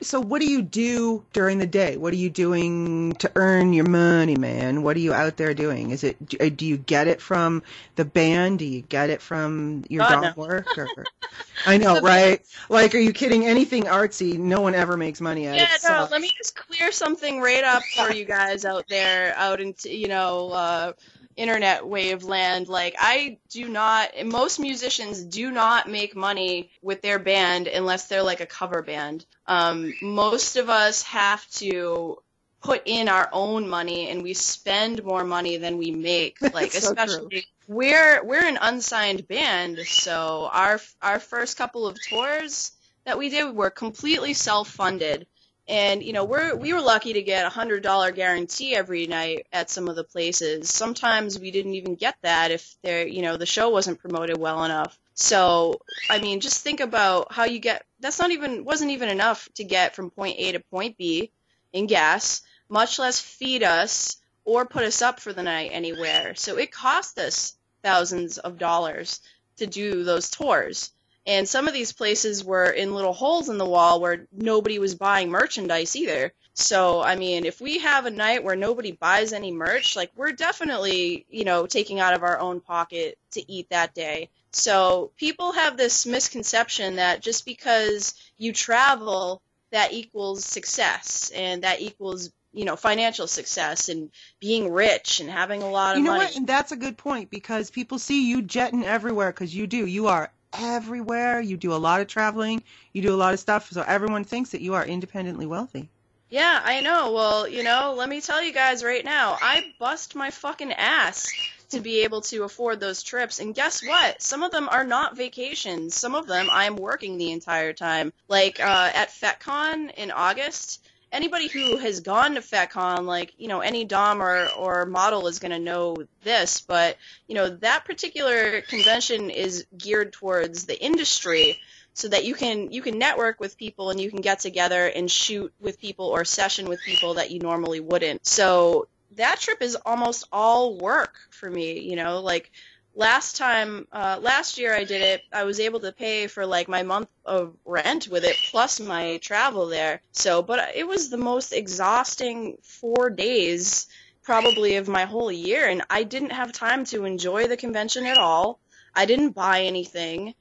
So 0.00 0.20
what 0.20 0.40
do 0.40 0.50
you 0.50 0.62
do 0.62 1.24
during 1.32 1.58
the 1.58 1.66
day? 1.66 1.96
What 1.96 2.12
are 2.12 2.16
you 2.16 2.30
doing 2.30 3.12
to 3.14 3.30
earn 3.34 3.72
your 3.72 3.88
money, 3.88 4.36
man? 4.36 4.82
What 4.82 4.96
are 4.96 5.00
you 5.00 5.12
out 5.12 5.36
there 5.36 5.54
doing? 5.54 5.90
Is 5.90 6.04
it 6.04 6.16
uh, 6.40 6.50
do 6.50 6.66
you 6.66 6.76
get 6.76 7.08
it 7.08 7.20
from 7.20 7.62
the 7.96 8.04
band? 8.04 8.60
Do 8.60 8.64
you 8.64 8.82
get 8.82 9.10
it 9.10 9.20
from 9.20 9.84
your 9.88 10.06
dom 10.06 10.22
no. 10.22 10.32
work? 10.36 10.66
Or, 10.78 10.88
I 11.66 11.78
know, 11.78 12.00
right? 12.00 12.40
Like, 12.68 12.94
are 12.94 12.98
you 12.98 13.12
kidding? 13.12 13.44
Anything 13.44 13.84
artsy, 13.84 14.38
no 14.38 14.60
one 14.60 14.74
ever 14.74 14.96
makes 14.96 15.20
money 15.20 15.46
at 15.46 15.56
Yeah, 15.56 15.64
it. 15.64 15.70
no. 15.70 15.76
sucks. 15.78 16.12
Let 16.12 16.20
me 16.20 16.30
just 16.36 16.54
clear 16.54 16.92
something 16.92 17.40
right 17.40 17.64
up 17.64 17.82
for 17.82 18.12
you 18.12 18.24
guys 18.24 18.64
out 18.64 18.86
there, 18.88 19.34
out 19.36 19.60
into 19.60 19.94
you 19.94 20.08
know, 20.08 20.50
uh, 20.52 20.92
internet 21.36 21.86
wave 21.86 22.22
land. 22.22 22.68
Like, 22.68 22.94
I 22.98 23.38
do 23.48 23.68
not. 23.68 24.10
Most 24.24 24.60
musicians 24.60 25.24
do 25.24 25.50
not 25.50 25.88
make 25.88 26.14
money 26.14 26.70
with 26.82 27.02
their 27.02 27.18
band 27.18 27.66
unless 27.66 28.06
they're 28.06 28.22
like 28.22 28.40
a 28.40 28.46
cover 28.46 28.82
band. 28.82 29.26
Um, 29.48 29.94
most 30.02 30.56
of 30.56 30.68
us 30.68 31.02
have 31.04 31.48
to 31.52 32.18
put 32.60 32.82
in 32.84 33.08
our 33.08 33.28
own 33.32 33.68
money, 33.68 34.08
and 34.10 34.22
we 34.22 34.34
spend 34.34 35.02
more 35.04 35.24
money 35.24 35.56
than 35.56 35.78
we 35.78 35.90
make. 35.90 36.38
Like, 36.52 36.72
So 36.72 36.94
true. 36.94 36.98
especially 36.98 37.44
we're 37.66 38.24
we're 38.24 38.46
an 38.46 38.58
unsigned 38.60 39.26
band, 39.28 39.78
so 39.86 40.48
our 40.52 40.80
our 41.02 41.18
first 41.18 41.56
couple 41.56 41.86
of 41.86 42.00
tours 42.00 42.72
that 43.04 43.18
we 43.18 43.30
did 43.30 43.54
were 43.54 43.70
completely 43.70 44.34
self-funded 44.34 45.26
and 45.68 46.02
you 46.02 46.12
know 46.12 46.24
we're 46.24 46.56
we 46.56 46.72
were 46.72 46.80
lucky 46.80 47.12
to 47.12 47.22
get 47.22 47.46
a 47.46 47.50
hundred 47.50 47.82
dollar 47.82 48.10
guarantee 48.10 48.74
every 48.74 49.06
night 49.06 49.46
at 49.52 49.70
some 49.70 49.88
of 49.88 49.96
the 49.96 50.04
places 50.04 50.70
sometimes 50.70 51.38
we 51.38 51.50
didn't 51.50 51.74
even 51.74 51.94
get 51.94 52.16
that 52.22 52.50
if 52.50 52.76
there 52.82 53.06
you 53.06 53.22
know 53.22 53.36
the 53.36 53.46
show 53.46 53.68
wasn't 53.68 53.98
promoted 53.98 54.38
well 54.38 54.64
enough 54.64 54.98
so 55.14 55.78
i 56.08 56.18
mean 56.18 56.40
just 56.40 56.62
think 56.62 56.80
about 56.80 57.32
how 57.32 57.44
you 57.44 57.58
get 57.58 57.84
that's 58.00 58.18
not 58.18 58.30
even 58.30 58.64
wasn't 58.64 58.90
even 58.90 59.08
enough 59.08 59.48
to 59.54 59.64
get 59.64 59.94
from 59.94 60.10
point 60.10 60.36
a 60.38 60.52
to 60.52 60.60
point 60.60 60.96
b 60.96 61.30
in 61.72 61.86
gas 61.86 62.42
much 62.68 62.98
less 62.98 63.20
feed 63.20 63.62
us 63.62 64.16
or 64.44 64.66
put 64.66 64.84
us 64.84 65.02
up 65.02 65.20
for 65.20 65.32
the 65.32 65.42
night 65.42 65.70
anywhere. 65.72 66.34
So 66.34 66.56
it 66.56 66.72
cost 66.72 67.18
us 67.18 67.56
thousands 67.82 68.38
of 68.38 68.58
dollars 68.58 69.20
to 69.56 69.66
do 69.66 70.04
those 70.04 70.30
tours 70.30 70.90
and 71.26 71.48
some 71.48 71.68
of 71.68 71.74
these 71.74 71.92
places 71.92 72.42
were 72.42 72.70
in 72.70 72.94
little 72.94 73.12
holes 73.12 73.48
in 73.48 73.58
the 73.58 73.66
wall 73.66 74.00
where 74.00 74.26
nobody 74.32 74.78
was 74.78 74.94
buying 74.94 75.30
merchandise 75.30 75.94
either. 75.94 76.32
So, 76.54 77.02
I 77.02 77.16
mean, 77.16 77.44
if 77.44 77.60
we 77.60 77.78
have 77.78 78.06
a 78.06 78.10
night 78.10 78.42
where 78.42 78.56
nobody 78.56 78.92
buys 78.92 79.32
any 79.32 79.52
merch, 79.52 79.94
like 79.94 80.10
we're 80.16 80.32
definitely, 80.32 81.26
you 81.28 81.44
know, 81.44 81.66
taking 81.66 82.00
out 82.00 82.14
of 82.14 82.22
our 82.22 82.40
own 82.40 82.60
pocket 82.60 83.18
to 83.32 83.52
eat 83.52 83.68
that 83.70 83.94
day. 83.94 84.30
So, 84.52 85.12
people 85.16 85.52
have 85.52 85.76
this 85.76 86.06
misconception 86.06 86.96
that 86.96 87.20
just 87.20 87.44
because 87.44 88.14
you 88.38 88.52
travel, 88.52 89.42
that 89.70 89.92
equals 89.92 90.44
success 90.44 91.30
and 91.34 91.62
that 91.62 91.80
equals, 91.80 92.32
you 92.52 92.64
know, 92.64 92.76
financial 92.76 93.26
success 93.26 93.88
and 93.88 94.10
being 94.40 94.72
rich 94.72 95.20
and 95.20 95.30
having 95.30 95.62
a 95.62 95.70
lot 95.70 95.96
of 95.96 96.02
money. 96.02 96.04
You 96.04 96.04
know 96.04 96.12
money. 96.12 96.24
what? 96.24 96.36
And 96.36 96.46
that's 96.46 96.72
a 96.72 96.76
good 96.76 96.96
point 96.96 97.30
because 97.30 97.70
people 97.70 97.98
see 97.98 98.28
you 98.28 98.42
jetting 98.42 98.84
everywhere 98.84 99.30
because 99.30 99.54
you 99.54 99.66
do. 99.66 99.86
You 99.86 100.06
are 100.08 100.30
everywhere. 100.52 101.40
You 101.40 101.56
do 101.56 101.72
a 101.72 101.76
lot 101.76 102.00
of 102.00 102.06
traveling. 102.06 102.62
You 102.92 103.02
do 103.02 103.14
a 103.14 103.16
lot 103.16 103.34
of 103.34 103.40
stuff. 103.40 103.70
So 103.70 103.82
everyone 103.86 104.24
thinks 104.24 104.50
that 104.50 104.60
you 104.60 104.74
are 104.74 104.84
independently 104.84 105.46
wealthy. 105.46 105.88
Yeah, 106.30 106.60
I 106.62 106.80
know. 106.80 107.12
Well, 107.12 107.48
you 107.48 107.62
know, 107.62 107.94
let 107.96 108.08
me 108.08 108.20
tell 108.20 108.42
you 108.42 108.52
guys 108.52 108.84
right 108.84 109.04
now, 109.04 109.38
I 109.40 109.72
bust 109.78 110.14
my 110.14 110.30
fucking 110.30 110.72
ass 110.72 111.26
to 111.70 111.80
be 111.80 112.02
able 112.02 112.22
to 112.22 112.44
afford 112.44 112.80
those 112.80 113.02
trips. 113.02 113.40
And 113.40 113.54
guess 113.54 113.86
what? 113.86 114.22
Some 114.22 114.42
of 114.42 114.50
them 114.50 114.68
are 114.70 114.84
not 114.84 115.16
vacations. 115.16 115.94
Some 115.94 116.14
of 116.14 116.26
them 116.26 116.48
I'm 116.50 116.76
working 116.76 117.18
the 117.18 117.32
entire 117.32 117.72
time. 117.72 118.12
Like 118.26 118.60
uh, 118.60 118.90
at 118.94 119.10
FetCon 119.10 119.94
in 119.94 120.10
August, 120.10 120.86
anybody 121.12 121.48
who 121.48 121.76
has 121.76 122.00
gone 122.00 122.34
to 122.34 122.40
FetCon, 122.40 123.04
like, 123.04 123.34
you 123.38 123.48
know, 123.48 123.60
any 123.60 123.84
Dom 123.84 124.22
or, 124.22 124.48
or 124.58 124.86
model 124.86 125.26
is 125.26 125.38
going 125.38 125.52
to 125.52 125.58
know 125.58 125.96
this, 126.22 126.60
but, 126.60 126.96
you 127.26 127.34
know, 127.34 127.48
that 127.56 127.84
particular 127.84 128.60
convention 128.62 129.30
is 129.30 129.66
geared 129.76 130.12
towards 130.12 130.66
the 130.66 130.82
industry 130.82 131.58
so 131.94 132.06
that 132.06 132.24
you 132.24 132.34
can 132.34 132.70
you 132.70 132.80
can 132.80 132.96
network 132.96 133.40
with 133.40 133.58
people 133.58 133.90
and 133.90 134.00
you 134.00 134.08
can 134.08 134.20
get 134.20 134.38
together 134.38 134.86
and 134.86 135.10
shoot 135.10 135.52
with 135.60 135.80
people 135.80 136.06
or 136.06 136.24
session 136.24 136.68
with 136.68 136.80
people 136.82 137.14
that 137.14 137.32
you 137.32 137.40
normally 137.40 137.80
wouldn't. 137.80 138.24
So 138.24 138.86
that 139.16 139.40
trip 139.40 139.62
is 139.62 139.76
almost 139.84 140.24
all 140.30 140.78
work 140.78 141.16
for 141.30 141.50
me, 141.50 141.80
you 141.80 141.96
know, 141.96 142.20
like 142.20 142.52
last 142.98 143.36
time 143.36 143.86
uh, 143.92 144.18
last 144.20 144.58
year 144.58 144.74
I 144.74 144.82
did 144.82 145.00
it, 145.00 145.22
I 145.32 145.44
was 145.44 145.60
able 145.60 145.80
to 145.80 145.92
pay 145.92 146.26
for 146.26 146.44
like 146.44 146.68
my 146.68 146.82
month 146.82 147.08
of 147.24 147.54
rent 147.64 148.08
with 148.08 148.24
it 148.24 148.36
plus 148.50 148.80
my 148.80 149.18
travel 149.18 149.68
there. 149.68 150.02
So, 150.12 150.42
but 150.42 150.74
it 150.74 150.86
was 150.86 151.08
the 151.08 151.16
most 151.16 151.52
exhausting 151.52 152.58
4 152.62 153.10
days 153.10 153.86
probably 154.24 154.76
of 154.76 154.88
my 154.88 155.04
whole 155.04 155.30
year 155.30 155.68
and 155.68 155.82
I 155.88 156.02
didn't 156.02 156.32
have 156.32 156.52
time 156.52 156.84
to 156.86 157.04
enjoy 157.04 157.46
the 157.46 157.56
convention 157.56 158.04
at 158.04 158.18
all. 158.18 158.60
I 158.94 159.06
didn't 159.06 159.30
buy 159.30 159.62
anything. 159.62 160.34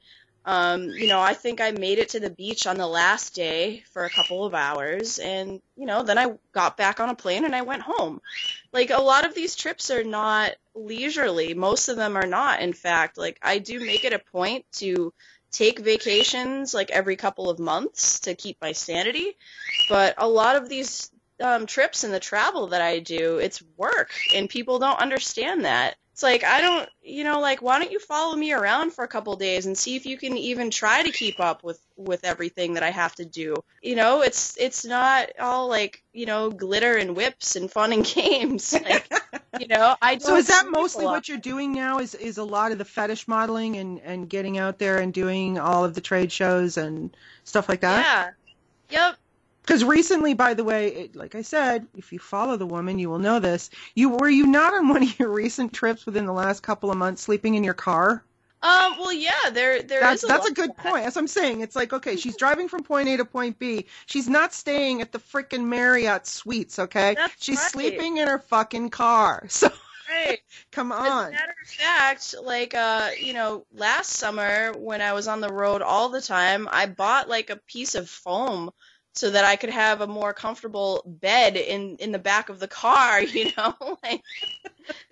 Um, 0.47 0.91
you 0.91 1.07
know, 1.07 1.19
I 1.19 1.33
think 1.33 1.59
I 1.59 1.71
made 1.71 1.99
it 1.99 2.09
to 2.09 2.21
the 2.21 2.29
beach 2.29 2.67
on 2.67 2.77
the 2.77 2.87
last 2.87 3.35
day 3.35 3.83
for 3.91 4.05
a 4.05 4.09
couple 4.09 4.45
of 4.45 4.53
hours, 4.53 5.19
and 5.19 5.61
you 5.75 5.85
know, 5.85 6.03
then 6.03 6.17
I 6.17 6.35
got 6.53 6.77
back 6.77 7.01
on 7.01 7.09
a 7.09 7.15
plane 7.15 7.43
and 7.43 7.53
I 7.53 7.63
went 7.63 7.81
home. 7.81 8.21
Like 8.71 8.89
a 8.89 9.01
lot 9.01 9.25
of 9.25 9.35
these 9.35 9.57
trips 9.57 9.91
are 9.91 10.05
not 10.05 10.55
leisurely. 10.73 11.53
Most 11.53 11.89
of 11.89 11.97
them 11.97 12.15
are 12.15 12.25
not. 12.25 12.61
In 12.61 12.71
fact, 12.71 13.17
like 13.17 13.37
I 13.41 13.59
do 13.59 13.81
make 13.81 14.05
it 14.05 14.13
a 14.13 14.19
point 14.19 14.65
to 14.75 15.13
take 15.51 15.79
vacations 15.79 16.73
like 16.73 16.91
every 16.91 17.17
couple 17.17 17.49
of 17.49 17.59
months 17.59 18.21
to 18.21 18.33
keep 18.33 18.57
my 18.61 18.71
sanity, 18.71 19.35
but 19.89 20.15
a 20.17 20.29
lot 20.29 20.55
of 20.55 20.69
these 20.69 21.11
um, 21.41 21.65
trips 21.65 22.05
and 22.05 22.13
the 22.13 22.21
travel 22.21 22.67
that 22.67 22.81
I 22.81 22.99
do, 22.99 23.37
it's 23.39 23.61
work, 23.75 24.11
and 24.33 24.49
people 24.49 24.79
don't 24.79 25.01
understand 25.01 25.65
that. 25.65 25.97
It's 26.17 26.23
like 26.23 26.43
I 26.43 26.61
don't, 26.61 26.89
you 27.03 27.23
know, 27.23 27.39
like 27.41 27.61
why 27.61 27.77
don't 27.77 27.91
you 27.91 27.99
follow 27.99 28.35
me 28.35 28.51
around 28.51 28.91
for 28.91 29.03
a 29.03 29.07
couple 29.07 29.35
days 29.35 29.67
and 29.67 29.77
see 29.77 29.95
if 29.95 30.07
you 30.07 30.17
can 30.17 30.35
even 30.35 30.71
try 30.71 31.03
to 31.03 31.11
keep 31.11 31.39
up 31.39 31.63
with 31.63 31.79
with 31.95 32.25
everything 32.25 32.73
that 32.73 32.81
I 32.81 32.89
have 32.89 33.13
to 33.17 33.25
do. 33.25 33.53
You 33.83 33.95
know, 33.97 34.23
it's 34.23 34.57
it's 34.57 34.83
not 34.83 35.29
all 35.39 35.67
like 35.67 36.01
you 36.13 36.25
know 36.25 36.49
glitter 36.49 36.97
and 36.97 37.15
whips 37.15 37.55
and 37.55 37.71
fun 37.71 37.93
and 37.93 38.03
games. 38.15 38.73
Like, 38.73 39.07
you 39.59 39.67
know, 39.67 39.95
I 40.01 40.15
don't. 40.15 40.23
So 40.23 40.35
is 40.37 40.47
that 40.47 40.65
mostly 40.67 41.05
what 41.05 41.29
you're 41.29 41.37
doing 41.37 41.71
now? 41.71 41.99
Is 41.99 42.15
is 42.15 42.39
a 42.39 42.43
lot 42.43 42.71
of 42.71 42.79
the 42.79 42.85
fetish 42.85 43.27
modeling 43.27 43.75
and 43.75 43.99
and 43.99 44.27
getting 44.27 44.57
out 44.57 44.79
there 44.79 44.97
and 44.97 45.13
doing 45.13 45.59
all 45.59 45.85
of 45.85 45.93
the 45.93 46.01
trade 46.01 46.31
shows 46.31 46.77
and 46.77 47.15
stuff 47.43 47.69
like 47.69 47.81
that? 47.81 48.03
Yeah. 48.03 48.29
Yep. 48.89 49.17
Because 49.67 49.83
recently, 49.83 50.33
by 50.33 50.53
the 50.55 50.63
way, 50.63 50.87
it, 50.93 51.15
like 51.17 51.35
I 51.35 51.41
said, 51.43 51.87
if 51.97 52.13
you 52.13 52.19
follow 52.19 52.55
the 52.57 52.65
woman, 52.65 52.99
you 52.99 53.09
will 53.09 53.19
know 53.19 53.39
this. 53.39 53.69
You 53.95 54.09
were 54.09 54.29
you 54.29 54.47
not 54.47 54.73
on 54.73 54.87
one 54.87 55.03
of 55.03 55.19
your 55.19 55.29
recent 55.29 55.73
trips 55.73 56.05
within 56.05 56.25
the 56.25 56.33
last 56.33 56.61
couple 56.63 56.89
of 56.89 56.97
months 56.97 57.21
sleeping 57.23 57.55
in 57.55 57.63
your 57.65 57.73
car? 57.73 58.23
Um. 58.63 58.97
Well, 58.97 59.13
yeah. 59.13 59.49
There. 59.51 59.83
There 59.83 60.01
That's 60.01 60.21
is 60.23 60.23
that's 60.23 60.47
a 60.47 60.53
good 60.53 60.75
that. 60.77 60.77
point. 60.77 61.03
That's 61.03 61.15
what 61.15 61.23
I'm 61.23 61.27
saying. 61.27 61.61
It's 61.61 61.75
like 61.75 61.93
okay, 61.93 62.15
she's 62.15 62.37
driving 62.37 62.67
from 62.69 62.83
point 62.83 63.09
A 63.09 63.17
to 63.17 63.25
point 63.25 63.59
B. 63.59 63.87
She's 64.05 64.29
not 64.29 64.53
staying 64.53 65.01
at 65.01 65.11
the 65.11 65.19
frickin' 65.19 65.65
Marriott 65.65 66.27
Suites. 66.27 66.79
Okay, 66.79 67.15
That's 67.15 67.43
she's 67.43 67.59
right. 67.59 67.71
sleeping 67.71 68.17
in 68.17 68.27
her 68.27 68.39
fucking 68.39 68.89
car. 68.89 69.47
So 69.49 69.69
Right. 70.09 70.39
come 70.71 70.91
As 70.91 70.97
a 70.99 71.01
on. 71.01 71.31
matter 71.31 71.55
of 71.61 71.69
fact, 71.69 72.35
like 72.41 72.73
uh, 72.73 73.09
you 73.19 73.33
know, 73.33 73.65
last 73.73 74.11
summer 74.11 74.71
when 74.77 75.01
I 75.01 75.13
was 75.13 75.27
on 75.27 75.41
the 75.41 75.51
road 75.51 75.81
all 75.81 76.09
the 76.09 76.21
time, 76.21 76.67
I 76.71 76.85
bought 76.85 77.27
like 77.29 77.49
a 77.49 77.57
piece 77.57 77.95
of 77.95 78.09
foam 78.09 78.71
so 79.17 79.31
that 79.31 79.45
I 79.45 79.57
could 79.57 79.71
have 79.71 80.01
a 80.01 80.07
more 80.07 80.33
comfortable 80.33 81.03
bed 81.05 81.57
in 81.57 81.97
in 81.97 82.11
the 82.13 82.19
back 82.19 82.49
of 82.49 82.59
the 82.59 82.67
car, 82.67 83.21
you 83.23 83.51
know? 83.57 83.75
like 84.03 84.23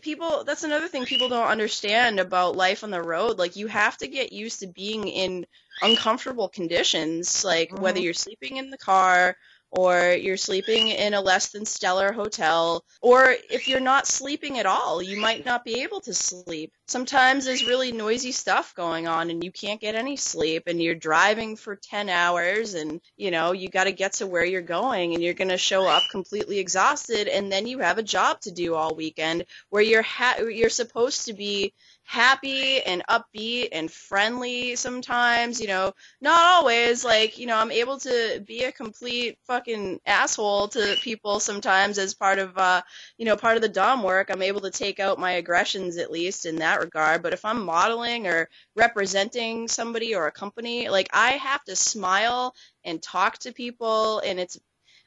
people 0.01 0.43
that's 0.43 0.63
another 0.63 0.87
thing 0.87 1.05
people 1.05 1.29
don't 1.29 1.47
understand 1.47 2.19
about 2.19 2.55
life 2.55 2.83
on 2.83 2.91
the 2.91 3.01
road. 3.03 3.37
Like 3.39 3.55
you 3.55 3.67
have 3.67 3.97
to 3.99 4.07
get 4.07 4.33
used 4.33 4.59
to 4.61 4.67
being 4.67 5.07
in 5.07 5.45
uncomfortable 5.81 6.49
conditions, 6.49 7.43
like 7.43 7.71
whether 7.73 7.99
Mhm. 7.99 8.03
you're 8.03 8.13
sleeping 8.13 8.57
in 8.57 8.69
the 8.69 8.77
car 8.77 9.37
or 9.71 10.11
you're 10.11 10.37
sleeping 10.37 10.87
in 10.87 11.13
a 11.13 11.21
less 11.21 11.49
than 11.49 11.65
stellar 11.65 12.11
hotel, 12.11 12.83
or 13.01 13.35
if 13.49 13.67
you're 13.67 13.79
not 13.79 14.07
sleeping 14.07 14.59
at 14.59 14.65
all, 14.65 15.01
you 15.01 15.19
might 15.19 15.45
not 15.45 15.65
be 15.65 15.83
able 15.83 15.99
to 16.01 16.13
sleep. 16.13 16.71
Sometimes 16.87 17.45
there's 17.45 17.67
really 17.67 17.91
noisy 17.91 18.31
stuff 18.31 18.73
going 18.75 19.07
on 19.07 19.29
and 19.29 19.43
you 19.43 19.51
can't 19.51 19.81
get 19.81 19.95
any 19.95 20.15
sleep 20.15 20.63
and 20.67 20.81
you're 20.81 20.95
driving 20.95 21.55
for 21.55 21.75
10 21.75 22.09
hours 22.09 22.73
and, 22.73 23.01
you 23.17 23.31
know, 23.31 23.51
you 23.51 23.69
got 23.69 23.85
to 23.85 23.91
get 23.91 24.13
to 24.13 24.27
where 24.27 24.45
you're 24.45 24.61
going 24.61 25.13
and 25.13 25.23
you're 25.23 25.33
going 25.33 25.49
to 25.49 25.57
show 25.57 25.87
up 25.87 26.03
completely 26.11 26.59
exhausted 26.59 27.27
and 27.27 27.51
then 27.51 27.67
you 27.67 27.79
have 27.79 27.97
a 27.97 28.03
job 28.03 28.39
to 28.41 28.51
do 28.51 28.75
all 28.75 28.95
weekend 28.95 29.45
where 29.69 29.83
you're 29.83 30.03
ha- 30.03 30.37
you're 30.39 30.69
supposed 30.69 31.25
to 31.25 31.33
be 31.33 31.73
happy 32.07 32.81
and 32.83 33.03
upbeat 33.09 33.69
and 33.71 33.91
friendly 33.91 34.75
sometimes, 34.75 35.59
you 35.59 35.67
know, 35.67 35.91
not 36.21 36.45
always. 36.45 37.03
Like, 37.03 37.39
you 37.39 37.47
know, 37.47 37.57
I'm 37.57 37.71
able 37.71 37.97
to 37.99 38.43
be 38.45 38.63
a 38.63 38.71
complete 38.71 39.39
fucking 39.47 39.99
asshole 40.05 40.67
to 40.69 40.95
people 41.01 41.39
sometimes 41.39 41.97
as 41.97 42.13
part 42.13 42.37
of, 42.37 42.55
uh, 42.57 42.83
you 43.17 43.25
know, 43.25 43.35
part 43.35 43.55
of 43.55 43.63
the 43.63 43.69
Dom 43.69 44.03
work. 44.03 44.29
I'm 44.29 44.43
able 44.43 44.61
to 44.61 44.69
take 44.69 44.99
out 44.99 45.19
my 45.19 45.31
aggressions 45.31 45.97
at 45.97 46.11
least 46.11 46.45
in 46.45 46.57
that 46.57 46.79
regard. 46.79 47.23
But 47.23 47.33
if 47.33 47.43
I'm 47.43 47.65
modeling 47.65 48.27
or 48.27 48.49
representing 48.75 49.67
somebody 49.67 50.13
or 50.15 50.27
a 50.27 50.31
company, 50.31 50.89
like, 50.89 51.09
I 51.11 51.31
have 51.31 51.63
to 51.65 51.75
smile 51.75 52.53
and 52.83 53.01
talk 53.01 53.39
to 53.39 53.51
people. 53.51 54.19
And 54.19 54.39
it's, 54.39 54.59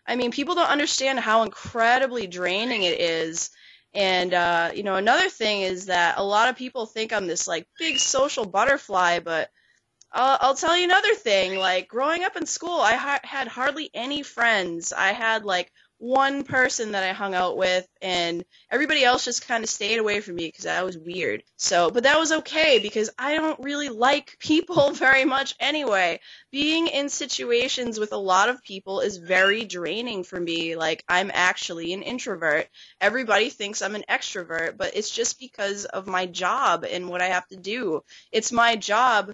I 0.04 0.16
mean, 0.16 0.32
people 0.32 0.56
don't 0.56 0.68
understand 0.68 1.20
how 1.20 1.44
incredibly 1.44 2.26
draining 2.26 2.82
it 2.82 3.00
is 3.00 3.50
and 3.94 4.34
uh, 4.34 4.70
you 4.74 4.82
know, 4.82 4.96
another 4.96 5.28
thing 5.28 5.62
is 5.62 5.86
that 5.86 6.18
a 6.18 6.24
lot 6.24 6.48
of 6.48 6.56
people 6.56 6.86
think 6.86 7.12
I'm 7.12 7.26
this 7.26 7.48
like 7.48 7.66
big 7.78 7.98
social 7.98 8.44
butterfly, 8.44 9.20
but 9.20 9.50
I'll, 10.12 10.38
I'll 10.40 10.54
tell 10.54 10.76
you 10.76 10.84
another 10.84 11.14
thing. 11.14 11.58
Like 11.58 11.88
growing 11.88 12.24
up 12.24 12.36
in 12.36 12.46
school, 12.46 12.80
I 12.80 12.94
ha- 12.94 13.20
had 13.22 13.48
hardly 13.48 13.90
any 13.94 14.22
friends. 14.22 14.92
I 14.92 15.12
had 15.12 15.44
like 15.44 15.72
one 15.98 16.44
person 16.44 16.92
that 16.92 17.02
I 17.02 17.12
hung 17.12 17.34
out 17.34 17.56
with, 17.56 17.86
and 18.00 18.44
everybody 18.70 19.04
else 19.04 19.24
just 19.24 19.46
kind 19.46 19.64
of 19.64 19.70
stayed 19.70 19.98
away 19.98 20.20
from 20.20 20.36
me 20.36 20.46
because 20.46 20.66
I 20.66 20.82
was 20.82 20.96
weird. 20.96 21.42
So, 21.56 21.90
but 21.90 22.04
that 22.04 22.18
was 22.18 22.32
okay 22.32 22.78
because 22.78 23.10
I 23.18 23.34
don't 23.34 23.58
really 23.60 23.88
like 23.88 24.36
people 24.40 24.92
very 24.92 25.24
much 25.24 25.54
anyway. 25.60 26.20
Being 26.50 26.86
in 26.86 27.08
situations 27.08 27.98
with 27.98 28.12
a 28.12 28.16
lot 28.16 28.48
of 28.48 28.62
people 28.62 29.00
is 29.00 29.16
very 29.16 29.64
draining 29.64 30.24
for 30.24 30.38
me. 30.40 30.76
Like, 30.76 31.04
I'm 31.08 31.30
actually 31.34 31.92
an 31.92 32.02
introvert. 32.02 32.68
Everybody 33.00 33.50
thinks 33.50 33.82
I'm 33.82 33.96
an 33.96 34.04
extrovert, 34.08 34.76
but 34.76 34.96
it's 34.96 35.10
just 35.10 35.38
because 35.38 35.84
of 35.84 36.06
my 36.06 36.26
job 36.26 36.84
and 36.88 37.08
what 37.08 37.22
I 37.22 37.26
have 37.26 37.46
to 37.48 37.56
do. 37.56 38.02
It's 38.32 38.52
my 38.52 38.76
job 38.76 39.32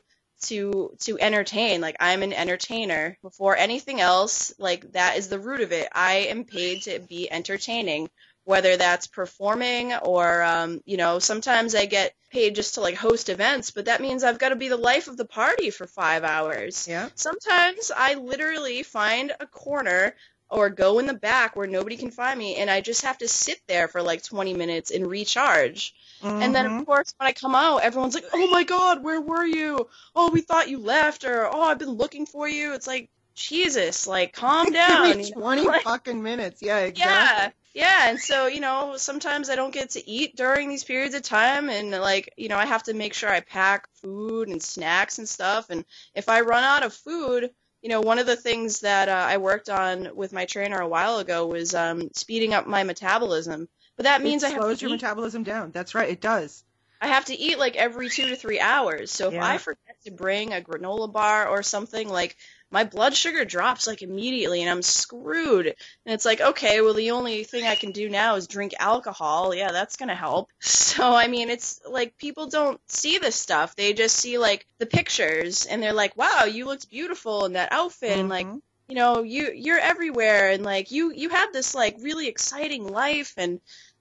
to 0.49 0.95
to 1.01 1.19
entertain. 1.19 1.81
Like 1.81 1.97
i'm 2.01 2.23
an 2.23 2.33
entertainer. 2.33 3.19
Before 3.23 3.57
anything 3.57 4.01
else 4.01 4.55
like 4.59 4.93
that 4.93 5.17
is 5.17 5.29
the 5.29 5.39
root 5.39 5.61
of 5.61 5.73
it. 5.73 5.89
I 5.93 6.29
am 6.31 6.45
paid 6.45 6.83
to 6.83 7.01
be 7.01 7.31
entertaining 7.31 8.09
whether 8.45 8.77
that's 8.77 9.07
performing 9.07 9.95
or 9.95 10.43
um, 10.43 10.81
you 10.85 10.97
know 10.97 11.19
sometimes 11.19 11.75
i 11.75 11.87
get 11.87 12.15
paid 12.31 12.55
just 12.55 12.75
to 12.75 12.81
like 12.81 12.95
host 12.95 13.29
events 13.29 13.71
but 13.71 13.87
that 13.87 14.01
means 14.01 14.23
i've 14.23 14.39
got 14.39 14.51
to 14.51 14.57
be 14.57 14.69
the 14.69 14.77
life 14.77 15.09
of 15.09 15.17
the 15.17 15.25
party 15.25 15.71
for 15.71 15.87
five 15.87 16.25
hours. 16.25 16.87
Yeah. 16.89 17.09
sometimes 17.15 17.91
i 17.97 18.15
literally 18.15 18.83
find 18.83 19.33
a 19.41 19.47
corner 19.47 20.15
or 20.55 20.71
go 20.71 20.99
in 20.99 21.07
the 21.07 21.15
back 21.15 21.57
where 21.57 21.67
nobody 21.67 21.97
can 21.97 22.11
find 22.11 22.39
me 22.39 22.57
and 22.57 22.71
i 22.71 22.81
just 22.81 23.03
have 23.03 23.19
to 23.19 23.29
sit 23.29 23.61
there 23.67 23.89
for 23.89 24.01
like 24.01 24.23
20 24.23 24.55
minutes 24.55 24.91
and 24.91 25.07
recharge 25.07 25.95
and 26.25 26.55
then, 26.55 26.67
of 26.67 26.73
mm-hmm. 26.73 26.85
course, 26.85 27.15
when 27.19 27.27
I 27.27 27.33
come 27.33 27.55
out, 27.55 27.83
everyone's 27.83 28.15
like, 28.15 28.25
"Oh 28.33 28.51
my 28.51 28.65
God, 28.65 29.03
where 29.03 29.21
were 29.21 29.45
you? 29.45 29.89
Oh, 30.17 30.31
we 30.31 30.41
thought 30.41 30.71
you 30.71 30.79
left," 30.79 31.25
or 31.25 31.47
"Oh, 31.47 31.61
I've 31.61 31.79
been 31.79 31.91
looking 31.91 32.25
for 32.25 32.49
you." 32.49 32.73
It's 32.73 32.87
like, 32.87 33.11
Jesus, 33.35 34.07
like, 34.07 34.33
calm 34.33 34.67
down. 34.73 35.07
Every 35.09 35.25
you 35.25 35.35
know? 35.35 35.41
20 35.41 35.83
fucking 35.83 36.23
minutes. 36.23 36.63
Yeah, 36.63 36.91
yeah, 36.95 37.51
yeah. 37.75 38.09
And 38.09 38.19
so, 38.19 38.47
you 38.47 38.61
know, 38.61 38.97
sometimes 38.97 39.51
I 39.51 39.57
don't 39.57 39.75
get 39.75 39.91
to 39.91 40.09
eat 40.09 40.35
during 40.37 40.69
these 40.71 40.85
periods 40.85 41.15
of 41.15 41.23
time, 41.23 41.69
and 41.69 41.91
like, 41.91 42.33
you 42.39 42.49
know, 42.49 42.57
I 42.57 42.65
have 42.65 42.85
to 42.85 42.95
make 42.95 43.13
sure 43.13 43.29
I 43.29 43.41
pack 43.41 43.89
food 44.01 44.49
and 44.49 44.63
snacks 44.63 45.19
and 45.19 45.29
stuff. 45.29 45.69
And 45.69 45.85
if 46.15 46.31
I 46.31 46.41
run 46.41 46.65
out 46.65 46.85
of 46.85 46.95
food, 46.95 47.51
you 47.85 47.91
know, 47.91 48.01
one 48.01 48.19
of 48.19 48.25
the 48.25 48.35
things 48.35 48.81
that 48.81 49.11
uh, 49.11 49.13
I 49.13 49.37
worked 49.37 49.69
on 49.69 50.09
with 50.17 50.33
my 50.33 50.47
trainer 50.47 50.81
a 50.81 50.89
while 50.89 51.19
ago 51.19 51.47
was 51.47 51.75
um, 51.75 52.09
speeding 52.15 52.55
up 52.55 52.67
my 52.67 52.83
metabolism. 52.83 53.69
But 53.99 54.05
that 54.05 54.23
means 54.23 54.43
it 54.43 54.47
I 54.47 54.51
have 54.53 54.63
slows 54.63 54.79
to 54.79 54.87
your 54.87 54.91
eat 54.91 55.03
metabolism 55.03 55.43
down. 55.43 55.71
That's 55.71 55.95
right. 55.95 56.09
It 56.09 56.23
does. 56.23 56.65
I 57.03 57.09
have 57.09 57.27
to 57.27 57.39
eat 57.39 57.59
like 57.59 57.77
every 57.77 58.09
two 58.09 58.31
to 58.31 58.37
three 58.37 58.59
hours. 58.59 59.13
So 59.13 59.29
if 59.29 59.35
Yeah. 59.35 59.47
I 59.47 59.59
forget 59.59 59.97
to 60.07 60.13
bring 60.13 60.55
a 60.55 60.63
granola 60.63 61.13
bar 61.13 61.47
or 61.47 61.63
something, 61.63 62.09
like 62.09 62.37
my 62.71 62.85
blood 62.85 63.15
sugar 63.15 63.45
drops 63.45 63.87
like 63.87 64.03
immediately 64.03 64.61
and 64.63 64.71
I'm 64.71 64.83
screwed. 64.83 65.67
And 65.67 65.75
it's 66.15 66.25
like, 66.25 66.41
okay, 66.41 66.81
well, 66.81 66.95
the 66.95 67.13
only 67.13 67.45
thing 67.45 67.65
I 67.65 67.75
can 67.77 67.93
do 67.93 68.09
now 68.09 68.37
is 68.37 68.47
drink 68.47 68.75
alcohol. 68.79 69.55
Yeah, 69.55 69.71
that's 69.73 69.97
going 69.97 70.09
to 70.09 70.15
help. 70.15 70.51
So, 70.95 71.13
I 71.13 71.27
mean, 71.27 71.51
it's 71.51 71.81
like 71.91 72.17
people 72.19 72.47
don't 72.47 72.81
see 72.89 73.19
this 73.19 73.35
stuff. 73.35 73.75
They 73.75 73.95
just 73.95 74.15
see 74.15 74.39
like 74.39 74.65
the 74.79 74.87
pictures 74.87 75.67
and 75.67 75.83
they're 75.83 75.93
like, 75.93 76.17
wow, 76.17 76.45
you 76.45 76.67
looked 76.67 76.89
beautiful 76.89 77.47
in 77.47 77.55
that 77.55 77.73
outfit. 77.73 78.17
And 78.17 78.29
like, 78.29 78.47
Mhm. 78.47 78.61
you 78.89 78.95
know 78.95 79.23
you 79.23 79.51
you're 79.55 79.79
everywhere 79.79 80.51
and 80.51 80.63
like 80.63 80.91
you 80.91 81.11
you 81.13 81.31
have 81.31 81.53
this 81.53 81.75
like 81.75 81.97
really 82.01 82.29
exciting 82.29 82.87
life 82.87 83.33
and 83.39 83.61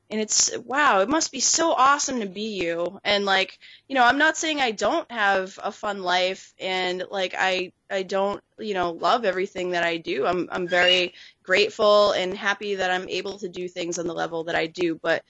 and 0.09 0.19
it's 0.19 0.55
wow 0.57 0.99
it 0.99 1.09
must 1.09 1.31
be 1.31 1.39
so 1.39 1.71
awesome 1.71 2.19
to 2.19 2.25
be 2.27 2.59
you 2.61 2.99
and 3.03 3.25
like 3.25 3.57
you 3.87 3.95
know 3.95 4.03
i'm 4.03 4.17
not 4.17 4.37
saying 4.37 4.59
i 4.59 4.71
don't 4.71 5.09
have 5.11 5.57
a 5.63 5.71
fun 5.71 6.03
life 6.03 6.53
and 6.59 7.03
like 7.09 7.33
i 7.37 7.71
i 7.93 8.03
don't 8.03 8.41
you 8.59 8.73
know 8.73 8.91
love 8.91 9.25
everything 9.25 9.71
that 9.71 9.83
i 9.83 9.97
do 9.97 10.25
i'm 10.25 10.49
i'm 10.51 10.67
very 10.67 11.13
grateful 11.43 12.11
and 12.11 12.33
happy 12.33 12.75
that 12.75 12.91
i'm 12.91 13.07
able 13.09 13.37
to 13.39 13.49
do 13.49 13.67
things 13.67 13.99
on 13.99 14.07
the 14.07 14.13
level 14.13 14.43
that 14.43 14.55
i 14.55 14.67
do 14.67 14.99
but 15.01 15.23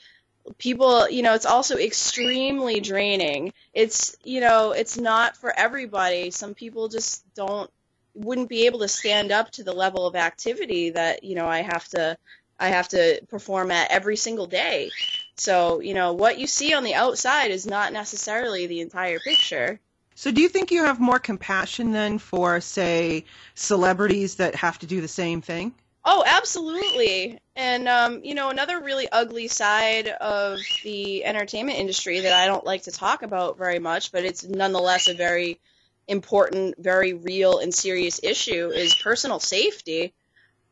people 0.57 1.09
you 1.09 1.21
know 1.21 1.33
it's 1.33 1.45
also 1.45 1.77
extremely 1.77 2.79
draining 2.79 3.53
it's 3.73 4.15
you 4.23 4.41
know 4.41 4.71
it's 4.71 4.97
not 4.97 5.37
for 5.37 5.53
everybody 5.57 6.31
some 6.31 6.53
people 6.53 6.89
just 6.89 7.23
don't 7.35 7.69
wouldn't 8.13 8.49
be 8.49 8.65
able 8.65 8.79
to 8.79 8.87
stand 8.87 9.31
up 9.31 9.49
to 9.51 9.63
the 9.63 9.73
level 9.73 10.05
of 10.05 10.15
activity 10.15 10.91
that 10.91 11.23
you 11.23 11.35
know 11.35 11.47
I 11.47 11.61
have 11.61 11.87
to 11.89 12.17
I 12.59 12.69
have 12.69 12.87
to 12.89 13.21
perform 13.29 13.71
at 13.71 13.91
every 13.91 14.15
single 14.15 14.47
day. 14.47 14.93
So 15.37 15.79
you 15.79 15.93
know 15.93 16.13
what 16.13 16.37
you 16.37 16.47
see 16.47 16.73
on 16.73 16.83
the 16.83 16.93
outside 16.93 17.51
is 17.51 17.65
not 17.65 17.93
necessarily 17.93 18.67
the 18.67 18.81
entire 18.81 19.19
picture. 19.19 19.79
So, 20.15 20.31
do 20.31 20.41
you 20.41 20.49
think 20.49 20.71
you 20.71 20.83
have 20.83 20.99
more 20.99 21.19
compassion 21.19 21.91
then 21.91 22.19
for, 22.19 22.61
say, 22.61 23.25
celebrities 23.55 24.35
that 24.35 24.55
have 24.55 24.79
to 24.79 24.85
do 24.85 25.01
the 25.01 25.07
same 25.07 25.41
thing? 25.41 25.73
Oh, 26.05 26.23
absolutely. 26.25 27.39
And 27.55 27.87
um, 27.87 28.21
you 28.23 28.35
know, 28.35 28.49
another 28.49 28.81
really 28.81 29.07
ugly 29.09 29.47
side 29.47 30.09
of 30.09 30.59
the 30.83 31.23
entertainment 31.23 31.79
industry 31.79 32.21
that 32.21 32.33
I 32.33 32.47
don't 32.47 32.65
like 32.65 32.83
to 32.83 32.91
talk 32.91 33.21
about 33.23 33.57
very 33.57 33.79
much, 33.79 34.11
but 34.11 34.25
it's 34.25 34.43
nonetheless 34.43 35.07
a 35.07 35.13
very 35.13 35.59
important, 36.07 36.75
very 36.77 37.13
real 37.13 37.59
and 37.59 37.73
serious 37.73 38.19
issue 38.21 38.69
is 38.69 38.95
personal 38.95 39.39
safety. 39.39 40.13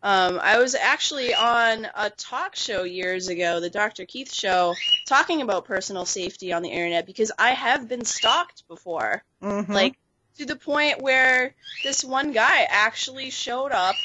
Um, 0.04 0.40
I 0.42 0.58
was 0.58 0.74
actually 0.74 1.34
on 1.34 1.88
a 1.96 2.10
talk 2.10 2.56
show 2.56 2.84
years 2.84 3.28
ago, 3.28 3.60
the 3.60 3.70
Dr. 3.70 4.06
Keith 4.06 4.34
show, 4.34 4.74
talking 5.06 5.42
about 5.42 5.66
personal 5.66 6.06
safety 6.06 6.52
on 6.52 6.64
the 6.64 6.70
internet 6.70 7.06
because 7.06 7.32
I 7.38 7.52
have 7.52 7.88
been 7.88 8.04
stalked 8.04 8.68
before. 8.68 9.24
Mm-hmm. 9.44 9.72
Like 9.72 9.98
to 10.38 10.46
the 10.46 10.56
point 10.56 11.02
where 11.02 11.54
this 11.84 12.04
one 12.04 12.32
guy 12.32 12.64
actually 12.70 13.30
showed 13.30 13.72
up 13.72 13.96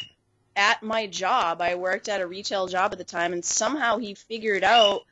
at 0.55 0.83
my 0.83 1.07
job. 1.07 1.63
I 1.63 1.77
worked 1.77 2.09
at 2.09 2.21
a 2.21 2.27
retail 2.27 2.67
job 2.67 2.93
at 2.93 2.99
the 2.99 3.05
time 3.05 3.33
and 3.33 3.45
somehow 3.45 3.97
he 3.97 4.15
figured 4.15 4.65
out 4.65 5.03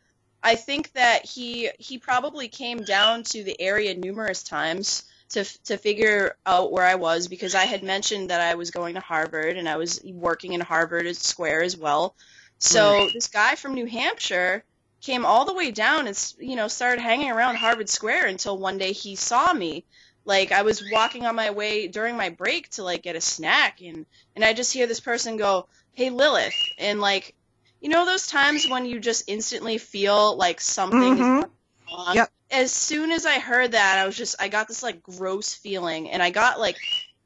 I 0.43 0.57
think 0.57 0.93
that 0.93 1.25
he 1.25 1.71
he 1.79 1.97
probably 1.97 2.49
came 2.49 2.85
down 2.85 3.23
to 3.25 3.43
the 3.43 3.59
area 3.59 3.95
numerous 3.95 4.43
times 4.43 5.05
to 5.35 5.45
to 5.65 5.79
figure 5.79 6.37
out 6.47 6.73
where 6.73 6.85
I 6.87 6.97
was 6.97 7.29
because 7.29 7.55
I 7.55 7.65
had 7.67 7.83
mentioned 7.85 8.31
that 8.31 8.41
I 8.41 8.55
was 8.57 8.71
going 8.73 8.95
to 8.97 9.01
Harvard 9.01 9.57
and 9.57 9.69
I 9.69 9.77
was 9.77 10.01
working 10.05 10.53
in 10.55 10.61
Harvard 10.61 11.15
Square 11.17 11.63
as 11.65 11.77
well. 11.77 12.17
So 12.59 13.11
this 13.15 13.29
guy 13.29 13.57
from 13.57 13.75
New 13.75 13.87
Hampshire 13.87 14.65
came 15.03 15.27
all 15.27 15.45
the 15.45 15.55
way 15.55 15.71
down 15.71 16.01
and 16.01 16.09
s- 16.11 16.35
you 16.39 16.57
know 16.57 16.69
started 16.69 17.01
hanging 17.03 17.31
around 17.31 17.57
Harvard 17.57 17.89
Square 17.91 18.27
until 18.27 18.59
one 18.59 18.79
day 18.79 18.93
he 18.93 19.17
saw 19.17 19.53
me. 19.53 19.87
Like 20.25 20.53
I 20.53 20.63
was 20.63 20.83
walking 20.83 21.27
on 21.27 21.35
my 21.37 21.51
way 21.51 21.89
during 21.89 22.17
my 22.17 22.31
break 22.31 22.71
to 22.73 22.83
like 22.85 23.03
get 23.03 23.17
a 23.17 23.21
snack 23.21 23.81
and 23.83 24.07
and 24.35 24.45
I 24.45 24.53
just 24.55 24.73
hear 24.73 24.87
this 24.87 25.01
person 25.01 25.37
go, 25.37 25.69
"Hey 25.93 26.11
Lilith," 26.11 26.71
and 26.79 27.01
like 27.01 27.35
you 27.81 27.89
know 27.91 28.05
those 28.07 28.27
times 28.27 28.67
when 28.67 28.87
you 28.87 29.01
just 29.01 29.25
instantly 29.29 29.79
feel 29.79 30.37
like 30.37 30.61
something 30.61 31.19
Mhm. 31.19 31.43
is 31.43 31.47
wrong. 31.93 32.17
Yep. 32.17 32.33
As 32.55 32.71
soon 32.71 33.11
as 33.11 33.27
I 33.27 33.41
heard 33.41 33.73
that, 33.73 33.99
I 33.99 34.07
was 34.07 34.17
just 34.17 34.37
I 34.39 34.47
got 34.47 34.69
this 34.69 34.85
like 34.85 35.03
gross 35.03 35.53
feeling 35.53 36.09
and 36.09 36.23
I 36.23 36.31
got 36.31 36.61
like 36.61 36.77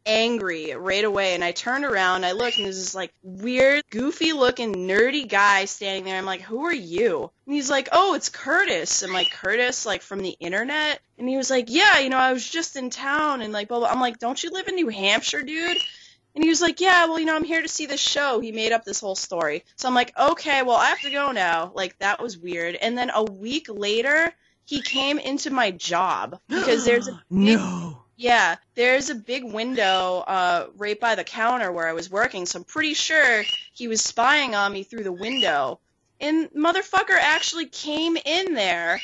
angry 0.07 0.73
right 0.75 1.05
away 1.05 1.35
and 1.35 1.45
I 1.45 1.53
turned 1.53 1.85
around, 1.85 2.25
I 2.25 2.33
looked 2.33 2.57
and 2.57 2.65
there's 2.65 2.79
this 2.79 2.95
like 2.95 3.13
weird, 3.23 3.85
goofy 3.91 4.33
looking 4.33 4.75
nerdy 4.75 5.29
guy 5.29 5.67
standing 5.67 6.05
there. 6.05 6.17
I'm 6.17 6.25
like, 6.25 6.41
"Who 6.41 6.65
are 6.65 6.73
you?" 6.73 7.31
And 7.45 7.55
he's 7.55 7.69
like, 7.69 7.91
"Oh, 7.93 8.15
it's 8.15 8.31
Curtis." 8.31 9.03
I'm 9.03 9.13
like, 9.13 9.31
"Curtis 9.31 9.85
like 9.85 10.01
from 10.01 10.21
the 10.21 10.35
internet?" 10.41 11.01
And 11.19 11.29
he 11.29 11.37
was 11.37 11.51
like, 11.51 11.67
"Yeah, 11.69 11.99
you 11.99 12.09
know, 12.09 12.17
I 12.17 12.33
was 12.33 12.49
just 12.49 12.77
in 12.77 12.89
town 12.89 13.43
and 13.43 13.53
like 13.53 13.69
blah 13.69 13.81
blah." 13.81 13.89
I'm 13.89 14.01
like, 14.01 14.19
"Don't 14.19 14.43
you 14.43 14.51
live 14.51 14.67
in 14.67 14.77
New 14.77 14.89
Hampshire, 14.89 15.43
dude?" 15.43 15.77
And 16.35 16.43
he 16.45 16.49
was 16.49 16.63
like, 16.63 16.81
Yeah, 16.81 17.07
well, 17.07 17.19
you 17.19 17.27
know, 17.27 17.35
I'm 17.35 17.43
here 17.43 17.63
to 17.63 17.69
see 17.69 17.87
this 17.87 18.01
show. 18.01 18.39
He 18.39 18.53
made 18.53 18.71
up 18.71 18.85
this 18.85 19.01
whole 19.01 19.17
story. 19.17 19.65
So 19.77 19.89
I'm 19.89 19.95
like, 19.95 20.17
Okay, 20.17 20.63
well, 20.63 20.77
I 20.77 20.87
have 20.87 21.01
to 21.01 21.11
go 21.11 21.33
now. 21.33 21.73
Like, 21.75 21.99
that 21.99 22.23
was 22.23 22.39
weird. 22.39 22.77
And 22.77 22.97
then 22.97 23.11
a 23.13 23.25
week 23.25 23.67
later, 23.69 24.33
he 24.69 24.83
came 24.83 25.19
into 25.19 25.51
my 25.51 25.71
job 25.71 26.39
because 26.47 26.85
there's 26.85 27.09
a 27.09 27.19
no. 27.31 28.03
yeah, 28.17 28.57
there's 28.75 29.09
a 29.09 29.15
big 29.15 29.45
window 29.45 30.25
uh, 30.27 30.67
right 30.77 31.01
by 31.01 31.15
the 31.15 31.25
counter 31.25 31.73
where 31.73 31.89
I 31.89 31.95
was 31.95 32.11
working. 32.11 32.45
So 32.45 32.59
I'm 32.59 32.65
pretty 32.65 32.93
sure 32.93 33.45
he 33.73 33.89
was 33.89 34.03
spying 34.03 34.55
on 34.55 34.73
me 34.75 34.83
through 34.83 35.05
the 35.05 35.13
window. 35.13 35.81
And 36.21 36.51
motherfucker 36.51 37.17
actually 37.19 37.67
came 37.67 38.19
in 38.19 38.53
there 38.53 39.01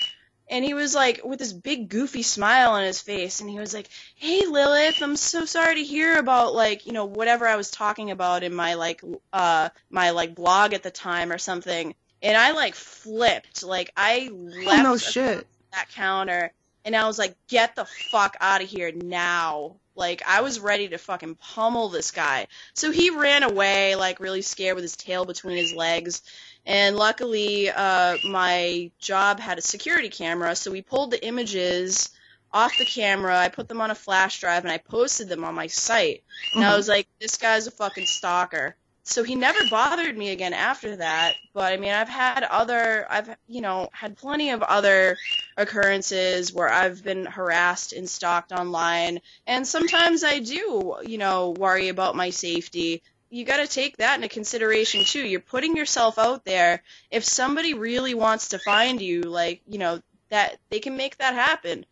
and 0.50 0.62
he 0.64 0.74
was 0.74 0.94
like 0.94 1.22
with 1.24 1.38
this 1.38 1.54
big 1.54 1.88
goofy 1.88 2.22
smile 2.22 2.72
on 2.72 2.84
his 2.84 3.00
face 3.00 3.40
and 3.40 3.48
he 3.48 3.58
was 3.58 3.72
like 3.72 3.88
hey 4.16 4.44
lilith 4.46 5.00
i'm 5.02 5.16
so 5.16 5.46
sorry 5.46 5.76
to 5.76 5.82
hear 5.84 6.18
about 6.18 6.54
like 6.54 6.84
you 6.86 6.92
know 6.92 7.06
whatever 7.06 7.46
i 7.46 7.56
was 7.56 7.70
talking 7.70 8.10
about 8.10 8.42
in 8.42 8.54
my 8.54 8.74
like 8.74 9.00
uh 9.32 9.68
my 9.88 10.10
like 10.10 10.34
blog 10.34 10.74
at 10.74 10.82
the 10.82 10.90
time 10.90 11.32
or 11.32 11.38
something 11.38 11.94
and 12.20 12.36
i 12.36 12.52
like 12.52 12.74
flipped 12.74 13.62
like 13.62 13.90
i 13.96 14.28
left 14.32 14.80
Oh, 14.80 14.82
no 14.82 14.96
shit. 14.98 15.46
That 15.74 15.90
counter 15.90 16.52
and 16.84 16.94
I 16.94 17.06
was 17.06 17.18
like, 17.18 17.36
get 17.48 17.76
the 17.76 17.86
fuck 17.86 18.36
out 18.40 18.62
of 18.62 18.68
here 18.68 18.92
now. 18.92 19.76
Like, 19.96 20.22
I 20.26 20.42
was 20.42 20.60
ready 20.60 20.88
to 20.88 20.98
fucking 20.98 21.36
pummel 21.36 21.88
this 21.88 22.10
guy. 22.10 22.48
So 22.74 22.90
he 22.90 23.10
ran 23.10 23.42
away, 23.42 23.94
like, 23.94 24.20
really 24.20 24.42
scared 24.42 24.74
with 24.74 24.84
his 24.84 24.96
tail 24.96 25.24
between 25.24 25.56
his 25.56 25.72
legs. 25.72 26.22
And 26.66 26.96
luckily, 26.96 27.70
uh, 27.70 28.18
my 28.22 28.90
job 28.98 29.40
had 29.40 29.58
a 29.58 29.62
security 29.62 30.08
camera, 30.08 30.56
so 30.56 30.70
we 30.70 30.82
pulled 30.82 31.10
the 31.10 31.24
images 31.24 32.10
off 32.52 32.76
the 32.76 32.84
camera. 32.84 33.38
I 33.38 33.48
put 33.48 33.68
them 33.68 33.80
on 33.80 33.90
a 33.90 33.94
flash 33.94 34.40
drive 34.40 34.64
and 34.64 34.72
I 34.72 34.78
posted 34.78 35.28
them 35.28 35.44
on 35.44 35.54
my 35.54 35.68
site. 35.68 36.22
And 36.52 36.64
I 36.64 36.72
Mhm. 36.72 36.76
was 36.76 36.88
like, 36.88 37.08
this 37.20 37.36
guy's 37.36 37.66
a 37.66 37.70
fucking 37.70 38.06
stalker. 38.06 38.76
So 39.04 39.22
he 39.22 39.34
never 39.34 39.66
bothered 39.66 40.16
me 40.16 40.30
again 40.30 40.54
after 40.54 40.96
that. 40.96 41.34
But 41.52 41.72
I 41.72 41.76
mean, 41.76 41.92
I've 41.92 42.08
had 42.08 42.42
other, 42.42 43.06
I've, 43.08 43.36
you 43.46 43.60
know, 43.60 43.90
had 43.92 44.16
plenty 44.16 44.50
of 44.50 44.62
other 44.62 45.18
occurrences 45.56 46.52
where 46.52 46.70
I've 46.70 47.04
been 47.04 47.26
harassed 47.26 47.92
and 47.92 48.08
stalked 48.08 48.50
online. 48.50 49.20
And 49.46 49.66
sometimes 49.66 50.24
I 50.24 50.40
do, 50.40 50.96
you 51.04 51.18
know, 51.18 51.50
worry 51.50 51.88
about 51.88 52.16
my 52.16 52.30
safety. 52.30 53.02
You 53.28 53.44
got 53.44 53.58
to 53.58 53.66
take 53.66 53.98
that 53.98 54.16
into 54.16 54.28
consideration 54.28 55.04
too. 55.04 55.26
You're 55.26 55.40
putting 55.40 55.76
yourself 55.76 56.18
out 56.18 56.44
there. 56.44 56.82
If 57.10 57.24
somebody 57.24 57.74
really 57.74 58.14
wants 58.14 58.48
to 58.48 58.58
find 58.58 59.00
you, 59.02 59.22
like, 59.22 59.60
you 59.68 59.78
know, 59.78 60.00
that 60.30 60.58
they 60.70 60.80
can 60.80 60.96
make 60.96 61.18
that 61.18 61.34
happen. 61.34 61.84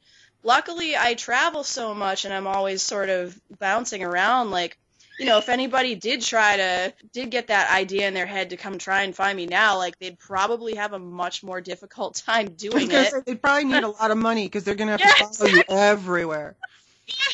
Luckily, 0.43 0.97
I 0.97 1.15
travel 1.15 1.63
so 1.63 1.95
much 1.95 2.25
and 2.25 2.35
I'm 2.35 2.47
always 2.47 2.83
sort 2.83 3.11
of 3.11 3.39
bouncing 3.61 4.03
around 4.03 4.51
like 4.51 4.79
you 5.19 5.27
know, 5.27 5.39
if 5.39 5.49
anybody 5.49 5.95
did 5.95 6.23
try 6.23 6.57
to 6.57 6.95
did 7.13 7.31
get 7.31 7.49
that 7.49 7.71
idea 7.71 8.09
in 8.09 8.15
their 8.15 8.27
head 8.27 8.51
to 8.51 8.57
come 8.57 8.79
try 8.79 9.03
and 9.03 9.15
find 9.15 9.37
me 9.37 9.47
now, 9.47 9.79
like 9.79 9.99
they'd 9.99 10.19
probably 10.19 10.75
have 10.75 10.93
a 10.93 10.99
much 10.99 11.43
more 11.43 11.61
difficult 11.61 12.15
time 12.27 12.55
doing 12.55 12.91
it. 12.91 13.13
say 13.13 13.21
they 13.27 13.35
probably 13.37 13.65
need 13.65 13.83
a 13.83 13.89
lot 13.89 14.11
of 14.11 14.19
money 14.19 14.47
because 14.47 14.65
they're 14.65 14.75
gonna 14.75 14.93
have 14.93 15.01
Yeah, 15.01 15.13
to 15.13 15.35
follow 15.39 15.51
you 15.51 15.63
everywhere. 15.69 16.57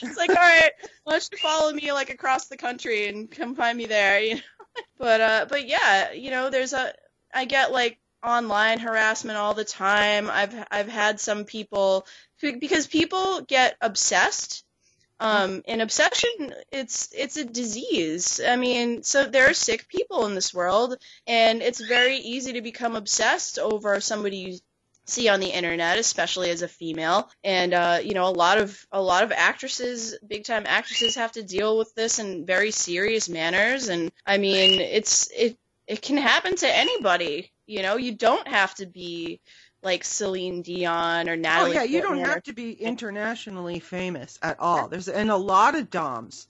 it's 0.03 0.17
like, 0.17 0.31
all 0.31 0.37
right, 0.37 0.71
why 1.05 1.13
don't 1.13 1.29
you 1.33 1.39
follow 1.39 1.73
me 1.73 1.93
like 1.93 2.11
across 2.11 2.47
the 2.47 2.57
country 2.57 3.09
and 3.09 3.31
come 3.31 3.55
find 3.55 3.77
me 3.77 3.87
there, 3.87 4.21
you 4.21 4.35
know? 4.37 4.41
But 4.99 5.21
uh, 5.21 5.47
but 5.49 5.69
yeah, 5.69 6.11
you 6.13 6.31
know, 6.33 6.51
there's 6.51 6.73
a 6.73 6.93
I 7.33 7.45
get 7.45 7.71
like 7.71 7.99
online 8.25 8.81
harassment 8.81 9.39
all 9.39 9.55
the 9.55 9.65
time. 9.65 10.29
I've 10.29 10.55
I've 10.73 10.89
had 10.89 11.21
some 11.21 11.45
people 11.45 12.05
because 12.43 12.89
people 12.89 13.41
get 13.43 13.77
obsessed. 13.81 14.65
Um, 15.21 15.63
and 15.67 15.83
obsession, 15.83 16.55
it's 16.71 17.09
it's 17.13 17.37
a 17.37 17.45
disease. 17.45 18.41
I 18.47 18.57
mean, 18.57 19.03
so 19.03 19.25
there 19.25 19.51
are 19.51 19.55
sick 19.55 19.89
people 19.89 20.27
in 20.27 20.35
this 20.35 20.55
world, 20.55 20.97
and 21.27 21.61
it's 21.61 21.81
very 21.81 22.17
easy 22.19 22.53
to 22.53 22.63
become 22.63 22.95
obsessed 22.95 23.59
over 23.59 24.01
somebody 24.01 24.37
you 24.37 24.59
see 25.07 25.29
on 25.29 25.41
the 25.41 25.51
internet, 25.51 25.99
especially 25.99 26.51
as 26.51 26.63
a 26.63 26.69
female. 26.69 27.29
And 27.43 27.75
uh, 27.75 27.99
you 28.03 28.15
know, 28.15 28.29
a 28.29 28.31
lot 28.31 28.59
of 28.59 28.79
a 28.93 29.03
lot 29.03 29.25
of 29.25 29.33
actresses, 29.33 30.17
big 30.27 30.45
time 30.45 30.65
actresses, 30.67 31.17
have 31.17 31.33
to 31.33 31.43
deal 31.43 31.77
with 31.77 31.93
this 31.95 32.19
in 32.19 32.47
very 32.47 32.71
serious 32.71 33.29
manners. 33.29 33.89
And 33.89 34.13
I 34.27 34.39
mean, 34.39 34.81
it's 34.81 35.29
it 35.37 35.59
it 35.87 36.03
can 36.03 36.19
happen 36.19 36.55
to 36.57 36.77
anybody. 36.77 37.51
You 37.67 37.83
know, 37.83 37.97
you 37.97 38.15
don't 38.15 38.47
have 38.47 38.75
to 38.77 38.87
be 38.87 39.41
like 39.83 40.05
Celine 40.05 40.63
Dion 40.63 41.29
or 41.29 41.37
Natalie. 41.37 41.71
Oh 41.71 41.73
Natalie. 41.73 41.75
yeah, 41.75 41.83
you 41.85 42.03
don't 42.03 42.19
or- 42.21 42.27
have 42.27 42.43
to 42.45 42.53
be 42.53 42.73
internationally 42.73 43.79
famous 43.81 44.39
at 44.43 44.59
all. 44.61 44.89
There's 44.89 45.09
and 45.09 45.31
a 45.31 45.37
lot 45.37 45.75
of 45.75 45.91
doms 45.91 46.47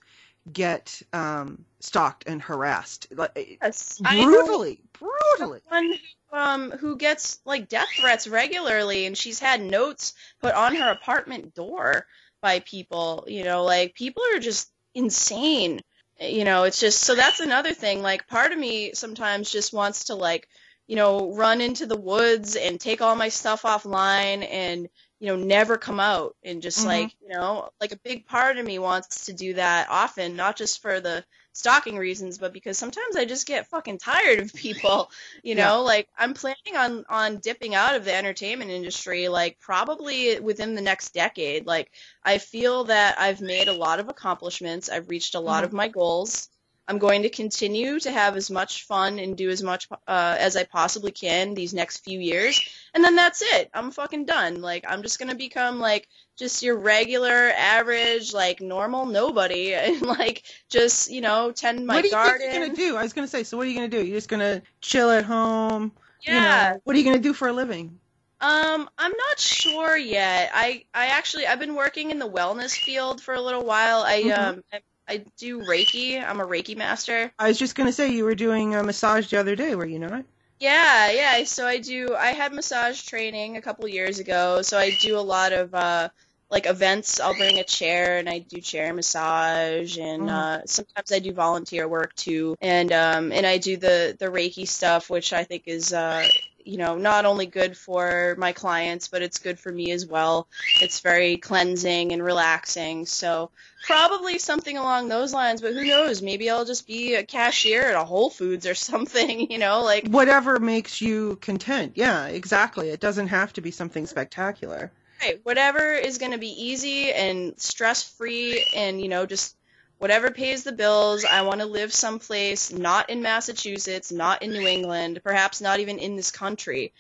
get 0.51 1.03
um, 1.13 1.65
stalked 1.81 2.25
and 2.27 2.41
harassed 2.41 3.09
like, 3.15 3.59
Yes, 3.61 3.99
brutally, 4.01 4.81
brutally. 4.99 5.61
one 5.69 5.93
who, 6.31 6.37
um, 6.39 6.71
who 6.71 6.97
gets 6.97 7.39
like 7.45 7.69
death 7.69 7.89
threats 8.01 8.27
regularly, 8.27 9.05
and 9.07 9.17
she's 9.17 9.39
had 9.41 9.61
notes 9.61 10.15
put 10.41 10.55
on 10.55 10.75
her 10.77 10.91
apartment 10.91 11.55
door 11.55 12.07
by 12.41 12.61
people. 12.61 13.25
You 13.29 13.45
know, 13.45 13.65
like 13.65 13.95
people 13.95 14.23
are 14.35 14.41
just 14.41 14.71
insane. 14.95 15.81
You 16.21 16.45
know, 16.45 16.65
it's 16.65 16.81
just 16.81 17.01
so 17.01 17.15
that's 17.15 17.41
another 17.41 17.75
thing. 17.75 18.03
Like, 18.03 18.27
part 18.27 18.51
of 18.53 18.59
me 18.59 18.93
sometimes 18.95 19.51
just 19.53 19.73
wants 19.73 20.05
to 20.07 20.15
like, 20.15 20.49
you 20.89 20.97
know, 20.97 21.33
run 21.35 21.61
into 21.61 21.87
the 21.87 21.97
woods 21.97 22.57
and 22.57 22.81
take 22.81 23.03
all 23.03 23.15
my 23.17 23.29
stuff 23.29 23.63
offline 23.63 24.47
and 24.51 24.89
you 25.21 25.27
know 25.29 25.37
never 25.37 25.77
come 25.77 26.01
out 26.01 26.37
and 26.45 26.63
just 26.63 26.85
Mhm. 26.85 26.87
like 26.87 27.15
you 27.21 27.29
know 27.29 27.71
like 27.81 27.93
a 27.93 27.99
big 28.05 28.27
part 28.27 28.57
of 28.57 28.65
me 28.67 28.79
wants 28.79 29.27
to 29.27 29.33
do 29.33 29.55
that 29.55 29.89
often 29.91 30.37
not 30.37 30.57
just 30.57 30.81
for 30.81 31.01
the 31.01 31.25
stalking 31.53 31.97
reasons 31.99 32.39
but 32.39 32.53
because 32.53 32.79
sometimes 32.79 33.17
i 33.17 33.25
just 33.25 33.47
get 33.47 33.67
fucking 33.67 33.99
tired 33.99 34.39
of 34.39 34.55
people 34.55 35.11
you 35.43 35.57
know 35.57 35.83
Yeah. 35.83 35.83
like 35.83 36.09
i'm 36.17 36.35
planning 36.35 36.77
on 36.77 37.05
on 37.09 37.39
dipping 37.39 37.75
out 37.75 37.97
of 37.97 38.05
the 38.05 38.15
entertainment 38.15 38.71
industry 38.71 39.29
like 39.29 39.59
probably 39.59 40.39
within 40.41 40.75
the 40.77 40.83
next 40.83 41.13
decade 41.15 41.67
like 41.67 41.91
i 42.23 42.39
feel 42.39 42.85
that 42.85 43.19
i've 43.19 43.41
made 43.41 43.69
a 43.69 43.73
lot 43.73 43.99
of 44.01 44.09
accomplishments 44.09 44.89
i've 44.89 45.09
reached 45.09 45.35
a 45.35 45.41
lot 45.41 45.65
Mhm. 45.65 45.65
of 45.65 45.73
my 45.73 45.89
goals 45.89 46.49
i'm 46.89 46.99
going 46.99 47.23
to 47.23 47.29
continue 47.31 47.99
to 48.01 48.11
have 48.11 48.37
as 48.37 48.51
much 48.51 48.85
fun 48.85 49.19
and 49.19 49.37
do 49.37 49.51
as 49.51 49.63
much 49.63 49.89
uh, 50.09 50.37
as 50.39 50.57
i 50.57 50.65
possibly 50.65 51.13
can 51.13 51.55
these 51.55 51.75
next 51.75 51.99
few 52.05 52.19
years 52.19 52.61
and 52.95 53.05
then 53.05 53.15
that's 53.15 53.43
it 53.43 53.71
i'm 53.75 53.91
fucking 53.91 54.25
done 54.27 54.61
like 54.61 54.85
i'm 54.89 55.03
just 55.03 55.19
gonna 55.19 55.35
become 55.35 55.79
like 55.79 56.09
just 56.37 56.63
your 56.63 56.77
regular 56.79 57.53
average 57.57 58.33
like 58.33 58.61
normal 58.61 59.07
nobody 59.07 59.75
and 59.75 60.03
like 60.03 60.45
just 60.69 61.11
you 61.11 61.21
know 61.21 61.53
tend 61.53 61.87
my 61.87 61.95
what 61.95 62.03
do 62.03 62.09
you 62.09 62.13
garden 62.13 62.41
think 62.41 62.53
you're 62.53 62.63
gonna 62.63 62.75
do? 62.75 62.97
I 62.97 63.03
was 63.03 63.13
gonna 63.13 63.29
say. 63.29 63.45
So 63.45 63.57
what 63.57 63.67
are 63.67 63.71
you 63.71 63.75
gonna 63.77 63.89
do? 63.89 64.05
You're 64.05 64.17
just 64.17 64.29
gonna 64.29 64.63
chill 64.81 65.11
at 65.11 65.25
home. 65.25 65.93
yeah 66.27 66.33
You 66.33 66.41
know, 66.41 66.81
what 66.85 66.97
are 66.97 66.99
you 66.99 67.05
gonna 67.05 67.19
do 67.19 67.33
for 67.33 67.49
a 67.49 67.53
living? 67.53 67.99
Um, 68.41 68.89
I'm 68.99 69.13
not 69.17 69.41
sure 69.41 69.97
yet. 69.97 70.51
I 70.55 70.85
I 70.95 71.07
actually 71.07 71.47
I've 71.47 71.59
been 71.59 71.75
working 71.75 72.11
in 72.11 72.19
the 72.19 72.29
wellness 72.29 72.79
field 72.79 73.21
for 73.21 73.35
a 73.35 73.41
little 73.41 73.65
while. 73.65 74.03
I 74.07 74.23
Mhm. 74.23 74.39
um 74.39 74.63
I, 74.73 74.81
I 75.09 75.25
do 75.39 75.61
Reiki. 75.65 76.23
I'm 76.23 76.41
a 76.41 76.47
Reiki 76.47 76.77
master. 76.77 77.33
I 77.39 77.49
was 77.49 77.59
just 77.59 77.75
gonna 77.75 77.93
say 77.93 78.13
you 78.13 78.25
were 78.25 78.35
doing 78.35 78.75
a 78.75 78.83
massage 78.83 79.31
the 79.31 79.39
other 79.39 79.57
day, 79.57 79.75
were 79.75 79.87
you 79.87 79.99
not? 79.99 80.25
Yeah, 80.61 81.11
yeah. 81.13 81.45
So 81.45 81.67
I 81.67 81.79
do. 81.79 82.15
I 82.17 82.29
had 82.33 82.53
massage 82.53 83.03
training 83.03 83.57
a 83.57 83.63
couple 83.63 83.87
years 83.89 84.19
ago. 84.19 84.63
So 84.63 84.79
I 84.79 84.91
do 84.91 85.19
a 85.19 85.21
lot 85.21 85.53
of 85.53 85.75
uh 85.75 86.09
like 86.51 86.67
events. 86.67 87.21
I'll 87.21 87.35
bring 87.35 87.59
a 87.59 87.65
chair 87.65 88.19
and 88.19 88.29
I 88.29 88.39
do 88.41 88.61
chair 88.61 88.93
massage, 88.95 89.99
and 89.99 90.29
Mhm. 90.29 90.29
uh, 90.29 90.63
sometimes 90.67 91.13
I 91.13 91.19
do 91.21 91.33
volunteer 91.33 91.87
work 91.89 92.15
too. 92.15 92.57
And 92.61 92.93
um 92.93 93.33
and 93.33 93.47
I 93.47 93.59
do 93.59 93.77
the 93.77 94.17
the 94.19 94.27
Reiki 94.27 94.67
stuff, 94.67 95.11
which 95.11 95.33
I 95.33 95.45
think 95.45 95.65
is 95.67 95.93
uh 95.93 96.31
you 96.69 96.77
know 96.77 96.97
not 96.97 97.25
only 97.25 97.47
good 97.47 97.77
for 97.77 98.35
my 98.39 98.53
clients, 98.53 99.09
but 99.09 99.23
it's 99.23 99.39
good 99.39 99.59
for 99.59 99.73
me 99.73 99.91
as 99.91 100.07
well. 100.07 100.47
It's 100.83 101.01
very 101.01 101.39
cleansing 101.39 102.13
and 102.13 102.23
relaxing. 102.23 103.07
So 103.07 103.51
probably 103.87 104.39
something 104.39 104.77
along 104.77 105.09
those 105.09 105.33
lines. 105.33 105.63
But 105.63 105.73
who 105.73 105.85
knows? 105.85 106.21
Maybe 106.21 106.51
I'll 106.51 106.67
just 106.67 106.87
be 106.87 107.15
a 107.15 107.25
cashier 107.25 107.83
at 107.85 107.95
a 107.95 108.05
Whole 108.05 108.29
Foods 108.29 108.67
or 108.67 108.75
something. 108.91 109.51
You 109.51 109.59
know, 109.59 109.83
like. 109.83 110.07
Whatever 110.09 110.61
makes 110.61 111.01
you 111.01 111.37
content. 111.37 111.93
Yeah, 111.95 112.27
exactly. 112.27 112.91
It 112.91 113.01
doesn't 113.01 113.29
have 113.29 113.53
to 113.55 113.61
be 113.63 113.71
something 113.71 114.07
spectacular. 114.07 114.93
Right. 115.23 115.41
Whatever 115.43 115.93
is 115.95 116.19
going 116.19 116.33
to 116.33 116.39
be 116.39 116.65
easy 116.65 117.11
and 117.13 117.59
stress 117.59 118.05
free 118.05 118.65
and, 118.77 119.01
you 119.01 119.09
know, 119.09 119.27
just 119.27 119.57
whatever 119.99 120.31
pays 120.31 120.65
the 120.65 120.73
bills. 120.73 121.25
I 121.25 121.43
want 121.43 121.61
to 121.61 121.67
live 121.67 121.93
someplace 121.93 122.73
not 122.73 123.11
in 123.11 123.23
Massachusetts, 123.23 124.11
not 124.11 124.43
in 124.43 124.51
New 124.51 124.67
England, 124.67 125.21
perhaps 125.23 125.61
not 125.61 125.81
even 125.81 125.99
in 125.99 126.17
this 126.17 126.31
country. 126.31 126.93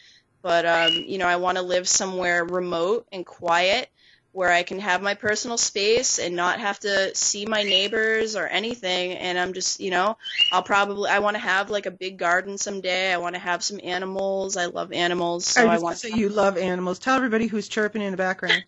But, 0.42 0.66
um, 0.66 0.92
you 0.92 1.18
know, 1.18 1.26
I 1.26 1.36
want 1.36 1.58
to 1.58 1.62
live 1.62 1.88
somewhere 1.88 2.44
remote 2.44 3.06
and 3.10 3.26
quiet 3.26 3.88
where 4.38 4.52
I 4.52 4.62
can 4.62 4.78
have 4.78 5.02
my 5.02 5.14
personal 5.14 5.58
space 5.58 6.20
and 6.20 6.36
not 6.36 6.60
have 6.60 6.78
to 6.80 7.12
see 7.12 7.44
my 7.44 7.64
neighbors 7.64 8.36
or 8.36 8.46
anything. 8.46 9.14
And 9.14 9.36
I'm 9.36 9.52
just, 9.52 9.80
you 9.80 9.90
know, 9.90 10.16
I'll 10.52 10.62
probably, 10.62 11.10
I 11.10 11.18
want 11.18 11.34
to 11.34 11.40
have 11.40 11.70
like 11.70 11.86
a 11.86 11.90
big 11.90 12.18
garden 12.18 12.56
someday. 12.56 13.12
I 13.12 13.16
want 13.16 13.34
to 13.34 13.40
have 13.40 13.64
some 13.64 13.80
animals. 13.82 14.56
I 14.56 14.66
love 14.66 14.92
animals. 14.92 15.44
So 15.44 15.66
I 15.66 15.74
I 15.74 15.78
want 15.78 15.98
say 15.98 16.10
you 16.10 16.28
love 16.28 16.56
animals. 16.56 17.00
Tell 17.00 17.16
everybody 17.16 17.48
who's 17.48 17.66
chirping 17.66 18.00
in 18.00 18.12
the 18.12 18.16
background. 18.16 18.62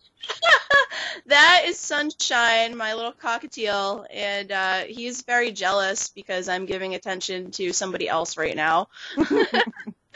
that 1.27 1.63
is 1.67 1.79
Sunshine, 1.79 2.77
my 2.77 2.95
little 2.95 3.13
cockatiel, 3.13 4.07
and 4.13 4.51
uh, 4.51 4.81
he's 4.81 5.23
very 5.23 5.53
jealous 5.53 6.09
because 6.09 6.49
I'm 6.49 6.67
giving 6.67 6.97
attention 6.97 7.53
to 7.53 7.73
somebody 7.73 8.09
else 8.09 8.37
right 8.37 8.57
now. 8.57 8.89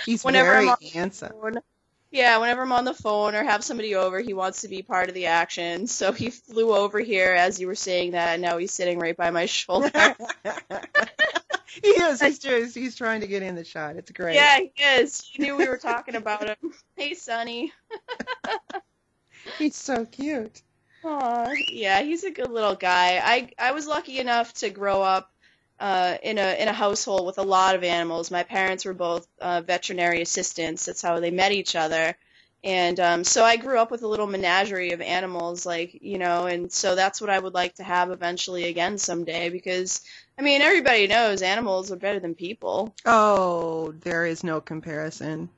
He's 0.04 0.22
Whenever 0.24 0.50
very 0.50 0.74
handsome. 0.92 1.32
Yeah, 2.14 2.38
whenever 2.38 2.62
I'm 2.62 2.70
on 2.70 2.84
the 2.84 2.94
phone 2.94 3.34
or 3.34 3.42
have 3.42 3.64
somebody 3.64 3.96
over, 3.96 4.20
he 4.20 4.34
wants 4.34 4.60
to 4.60 4.68
be 4.68 4.82
part 4.82 5.08
of 5.08 5.16
the 5.16 5.26
action. 5.26 5.88
So 5.94 6.12
he 6.12 6.30
flew 6.30 6.74
over 6.74 7.00
here 7.00 7.32
as 7.32 7.58
you 7.58 7.66
were 7.66 7.74
saying 7.74 8.12
that, 8.12 8.34
and 8.34 8.42
now 8.42 8.58
he's 8.58 8.72
sitting 8.72 8.98
right 8.98 9.16
by 9.16 9.30
my 9.30 9.46
shoulder. 9.46 9.90
he 11.82 11.88
is. 11.88 12.20
He's 12.20 12.38
just 12.38 12.74
he's 12.74 12.94
trying 12.94 13.20
to 13.22 13.26
get 13.26 13.42
in 13.42 13.56
the 13.56 13.64
shot. 13.64 13.96
It's 13.96 14.12
great. 14.12 14.34
yeah, 14.36 14.58
he 14.60 14.72
is. 14.82 15.20
He 15.20 15.42
knew 15.42 15.56
we 15.56 15.68
were 15.68 15.76
talking 15.76 16.14
about 16.14 16.46
him. 16.46 16.72
Hey, 16.96 17.14
Sonny. 17.14 17.72
He's 19.58 19.76
so 19.76 20.04
cute. 20.04 20.62
Aw, 21.04 21.52
yeah, 21.68 22.02
he's 22.02 22.24
a 22.24 22.30
good 22.30 22.50
little 22.50 22.76
guy. 22.76 23.20
I 23.22 23.50
I 23.58 23.72
was 23.72 23.86
lucky 23.86 24.20
enough 24.20 24.52
to 24.54 24.70
grow 24.70 25.02
up 25.02 25.33
uh, 25.80 26.16
in 26.22 26.38
a 26.38 26.60
in 26.60 26.68
a 26.68 26.72
household 26.72 27.26
with 27.26 27.38
a 27.38 27.42
lot 27.42 27.74
of 27.74 27.84
animals. 27.84 28.30
My 28.30 28.42
parents 28.42 28.84
were 28.84 28.94
both 28.94 29.26
uh, 29.40 29.62
veterinary 29.62 30.22
assistants. 30.22 30.86
That's 30.86 31.02
how 31.02 31.20
they 31.20 31.30
met 31.30 31.52
each 31.52 31.76
other. 31.76 32.16
And 32.62 32.98
um, 32.98 33.24
so 33.24 33.44
I 33.44 33.56
grew 33.56 33.78
up 33.78 33.90
with 33.90 34.02
a 34.02 34.08
little 34.08 34.26
menagerie 34.26 34.92
of 34.92 35.02
animals, 35.02 35.66
like, 35.66 35.98
you 36.00 36.16
know, 36.18 36.46
and 36.46 36.72
so 36.72 36.94
that's 36.94 37.20
what 37.20 37.28
I 37.28 37.38
would 37.38 37.52
like 37.52 37.74
to 37.74 37.84
have 37.84 38.10
eventually 38.10 38.64
again 38.64 38.96
someday 38.96 39.50
because, 39.50 40.00
I 40.38 40.42
mean, 40.42 40.62
everybody 40.62 41.06
knows 41.06 41.42
animals 41.42 41.92
are 41.92 41.96
better 41.96 42.20
than 42.20 42.34
people. 42.34 42.94
Oh, 43.06 43.92
there 44.00 44.24
is 44.26 44.44
no 44.44 44.60
comparison. 44.60 45.50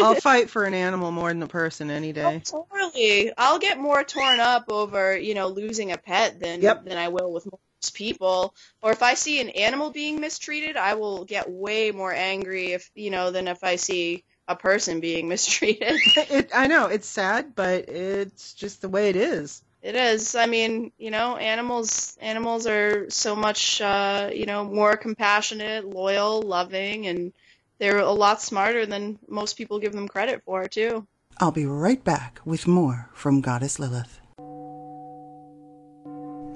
I'll 0.00 0.14
fight 0.16 0.50
for 0.50 0.64
an 0.64 0.74
animal 0.74 1.12
more 1.12 1.28
than 1.28 1.42
a 1.42 1.46
person 1.46 1.90
any 1.90 2.12
day. 2.12 2.42
Oh, 2.44 2.66
totally. 2.72 3.32
I'll 3.36 3.58
get 3.58 3.78
more 3.78 4.02
torn 4.04 4.40
up 4.40 4.70
over, 4.70 5.16
you 5.16 5.34
know, 5.34 5.48
losing 5.48 5.92
a 5.92 5.98
pet 5.98 6.40
than 6.40 6.60
Yep. 6.62 6.84
than 6.84 6.98
I 6.98 7.08
will 7.08 7.32
with 7.32 7.46
people. 7.88 8.54
Or 8.82 8.92
if 8.92 9.02
I 9.02 9.14
see 9.14 9.40
an 9.40 9.48
animal 9.50 9.90
being 9.90 10.20
mistreated, 10.20 10.76
I 10.76 10.94
will 10.94 11.24
get 11.24 11.48
way 11.48 11.92
more 11.92 12.12
angry 12.12 12.72
if, 12.72 12.90
you 12.94 13.10
know, 13.10 13.30
than 13.30 13.48
if 13.48 13.64
I 13.64 13.76
see 13.76 14.24
a 14.48 14.56
person 14.56 15.00
being 15.00 15.28
mistreated. 15.34 15.98
It, 16.16 16.50
I 16.54 16.66
know 16.66 16.86
it's 16.86 17.06
sad, 17.06 17.54
but 17.54 17.88
it's 17.88 18.52
just 18.52 18.82
the 18.82 18.88
way 18.88 19.08
it 19.08 19.16
is. 19.16 19.62
It 19.82 19.94
is. 19.94 20.34
I 20.34 20.44
mean, 20.44 20.92
you 20.98 21.10
know, 21.10 21.36
animals 21.36 22.18
animals 22.20 22.66
are 22.66 23.08
so 23.08 23.34
much 23.34 23.80
uh, 23.80 24.30
you 24.32 24.44
know, 24.44 24.64
more 24.64 24.96
compassionate, 24.96 25.86
loyal, 25.86 26.42
loving, 26.42 27.06
and 27.06 27.32
they're 27.78 27.98
a 27.98 28.12
lot 28.12 28.42
smarter 28.42 28.84
than 28.84 29.18
most 29.26 29.56
people 29.56 29.78
give 29.78 29.92
them 29.92 30.06
credit 30.06 30.42
for, 30.44 30.68
too. 30.68 31.06
I'll 31.38 31.50
be 31.50 31.64
right 31.64 32.04
back 32.04 32.40
with 32.44 32.66
more 32.66 33.08
from 33.14 33.40
Goddess 33.40 33.78
Lilith. 33.78 34.19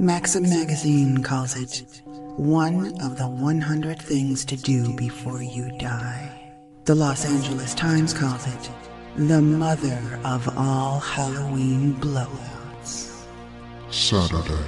Maxim 0.01 0.43
Magazine 0.43 1.23
calls 1.23 1.57
it 1.57 2.03
one 2.37 3.01
of 3.01 3.17
the 3.17 3.29
100 3.29 4.03
things 4.03 4.45
to 4.45 4.57
do 4.57 4.93
before 4.97 5.41
you 5.41 5.71
die. 5.79 6.53
The 6.85 6.97
Los 6.97 7.25
Angeles 7.25 7.75
Times 7.75 8.13
calls 8.13 8.45
it 8.45 8.71
the 9.17 9.41
mother 9.41 10.19
of 10.25 10.59
all 10.59 10.99
Halloween 10.99 11.95
blowouts. 11.95 13.25
Saturday, 13.91 14.67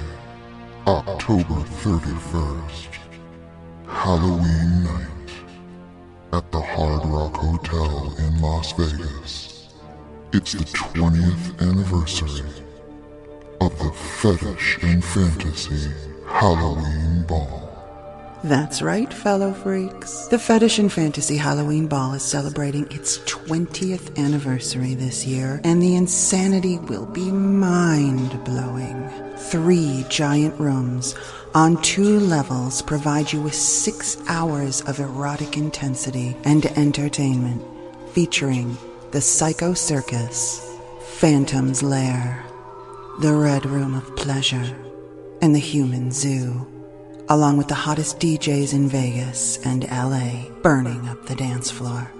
October 0.87 1.59
31st, 1.83 2.87
Halloween 3.85 4.83
night 4.85 5.31
at 6.31 6.49
the 6.53 6.61
Hard 6.61 7.05
Rock 7.05 7.35
Hotel 7.35 8.15
in 8.19 8.41
Las 8.41 8.71
Vegas. 8.71 9.73
It's 10.31 10.53
the 10.53 10.63
20th 10.63 11.59
anniversary 11.59 12.66
of 13.61 13.77
the 13.79 13.91
Fetish 13.91 14.79
and 14.81 15.03
Fantasy 15.03 15.91
Halloween 16.25 17.23
Ball. 17.27 17.67
That's 18.43 18.81
right, 18.83 19.11
fellow 19.11 19.51
freaks. 19.51 20.27
The 20.27 20.37
Fetish 20.37 20.77
and 20.77 20.93
Fantasy 20.93 21.37
Halloween 21.37 21.87
Ball 21.87 22.13
is 22.13 22.23
celebrating 22.23 22.83
its 22.91 23.17
20th 23.19 24.15
anniversary 24.17 24.93
this 24.93 25.25
year, 25.25 25.59
and 25.63 25.81
the 25.81 25.95
insanity 25.95 26.77
will 26.77 27.07
be 27.07 27.31
mind 27.31 28.43
blowing. 28.45 29.09
Three 29.37 30.05
giant 30.09 30.59
rooms 30.59 31.15
on 31.55 31.81
two 31.81 32.19
levels 32.19 32.83
provide 32.83 33.33
you 33.33 33.41
with 33.41 33.55
six 33.55 34.17
hours 34.27 34.81
of 34.81 34.99
erotic 34.99 35.57
intensity 35.57 36.37
and 36.43 36.67
entertainment, 36.77 37.63
featuring 38.11 38.77
the 39.11 39.21
Psycho 39.21 39.73
Circus, 39.73 40.77
Phantom's 41.01 41.81
Lair, 41.81 42.43
the 43.19 43.33
Red 43.33 43.65
Room 43.65 43.95
of 43.95 44.15
Pleasure, 44.15 44.75
and 45.41 45.53
the 45.53 45.59
Human 45.59 46.11
Zoo 46.11 46.67
along 47.29 47.57
with 47.57 47.67
the 47.67 47.75
hottest 47.75 48.19
DJs 48.19 48.73
in 48.73 48.87
Vegas 48.87 49.57
and 49.65 49.83
LA 49.85 50.49
burning 50.61 51.07
up 51.09 51.25
the 51.25 51.35
dance 51.35 51.69
floor. 51.69 52.11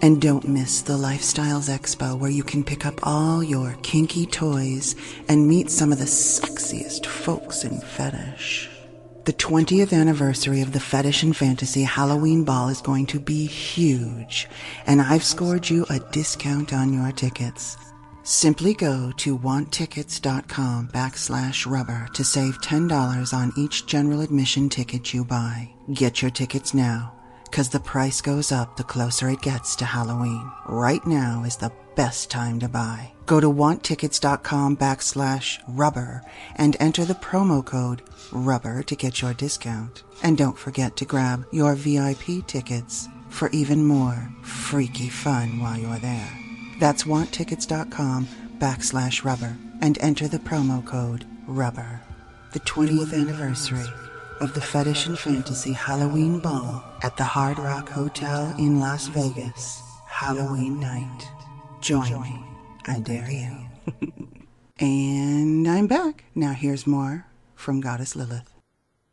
And 0.00 0.20
don't 0.20 0.48
miss 0.48 0.82
the 0.82 0.94
Lifestyles 0.94 1.70
Expo 1.70 2.18
where 2.18 2.30
you 2.30 2.42
can 2.42 2.64
pick 2.64 2.84
up 2.84 2.98
all 3.04 3.42
your 3.44 3.76
kinky 3.82 4.26
toys 4.26 4.96
and 5.28 5.46
meet 5.46 5.70
some 5.70 5.92
of 5.92 5.98
the 5.98 6.06
sexiest 6.06 7.06
folks 7.06 7.62
in 7.62 7.80
fetish. 7.80 8.68
The 9.24 9.32
20th 9.32 9.92
anniversary 9.92 10.60
of 10.60 10.72
the 10.72 10.80
Fetish 10.80 11.22
and 11.22 11.36
Fantasy 11.36 11.84
Halloween 11.84 12.42
Ball 12.42 12.70
is 12.70 12.80
going 12.80 13.06
to 13.06 13.20
be 13.20 13.46
huge, 13.46 14.48
and 14.84 15.00
I've 15.00 15.22
scored 15.22 15.70
you 15.70 15.86
a 15.88 16.00
discount 16.10 16.72
on 16.72 16.92
your 16.92 17.12
tickets. 17.12 17.76
Simply 18.24 18.72
go 18.74 19.12
to 19.16 19.36
wanttickets.com 19.36 20.88
backslash 20.88 21.68
rubber 21.68 22.08
to 22.14 22.22
save 22.22 22.60
$10 22.60 23.34
on 23.34 23.52
each 23.56 23.86
general 23.86 24.20
admission 24.20 24.68
ticket 24.68 25.12
you 25.12 25.24
buy. 25.24 25.72
Get 25.92 26.22
your 26.22 26.30
tickets 26.30 26.72
now, 26.72 27.14
cause 27.50 27.68
the 27.68 27.80
price 27.80 28.20
goes 28.20 28.52
up 28.52 28.76
the 28.76 28.84
closer 28.84 29.28
it 29.28 29.42
gets 29.42 29.74
to 29.76 29.84
Halloween. 29.84 30.50
Right 30.68 31.04
now 31.04 31.42
is 31.44 31.56
the 31.56 31.72
best 31.96 32.30
time 32.30 32.60
to 32.60 32.68
buy. 32.68 33.12
Go 33.26 33.40
to 33.40 33.50
wanttickets.com 33.50 34.76
backslash 34.76 35.58
rubber 35.66 36.22
and 36.56 36.76
enter 36.78 37.04
the 37.04 37.14
promo 37.14 37.64
code 37.64 38.02
rubber 38.30 38.84
to 38.84 38.96
get 38.96 39.20
your 39.20 39.34
discount. 39.34 40.04
And 40.22 40.38
don't 40.38 40.58
forget 40.58 40.96
to 40.98 41.04
grab 41.04 41.44
your 41.50 41.74
VIP 41.74 42.46
tickets 42.46 43.08
for 43.30 43.50
even 43.50 43.84
more 43.84 44.30
freaky 44.42 45.08
fun 45.08 45.60
while 45.60 45.78
you're 45.78 45.98
there. 45.98 46.41
That's 46.82 47.04
wanttickets.com 47.04 48.26
backslash 48.58 49.22
rubber 49.22 49.56
and 49.80 49.96
enter 50.00 50.26
the 50.26 50.40
promo 50.40 50.84
code 50.84 51.24
rubber. 51.46 52.00
The 52.54 52.58
20th 52.58 53.14
anniversary 53.14 53.86
of 54.40 54.52
the 54.54 54.60
Fetish 54.60 55.06
and 55.06 55.16
Fantasy 55.16 55.74
Halloween 55.74 56.40
Ball 56.40 56.82
at 57.04 57.16
the 57.16 57.22
Hard 57.22 57.60
Rock 57.60 57.88
Hotel 57.88 58.52
in 58.58 58.80
Las 58.80 59.06
Vegas. 59.06 59.80
Halloween 60.08 60.80
night. 60.80 61.24
Join 61.80 62.20
me. 62.20 62.44
I 62.88 62.98
dare 62.98 63.30
you. 63.30 64.08
and 64.80 65.68
I'm 65.68 65.86
back. 65.86 66.24
Now 66.34 66.50
here's 66.50 66.84
more 66.84 67.26
from 67.54 67.80
Goddess 67.80 68.16
Lilith. 68.16 68.52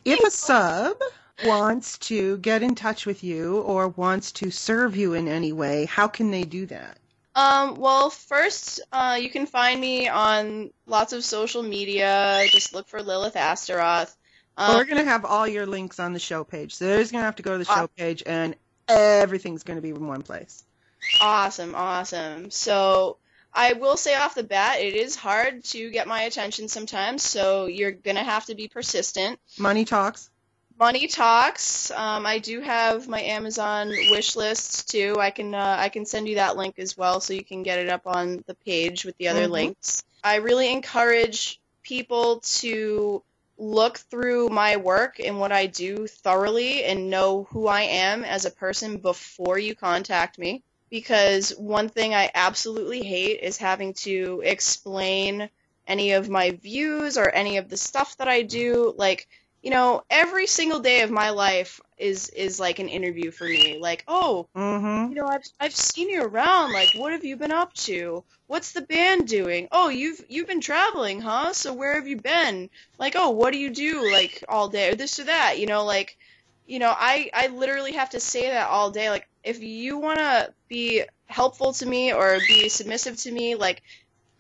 If 0.06 0.20
a 0.22 0.32
sub 0.32 0.98
wants 1.46 2.00
to 2.00 2.38
get 2.38 2.64
in 2.64 2.74
touch 2.74 3.06
with 3.06 3.24
you 3.24 3.60
or 3.60 3.90
wants 3.90 4.32
to 4.32 4.50
serve 4.50 4.96
you 4.96 5.14
in 5.14 5.28
any 5.28 5.54
way, 5.54 5.86
how 5.86 6.08
can 6.08 6.32
they 6.32 6.42
do 6.46 6.66
that? 6.66 6.99
Um, 7.40 7.76
well, 7.76 8.10
first, 8.10 8.82
uh, 8.92 9.18
you 9.22 9.30
can 9.30 9.46
find 9.46 9.80
me 9.80 10.08
on 10.10 10.72
lots 10.86 11.14
of 11.14 11.24
social 11.24 11.64
media. 11.64 12.44
Just 12.52 12.74
look 12.74 12.88
for 12.88 13.02
Lilith 13.02 13.36
Astaroth. 13.36 14.16
Well, 14.58 14.72
Um, 14.72 14.78
we're 14.78 14.84
going 14.86 14.98
to 15.04 15.10
have 15.10 15.24
all 15.24 15.48
your 15.48 15.66
links 15.66 16.00
on 16.00 16.14
the 16.14 16.20
show 16.20 16.44
page. 16.44 16.76
So 16.76 16.86
they're 16.86 17.00
just 17.00 17.12
going 17.12 17.22
to 17.22 17.26
have 17.26 17.38
to 17.38 17.44
go 17.44 17.54
to 17.54 17.58
the 17.60 17.66
show 17.66 17.88
page 17.96 18.24
and 18.26 18.56
everything's 18.90 19.64
going 19.64 19.78
to 19.78 19.82
be 19.82 19.90
in 19.90 20.06
one 20.06 20.22
place. 20.22 20.64
Awesome, 21.22 21.76
awesome. 21.76 22.52
So 22.52 23.18
I 23.54 23.74
will 23.74 23.96
say 23.96 24.16
off 24.16 24.36
the 24.36 24.44
bat, 24.44 24.82
it 24.82 24.96
is 24.96 25.16
hard 25.16 25.64
to 25.66 25.90
get 25.90 26.08
my 26.08 26.24
attention 26.24 26.68
sometimes, 26.68 27.24
so 27.24 27.66
you're 27.66 27.92
gonna 27.92 28.24
have 28.24 28.46
to 28.46 28.56
be 28.56 28.68
persistent. 28.68 29.40
Money 29.58 29.86
talks. 29.86 30.30
Money 30.80 31.08
talks. 31.08 31.92
Um, 31.92 32.26
I 32.26 32.40
do 32.40 32.62
have 32.62 33.10
my 33.10 33.22
Amazon 33.22 34.08
wish 34.08 34.38
lists 34.38 34.86
too. 34.86 35.18
I 35.20 35.30
can 35.30 35.54
uh, 35.54 35.76
I 35.78 35.90
can 35.90 36.06
send 36.06 36.30
you 36.30 36.36
that 36.36 36.56
link 36.56 36.80
as 36.80 36.98
well, 36.98 37.20
so 37.20 37.34
you 37.34 37.44
can 37.44 37.64
get 37.64 37.80
it 37.80 37.90
up 37.90 38.08
on 38.08 38.42
the 38.48 38.56
page 38.56 39.04
with 39.04 39.18
the 39.18 39.28
other 39.28 39.48
Mhm. 39.48 39.52
links. 39.52 40.02
I 40.24 40.36
really 40.36 40.72
encourage 40.72 41.60
people 41.84 42.40
to 42.60 43.22
look 43.58 43.98
through 43.98 44.48
my 44.50 44.78
work 44.78 45.20
and 45.20 45.38
what 45.38 45.52
I 45.52 45.66
do 45.66 46.08
thoroughly 46.08 46.86
and 46.86 47.10
know 47.10 47.44
who 47.52 47.68
I 47.68 47.82
am 47.82 48.24
as 48.24 48.46
a 48.46 48.52
person 48.52 48.98
before 49.00 49.60
you 49.60 49.76
contact 49.76 50.40
me. 50.40 50.64
Because 50.90 51.52
one 51.58 51.90
thing 51.90 52.16
I 52.16 52.32
absolutely 52.34 53.04
hate 53.04 53.42
is 53.42 53.58
having 53.58 53.94
to 53.96 54.42
explain 54.46 55.50
any 55.88 56.14
of 56.14 56.30
my 56.30 56.52
views 56.52 57.18
or 57.18 57.30
any 57.30 57.58
of 57.58 57.68
the 57.68 57.78
stuff 57.78 58.16
that 58.18 58.30
I 58.30 58.44
do. 58.44 58.94
Like, 58.98 59.28
you 59.62 59.72
know, 59.72 60.04
every 60.10 60.48
single 60.48 60.80
day 60.80 61.02
of 61.02 61.12
my 61.12 61.32
life 61.32 61.80
is 61.98 62.30
is 62.30 62.60
like 62.60 62.80
an 62.80 62.90
interview 62.90 63.32
for 63.32 63.48
me. 63.48 63.78
Like, 63.80 64.04
oh, 64.08 64.48
Mm-hmm. 64.56 65.10
you 65.10 65.16
know, 65.16 65.28
I've 65.28 65.44
I've 65.60 65.76
seen 65.76 66.10
you 66.10 66.24
around. 66.24 66.72
Like, 66.72 66.94
what 66.94 67.14
have 67.14 67.26
you 67.26 67.36
been 67.38 67.52
up 67.52 67.74
to? 67.86 68.24
What's 68.48 68.74
the 68.74 68.82
band 68.84 69.28
doing? 69.28 69.68
Oh, 69.72 69.90
you've 69.90 70.22
you've 70.30 70.48
been 70.48 70.62
traveling, 70.62 71.22
huh? 71.22 71.54
So 71.54 71.74
where 71.74 71.96
have 71.96 72.08
you 72.08 72.18
been? 72.18 72.70
Like, 73.00 73.16
oh, 73.16 73.32
what 73.32 73.54
do 73.54 73.60
you 73.60 73.72
do 73.72 74.08
like 74.08 74.44
all 74.50 74.70
day 74.70 74.92
or 74.92 74.96
this 74.96 75.20
or 75.20 75.26
that? 75.26 75.60
You 75.60 75.66
know, 75.68 75.86
like, 75.86 76.18
you 76.66 76.80
know, 76.80 76.94
I 76.96 77.30
I 77.34 77.48
literally 77.48 77.94
have 77.94 78.12
to 78.12 78.20
say 78.20 78.50
that 78.50 78.70
all 78.70 78.92
day. 78.92 79.10
Like, 79.10 79.28
if 79.44 79.60
you 79.62 79.98
want 79.98 80.20
to 80.20 80.54
be 80.70 81.04
helpful 81.28 81.74
to 81.74 81.86
me 81.86 82.14
or 82.14 82.40
be 82.42 82.70
submissive 82.70 83.18
to 83.18 83.32
me, 83.32 83.56
like 83.56 83.82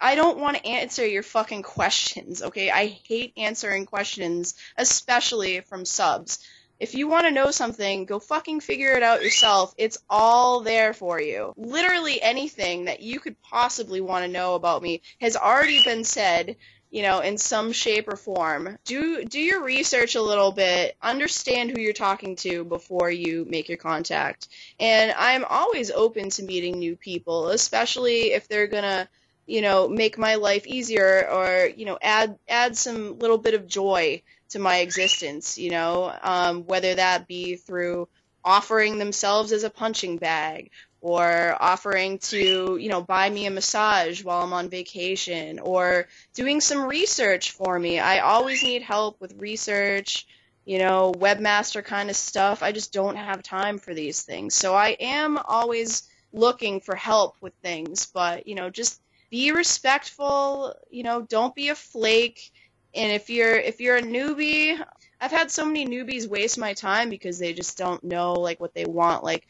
I 0.02 0.16
don't 0.16 0.39
want 0.39 0.58
to 0.58 0.66
answer 0.66 1.06
your 1.06 1.24
fucking 1.24 1.64
questions, 1.64 2.41
okay? 2.41 2.72
I 2.72 2.88
hate 2.88 3.34
answering 3.38 3.86
questions, 3.86 4.56
especially 4.78 5.62
from 5.62 5.86
subs. 5.86 6.39
If 6.80 6.95
you 6.95 7.10
want 7.10 7.26
to 7.26 7.32
know 7.32 7.52
something, 7.52 8.06
go 8.06 8.20
fucking 8.20 8.62
figure 8.62 8.93
it 8.93 9.04
out 9.04 9.22
yourself. 9.22 9.74
It's 9.78 9.97
all 10.10 10.62
there 10.62 10.93
for 10.93 11.20
you. 11.20 11.54
Literally 11.58 12.22
anything 12.22 12.86
that 12.86 13.02
you 13.02 13.20
could 13.20 13.41
possibly 13.41 14.00
want 14.00 14.24
to 14.24 14.32
know 14.32 14.56
about 14.56 14.82
me 14.82 15.02
has 15.20 15.36
already 15.36 15.84
been 15.84 16.06
said 16.06 16.56
you 16.91 17.04
know, 17.04 17.20
in 17.20 17.38
some 17.38 17.72
shape 17.72 18.08
or 18.08 18.16
form. 18.16 18.78
Do 18.86 19.24
do 19.24 19.39
your 19.39 19.64
research 19.64 20.16
a 20.16 20.22
little 20.22 20.52
bit, 20.52 20.95
understand 21.02 21.70
who 21.70 21.80
you're 21.80 21.93
talking 21.93 22.36
to 22.38 22.64
before 22.64 23.12
you 23.12 23.45
make 23.47 23.70
your 23.70 23.78
contact. 23.78 24.47
And 24.80 25.14
I'm 25.16 25.45
always 25.45 25.91
open 25.91 26.30
to 26.32 26.43
meeting 26.43 26.80
new 26.80 26.95
people, 26.95 27.50
especially 27.50 28.32
if 28.34 28.47
they're 28.47 28.68
going 28.68 28.84
to, 28.84 29.08
you 29.50 29.62
know, 29.62 29.88
make 29.88 30.18
my 30.18 30.36
life 30.36 30.68
easier 30.68 31.28
or, 31.28 31.68
you 31.76 31.86
know, 31.86 31.97
add 32.02 32.38
add 32.47 32.78
some 32.78 33.18
little 33.18 33.39
bit 33.39 33.56
of 33.56 33.68
joy 33.68 34.22
to 34.50 34.60
my 34.60 34.78
existence, 34.78 35.58
you 35.58 35.72
know, 35.72 36.14
um, 36.22 36.66
whether 36.66 36.95
that 36.95 37.28
be 37.28 37.56
through 37.56 38.08
offering 38.45 39.00
themselves 39.00 39.52
as 39.52 39.64
a 39.64 39.70
punching 39.70 40.18
bag 40.18 40.70
or 41.02 41.56
offering 41.60 42.20
to, 42.20 42.78
you 42.78 42.89
know, 42.89 43.02
buy 43.02 43.30
me 43.30 43.47
a 43.47 43.52
massage 43.52 44.24
while 44.24 44.43
I'm 44.43 44.54
on 44.54 44.70
vacation 44.70 45.60
or 45.60 46.08
doing 46.36 46.62
some 46.62 46.84
research 46.86 47.52
for 47.52 47.80
me. 47.80 48.00
I 48.00 48.20
always 48.20 48.64
need 48.64 48.84
help 48.84 49.20
with 49.20 49.41
research, 49.41 50.28
you 50.66 50.78
know, 50.78 51.12
webmaster 51.18 51.84
kind 51.84 52.10
of 52.10 52.16
stuff. 52.16 52.62
I 52.62 52.72
just 52.72 52.93
don't 52.93 53.16
have 53.16 53.41
time 53.41 53.80
for 53.80 53.95
these 53.95 54.22
things. 54.22 54.54
So 54.54 54.76
I 54.76 54.89
am 55.00 55.38
always 55.38 56.04
looking 56.34 56.82
for 56.82 56.95
help 56.95 57.36
with 57.41 57.54
things, 57.64 58.06
but, 58.14 58.47
you 58.47 58.56
know, 58.56 58.70
just 58.70 59.02
be 59.30 59.51
respectful, 59.51 60.73
you 60.89 61.03
know, 61.03 61.21
don't 61.21 61.55
be 61.55 61.69
a 61.69 61.75
flake. 61.75 62.51
And 62.95 63.11
if 63.11 63.30
you're 63.30 63.55
if 63.55 63.80
you're 63.80 63.97
a 63.97 64.01
newbie, 64.01 64.82
I've 65.21 65.32
had 65.32 65.51
so 65.51 65.65
many 65.65 65.86
newbies 65.86 66.27
waste 66.27 66.57
my 66.57 66.73
time 66.73 67.09
because 67.09 67.39
they 67.39 67.53
just 67.53 67.77
don't 67.77 68.03
know 68.03 68.34
like 68.34 68.59
what 68.59 68.73
they 68.73 68.86
want. 68.86 69.23
Like 69.23 69.45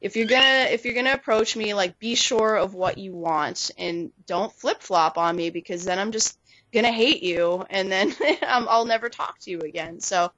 if 0.00 0.16
you're 0.16 0.26
gonna 0.26 0.68
if 0.70 0.84
you're 0.84 0.94
gonna 0.94 1.12
approach 1.12 1.56
me, 1.56 1.74
like 1.74 1.98
be 1.98 2.14
sure 2.14 2.56
of 2.56 2.74
what 2.74 2.98
you 2.98 3.12
want 3.12 3.70
and 3.78 4.12
don't 4.26 4.52
flip 4.52 4.82
flop 4.82 5.18
on 5.18 5.34
me 5.34 5.50
because 5.50 5.84
then 5.84 5.98
I'm 5.98 6.12
just 6.12 6.38
gonna 6.72 6.92
hate 6.92 7.22
you 7.22 7.64
and 7.70 7.90
then 7.90 8.14
I'll 8.42 8.84
never 8.84 9.08
talk 9.08 9.38
to 9.40 9.50
you 9.50 9.60
again. 9.60 10.00
So 10.00 10.30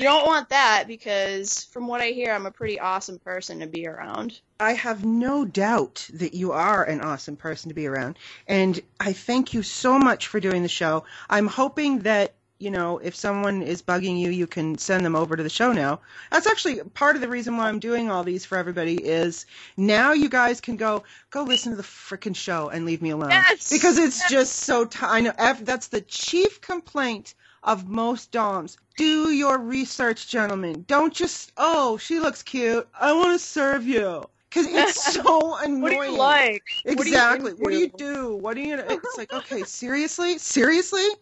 you 0.00 0.06
don't 0.06 0.26
want 0.26 0.48
that 0.48 0.84
because 0.86 1.64
from 1.64 1.86
what 1.86 2.00
I 2.00 2.08
hear, 2.08 2.32
I'm 2.32 2.46
a 2.46 2.50
pretty 2.50 2.80
awesome 2.80 3.18
person 3.18 3.60
to 3.60 3.66
be 3.66 3.86
around. 3.86 4.40
I 4.58 4.72
have 4.72 5.04
no 5.04 5.44
doubt 5.44 6.08
that 6.14 6.32
you 6.32 6.52
are 6.52 6.82
an 6.84 7.02
awesome 7.02 7.36
person 7.36 7.68
to 7.68 7.74
be 7.74 7.86
around. 7.86 8.18
And 8.48 8.80
I 8.98 9.12
thank 9.12 9.52
you 9.52 9.62
so 9.62 9.98
much 9.98 10.28
for 10.28 10.40
doing 10.40 10.62
the 10.62 10.68
show. 10.68 11.04
I'm 11.28 11.46
hoping 11.46 12.00
that 12.00 12.32
you 12.58 12.70
know, 12.70 12.98
if 12.98 13.16
someone 13.16 13.62
is 13.62 13.80
bugging 13.80 14.20
you, 14.20 14.28
you 14.28 14.46
can 14.46 14.76
send 14.76 15.02
them 15.04 15.16
over 15.16 15.34
to 15.34 15.42
the 15.42 15.48
show 15.48 15.72
now. 15.72 16.00
That's 16.30 16.46
actually 16.46 16.80
part 16.80 17.16
of 17.16 17.22
the 17.22 17.28
reason 17.28 17.56
why 17.56 17.68
I'm 17.68 17.78
doing 17.78 18.10
all 18.10 18.22
these 18.22 18.44
for 18.44 18.58
everybody 18.58 19.02
is 19.02 19.46
now 19.78 20.12
you 20.12 20.28
guys 20.28 20.60
can 20.60 20.76
go 20.76 21.02
go 21.30 21.42
listen 21.42 21.72
to 21.72 21.76
the 21.76 21.82
freaking 21.82 22.36
show 22.36 22.68
and 22.68 22.84
leave 22.84 23.00
me 23.00 23.10
alone 23.10 23.30
yes! 23.30 23.70
because 23.70 23.96
it's 23.96 24.20
yes! 24.20 24.30
just 24.30 24.56
so 24.56 24.84
t- 24.84 24.98
I 25.00 25.22
know 25.22 25.32
that's 25.62 25.88
the 25.88 26.02
chief 26.02 26.60
complaint 26.60 27.34
of 27.62 27.88
most 27.88 28.30
doms. 28.30 28.76
Do 28.96 29.30
your 29.30 29.58
research, 29.58 30.28
gentlemen. 30.28 30.84
Don't 30.86 31.12
just 31.12 31.52
oh, 31.56 31.96
she 31.96 32.18
looks 32.20 32.42
cute. 32.42 32.86
I 32.98 33.12
want 33.12 33.38
to 33.38 33.44
serve 33.44 33.86
you 33.86 34.24
because 34.48 34.66
it's 34.66 35.14
so 35.14 35.56
annoying. 35.56 35.80
what 35.80 35.90
do 35.90 35.96
you 35.96 36.18
like? 36.18 36.62
Exactly. 36.84 37.52
What 37.52 37.70
do 37.70 37.78
you 37.78 37.88
do? 37.88 38.36
What 38.36 38.54
do 38.54 38.62
you? 38.62 38.76
What 38.76 38.86
do 38.86 38.92
you? 38.92 38.98
It's 38.98 39.18
like 39.18 39.32
okay, 39.32 39.62
seriously, 39.64 40.38
seriously. 40.38 41.06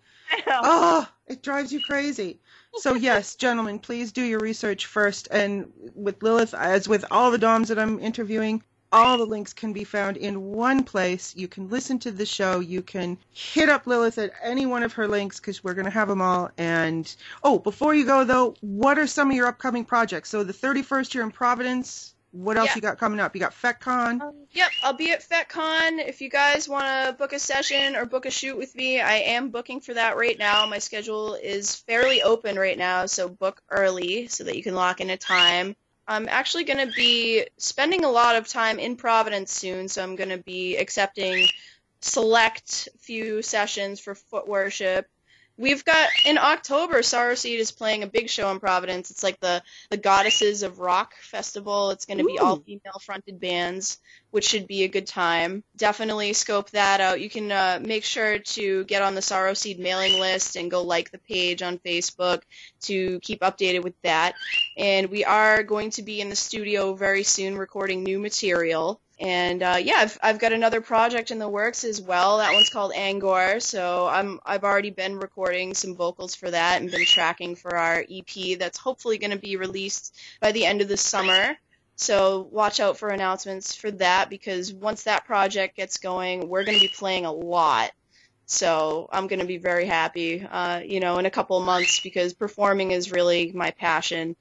Oh, 0.47 1.09
it 1.26 1.43
drives 1.43 1.72
you 1.72 1.80
crazy. 1.80 2.39
So 2.74 2.95
yes, 2.95 3.34
gentlemen, 3.34 3.78
please 3.78 4.12
do 4.12 4.22
your 4.22 4.41
research 4.41 4.84
first. 4.84 5.26
And 5.30 5.72
with 5.95 6.22
Lilith, 6.22 6.53
as 6.53 6.86
with 6.86 7.07
all 7.11 7.30
the 7.30 7.39
DOMs 7.39 7.68
that 7.68 7.78
I'm 7.78 7.99
interviewing, 7.99 8.62
all 8.93 9.18
the 9.18 9.26
links 9.26 9.53
can 9.53 9.72
be 9.72 9.84
found 9.84 10.16
in 10.16 10.53
one 10.53 10.82
place. 10.84 11.34
You 11.36 11.49
can 11.49 11.68
listen 11.68 11.99
to 12.01 12.11
the 12.11 12.26
show. 12.26 12.61
You 12.61 12.82
can 12.82 13.18
hit 13.32 13.68
up 13.68 13.86
Lilith 13.86 14.18
at 14.18 14.32
any 14.43 14.66
one 14.66 14.82
of 14.82 14.93
her 14.95 15.07
links 15.07 15.39
because 15.39 15.62
we're 15.62 15.74
going 15.74 15.84
to 15.84 15.91
have 15.91 16.09
them 16.09 16.22
all. 16.22 16.51
And 16.57 17.14
oh, 17.43 17.59
before 17.59 17.95
you 17.95 18.05
go 18.05 18.24
though, 18.24 18.55
what 18.61 18.99
are 18.99 19.07
some 19.07 19.30
of 19.30 19.36
your 19.36 19.47
upcoming 19.47 19.84
projects? 19.84 20.30
So 20.30 20.45
the 20.45 20.53
31st 20.53 21.14
year 21.14 21.24
in 21.24 21.30
Providence, 21.30 22.14
what 22.32 22.57
else 22.59 22.68
yeah. 22.68 22.74
you 22.76 22.80
got 22.82 22.99
coming 22.99 23.20
up? 23.20 23.34
You 23.34 23.41
got 23.41 23.53
FetCon? 23.53 24.20
Um, 24.20 24.34
yep, 24.53 24.70
I'll 24.82 24.93
be 24.93 25.11
at 25.12 25.26
FetCon. 25.26 25.99
If 26.07 26.20
you 26.20 26.28
guys 26.28 26.68
want 26.68 26.84
to 26.84 27.12
book 27.14 27.32
a 27.32 27.39
session 27.39 27.97
or 27.97 28.05
book 28.05 28.26
a 28.26 28.30
shoot 28.30 28.57
with 28.57 28.74
me, 28.74 29.01
I 29.01 29.14
am 29.14 29.49
booking 29.49 29.80
for 29.80 29.95
that 29.95 30.16
right 30.16 30.39
now. 30.39 30.66
My 30.66 30.78
schedule 30.78 31.34
is 31.34 31.74
fairly 31.74 32.22
open 32.22 32.59
right 32.59 32.76
now, 32.76 33.07
so 33.07 33.28
book 33.28 33.62
early 33.70 34.28
so 34.28 34.45
that 34.45 34.57
you 34.57 34.62
can 34.62 34.74
lock 34.74 35.01
in 35.01 35.09
a 35.11 35.16
time. 35.16 35.74
I'm 36.09 36.29
actually 36.29 36.65
going 36.65 36.89
to 36.89 36.93
be 36.97 37.47
spending 37.59 38.05
a 38.05 38.11
lot 38.11 38.35
of 38.35 38.49
time 38.49 38.79
in 38.79 38.97
Providence 38.97 39.53
soon, 39.53 39.89
so 39.89 40.03
I'm 40.03 40.17
going 40.17 40.31
to 40.31 40.39
be 40.39 40.77
accepting 40.77 41.47
select 42.01 42.89
few 43.01 43.43
sessions 43.43 44.01
for 44.01 44.15
foot 44.15 44.49
worship 44.49 45.07
We've 45.59 45.85
got 45.85 46.09
in 46.25 46.39
October, 46.39 47.03
Sorrow 47.03 47.35
Seed 47.35 47.59
is 47.59 47.73
playing 47.73 48.05
a 48.05 48.07
big 48.07 48.31
show 48.31 48.49
in 48.53 48.61
Providence. 48.61 49.11
It's 49.11 49.25
like 49.25 49.41
the 49.41 49.61
the 49.91 49.97
Goddesses 49.97 50.63
of 50.63 50.79
Rock 50.79 51.15
festival. 51.17 51.91
It's 51.91 52.07
going 52.07 52.19
to 52.19 52.25
be 52.25 52.39
all 52.39 52.61
female 52.61 53.01
fronted 53.03 53.41
bands, 53.41 53.99
which 54.31 54.47
should 54.47 54.69
be 54.69 54.85
a 54.85 54.89
good 54.89 55.09
time. 55.09 55.65
Definitely 55.77 56.33
scope 56.35 56.71
that 56.71 57.01
out. 57.01 57.21
You 57.21 57.29
can 57.29 57.51
uh, 57.51 57.81
make 57.83 58.05
sure 58.05 58.39
to 58.39 58.85
get 58.85 59.03
on 59.03 59.17
the 59.17 59.23
Sorrow 59.23 59.55
Seed 59.55 59.81
mailing 59.81 60.21
list 60.21 60.55
and 60.55 60.71
go 60.71 60.83
like 60.83 61.11
the 61.11 61.19
page 61.19 61.61
on 61.61 61.79
Facebook 61.79 62.43
to 62.83 63.19
keep 63.19 63.41
updated 63.41 63.83
with 63.83 64.01
that. 64.03 64.35
And 64.77 65.09
we 65.09 65.25
are 65.25 65.65
going 65.65 65.91
to 65.91 66.03
be 66.03 66.21
in 66.21 66.29
the 66.29 66.37
studio 66.37 66.95
very 66.95 67.25
soon 67.25 67.59
recording 67.59 68.05
new 68.05 68.21
material. 68.21 69.01
And 69.21 69.64
uh, 69.64 69.79
yeah, 69.81 69.97
I've, 69.99 70.19
I've 70.23 70.39
got 70.39 70.53
another 70.53 70.81
project 70.81 71.33
in 71.33 71.41
the 71.41 71.49
works 71.49 71.83
as 71.83 72.01
well. 72.01 72.39
That 72.39 72.53
one's 72.53 72.71
called 72.71 72.93
Angor. 72.93 73.61
So 73.61 74.07
I'm 74.07 74.39
I've 74.47 74.62
already 74.62 74.91
been 74.91 75.19
recording 75.19 75.75
some 75.75 75.97
vocals 75.97 76.37
for 76.37 76.51
that 76.51 76.81
and 76.81 76.91
been 76.91 77.05
tracking 77.05 77.57
for 77.57 77.77
our 77.77 78.05
EP. 78.09 78.59
That's 78.59 78.79
hopefully 78.79 79.19
going 79.19 79.33
to 79.33 79.39
be 79.39 79.57
released 79.57 80.16
by 80.41 80.53
the 80.53 80.64
end 80.64 80.83
of 80.83 80.89
the 80.89 80.97
summer. 80.97 81.57
So 81.97 82.49
watch 82.53 82.79
out 82.79 82.97
for 82.97 83.09
announcements 83.09 83.75
for 83.75 83.91
that 83.93 84.31
because 84.31 84.73
once 84.73 85.03
that 85.03 85.25
project 85.25 85.77
gets 85.77 85.97
going, 85.97 86.49
we're 86.49 86.64
going 86.64 86.79
to 86.79 86.87
be 86.87 86.95
playing 86.97 87.25
a 87.25 87.33
lot. 87.33 87.91
So 88.47 89.09
I'm 89.12 89.27
going 89.27 89.41
to 89.41 89.47
be 89.47 89.59
very 89.59 89.85
happy, 89.85 90.47
uh, 90.49 90.81
you 90.85 91.01
know, 91.01 91.19
in 91.19 91.27
a 91.27 91.31
couple 91.31 91.59
of 91.59 91.66
months 91.66 92.01
because 92.01 92.35
performing 92.35 92.93
is 92.93 93.11
really 93.11 93.51
my 93.53 93.73
passion 93.73 94.37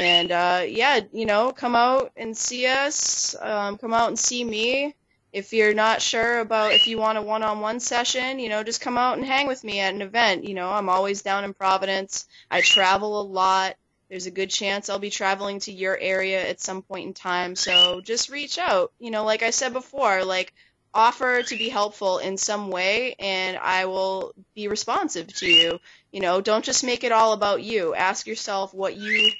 and 0.00 0.32
uh, 0.32 0.62
yeah, 0.66 1.00
you 1.12 1.26
know, 1.26 1.52
come 1.52 1.76
out 1.76 2.12
and 2.16 2.36
see 2.36 2.66
us. 2.66 3.36
Um, 3.40 3.76
come 3.76 3.92
out 3.92 4.08
and 4.08 4.18
see 4.18 4.42
me. 4.42 4.94
If 5.32 5.52
you're 5.52 5.74
not 5.74 6.02
sure 6.02 6.40
about 6.40 6.72
if 6.72 6.88
you 6.88 6.98
want 6.98 7.18
a 7.18 7.22
one-on-one 7.22 7.78
session, 7.78 8.40
you 8.40 8.48
know, 8.48 8.64
just 8.64 8.80
come 8.80 8.98
out 8.98 9.16
and 9.16 9.26
hang 9.26 9.46
with 9.46 9.62
me 9.62 9.78
at 9.78 9.94
an 9.94 10.02
event. 10.02 10.44
You 10.44 10.54
know, 10.54 10.70
I'm 10.70 10.88
always 10.88 11.22
down 11.22 11.44
in 11.44 11.54
Providence. 11.54 12.26
I 12.50 12.62
travel 12.62 13.20
a 13.20 13.22
lot. 13.22 13.76
There's 14.08 14.26
a 14.26 14.32
good 14.32 14.50
chance 14.50 14.88
I'll 14.88 14.98
be 14.98 15.10
traveling 15.10 15.60
to 15.60 15.72
your 15.72 15.96
area 15.96 16.48
at 16.48 16.60
some 16.60 16.82
point 16.82 17.06
in 17.06 17.14
time. 17.14 17.54
So 17.54 18.00
just 18.00 18.28
reach 18.28 18.58
out. 18.58 18.92
You 18.98 19.12
know, 19.12 19.24
like 19.24 19.44
I 19.44 19.50
said 19.50 19.72
before, 19.72 20.24
like 20.24 20.52
offer 20.92 21.42
to 21.42 21.56
be 21.56 21.68
helpful 21.68 22.18
in 22.18 22.36
some 22.36 22.68
way 22.68 23.14
and 23.20 23.56
I 23.56 23.84
will 23.84 24.32
be 24.56 24.66
responsive 24.66 25.28
to 25.34 25.46
you. 25.46 25.78
You 26.10 26.20
know, 26.20 26.40
don't 26.40 26.64
just 26.64 26.82
make 26.82 27.04
it 27.04 27.12
all 27.12 27.32
about 27.32 27.62
you. 27.62 27.94
Ask 27.94 28.26
yourself 28.26 28.74
what 28.74 28.96
you 28.96 29.30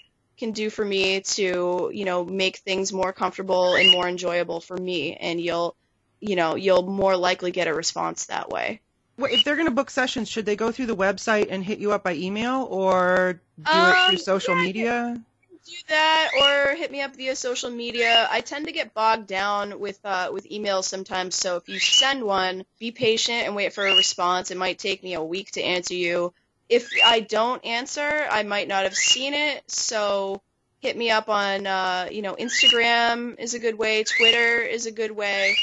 can 0.40 0.52
do 0.52 0.70
for 0.70 0.84
me 0.84 1.20
to, 1.20 1.90
you 1.92 2.04
know, 2.04 2.24
make 2.24 2.56
things 2.56 2.92
more 2.92 3.12
comfortable 3.12 3.74
and 3.76 3.92
more 3.92 4.08
enjoyable 4.08 4.60
for 4.60 4.76
me 4.76 5.14
and 5.14 5.40
you'll, 5.40 5.76
you 6.20 6.34
know, 6.34 6.56
you'll 6.56 6.82
more 6.82 7.16
likely 7.16 7.52
get 7.52 7.68
a 7.68 7.74
response 7.74 8.26
that 8.26 8.48
way. 8.48 8.80
If 9.18 9.44
they're 9.44 9.56
going 9.56 9.68
to 9.68 9.74
book 9.74 9.90
sessions, 9.90 10.28
should 10.28 10.46
they 10.46 10.56
go 10.56 10.72
through 10.72 10.86
the 10.86 10.96
website 10.96 11.48
and 11.50 11.62
hit 11.62 11.78
you 11.78 11.92
up 11.92 12.02
by 12.02 12.14
email 12.14 12.66
or 12.70 13.40
do 13.58 13.70
um, 13.70 13.90
it 13.90 13.96
through 14.06 14.16
social 14.16 14.56
yeah, 14.56 14.64
media? 14.64 15.22
Do 15.66 15.72
that 15.88 16.30
or 16.40 16.74
hit 16.74 16.90
me 16.90 17.02
up 17.02 17.14
via 17.14 17.36
social 17.36 17.70
media. 17.70 18.26
I 18.30 18.40
tend 18.40 18.66
to 18.66 18.72
get 18.72 18.94
bogged 18.94 19.26
down 19.26 19.78
with 19.78 20.00
uh, 20.04 20.30
with 20.32 20.48
emails 20.48 20.84
sometimes, 20.84 21.34
so 21.34 21.56
if 21.56 21.68
you 21.68 21.78
send 21.78 22.24
one, 22.24 22.64
be 22.78 22.92
patient 22.92 23.44
and 23.44 23.54
wait 23.54 23.74
for 23.74 23.86
a 23.86 23.94
response. 23.94 24.50
It 24.50 24.56
might 24.56 24.78
take 24.78 25.02
me 25.02 25.12
a 25.12 25.22
week 25.22 25.50
to 25.52 25.62
answer 25.62 25.94
you 25.94 26.32
if 26.70 26.88
I 27.04 27.20
don't 27.20 27.64
answer, 27.64 28.26
I 28.30 28.44
might 28.44 28.68
not 28.68 28.84
have 28.84 28.94
seen 28.94 29.34
it. 29.34 29.68
So 29.68 30.40
hit 30.78 30.96
me 30.96 31.10
up 31.10 31.28
on, 31.28 31.66
uh, 31.66 32.08
you 32.10 32.22
know, 32.22 32.36
Instagram 32.36 33.38
is 33.38 33.54
a 33.54 33.58
good 33.58 33.76
way. 33.76 34.04
Twitter 34.04 34.62
is 34.62 34.86
a 34.86 34.92
good 34.92 35.10
way. 35.10 35.56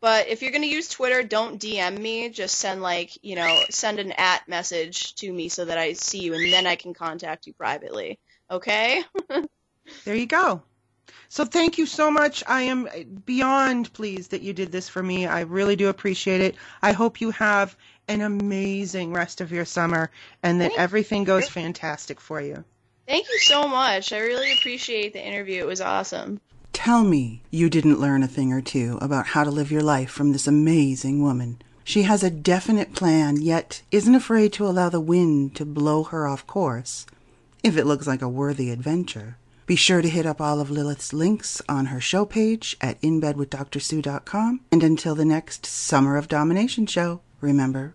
But 0.00 0.28
if 0.28 0.42
you're 0.42 0.52
going 0.52 0.62
to 0.62 0.68
use 0.68 0.88
Twitter, 0.88 1.22
don't 1.22 1.60
DM 1.60 1.98
me. 1.98 2.28
Just 2.28 2.56
send 2.56 2.82
like, 2.82 3.18
you 3.22 3.36
know, 3.36 3.58
send 3.70 3.98
an 3.98 4.12
at 4.12 4.46
message 4.48 5.14
to 5.16 5.32
me 5.32 5.48
so 5.48 5.64
that 5.64 5.78
I 5.78 5.94
see 5.94 6.20
you 6.20 6.34
and 6.34 6.52
then 6.52 6.66
I 6.66 6.76
can 6.76 6.94
contact 6.94 7.46
you 7.46 7.54
privately. 7.54 8.18
Okay? 8.50 9.02
there 10.04 10.14
you 10.14 10.26
go. 10.26 10.62
So 11.28 11.44
thank 11.44 11.78
you 11.78 11.86
so 11.86 12.10
much. 12.10 12.42
I 12.46 12.62
am 12.62 12.88
beyond 13.24 13.92
pleased 13.92 14.32
that 14.32 14.42
you 14.42 14.52
did 14.52 14.72
this 14.72 14.88
for 14.88 15.02
me. 15.02 15.26
I 15.26 15.40
really 15.40 15.76
do 15.76 15.88
appreciate 15.88 16.40
it. 16.40 16.56
I 16.82 16.92
hope 16.92 17.20
you 17.20 17.30
have 17.30 17.76
an 18.10 18.20
amazing 18.20 19.12
rest 19.12 19.40
of 19.40 19.52
your 19.52 19.64
summer 19.64 20.10
and 20.42 20.60
that 20.60 20.72
everything 20.76 21.24
goes 21.24 21.48
fantastic 21.48 22.20
for 22.20 22.40
you. 22.40 22.64
Thank 23.06 23.28
you 23.28 23.38
so 23.38 23.66
much. 23.66 24.12
I 24.12 24.18
really 24.18 24.52
appreciate 24.52 25.12
the 25.12 25.24
interview. 25.24 25.62
It 25.62 25.66
was 25.66 25.80
awesome. 25.80 26.40
Tell 26.72 27.02
me 27.02 27.42
you 27.50 27.68
didn't 27.68 28.00
learn 28.00 28.22
a 28.22 28.28
thing 28.28 28.52
or 28.52 28.60
two 28.60 28.98
about 29.00 29.28
how 29.28 29.44
to 29.44 29.50
live 29.50 29.72
your 29.72 29.82
life 29.82 30.10
from 30.10 30.32
this 30.32 30.46
amazing 30.46 31.22
woman. 31.22 31.60
She 31.82 32.02
has 32.02 32.22
a 32.22 32.30
definite 32.30 32.94
plan, 32.94 33.42
yet 33.42 33.82
isn't 33.90 34.14
afraid 34.14 34.52
to 34.54 34.66
allow 34.66 34.88
the 34.88 35.00
wind 35.00 35.56
to 35.56 35.64
blow 35.64 36.04
her 36.04 36.26
off 36.26 36.46
course, 36.46 37.06
if 37.64 37.76
it 37.76 37.86
looks 37.86 38.06
like 38.06 38.22
a 38.22 38.28
worthy 38.28 38.70
adventure. 38.70 39.36
Be 39.66 39.76
sure 39.76 40.02
to 40.02 40.08
hit 40.08 40.26
up 40.26 40.40
all 40.40 40.60
of 40.60 40.70
Lilith's 40.70 41.12
links 41.12 41.60
on 41.68 41.86
her 41.86 42.00
show 42.00 42.24
page 42.24 42.76
at 42.80 43.00
inbedwithdrsue.com. 43.02 44.60
And 44.70 44.82
until 44.82 45.14
the 45.14 45.24
next 45.24 45.66
Summer 45.66 46.16
of 46.16 46.28
Domination 46.28 46.86
show, 46.86 47.20
remember 47.40 47.94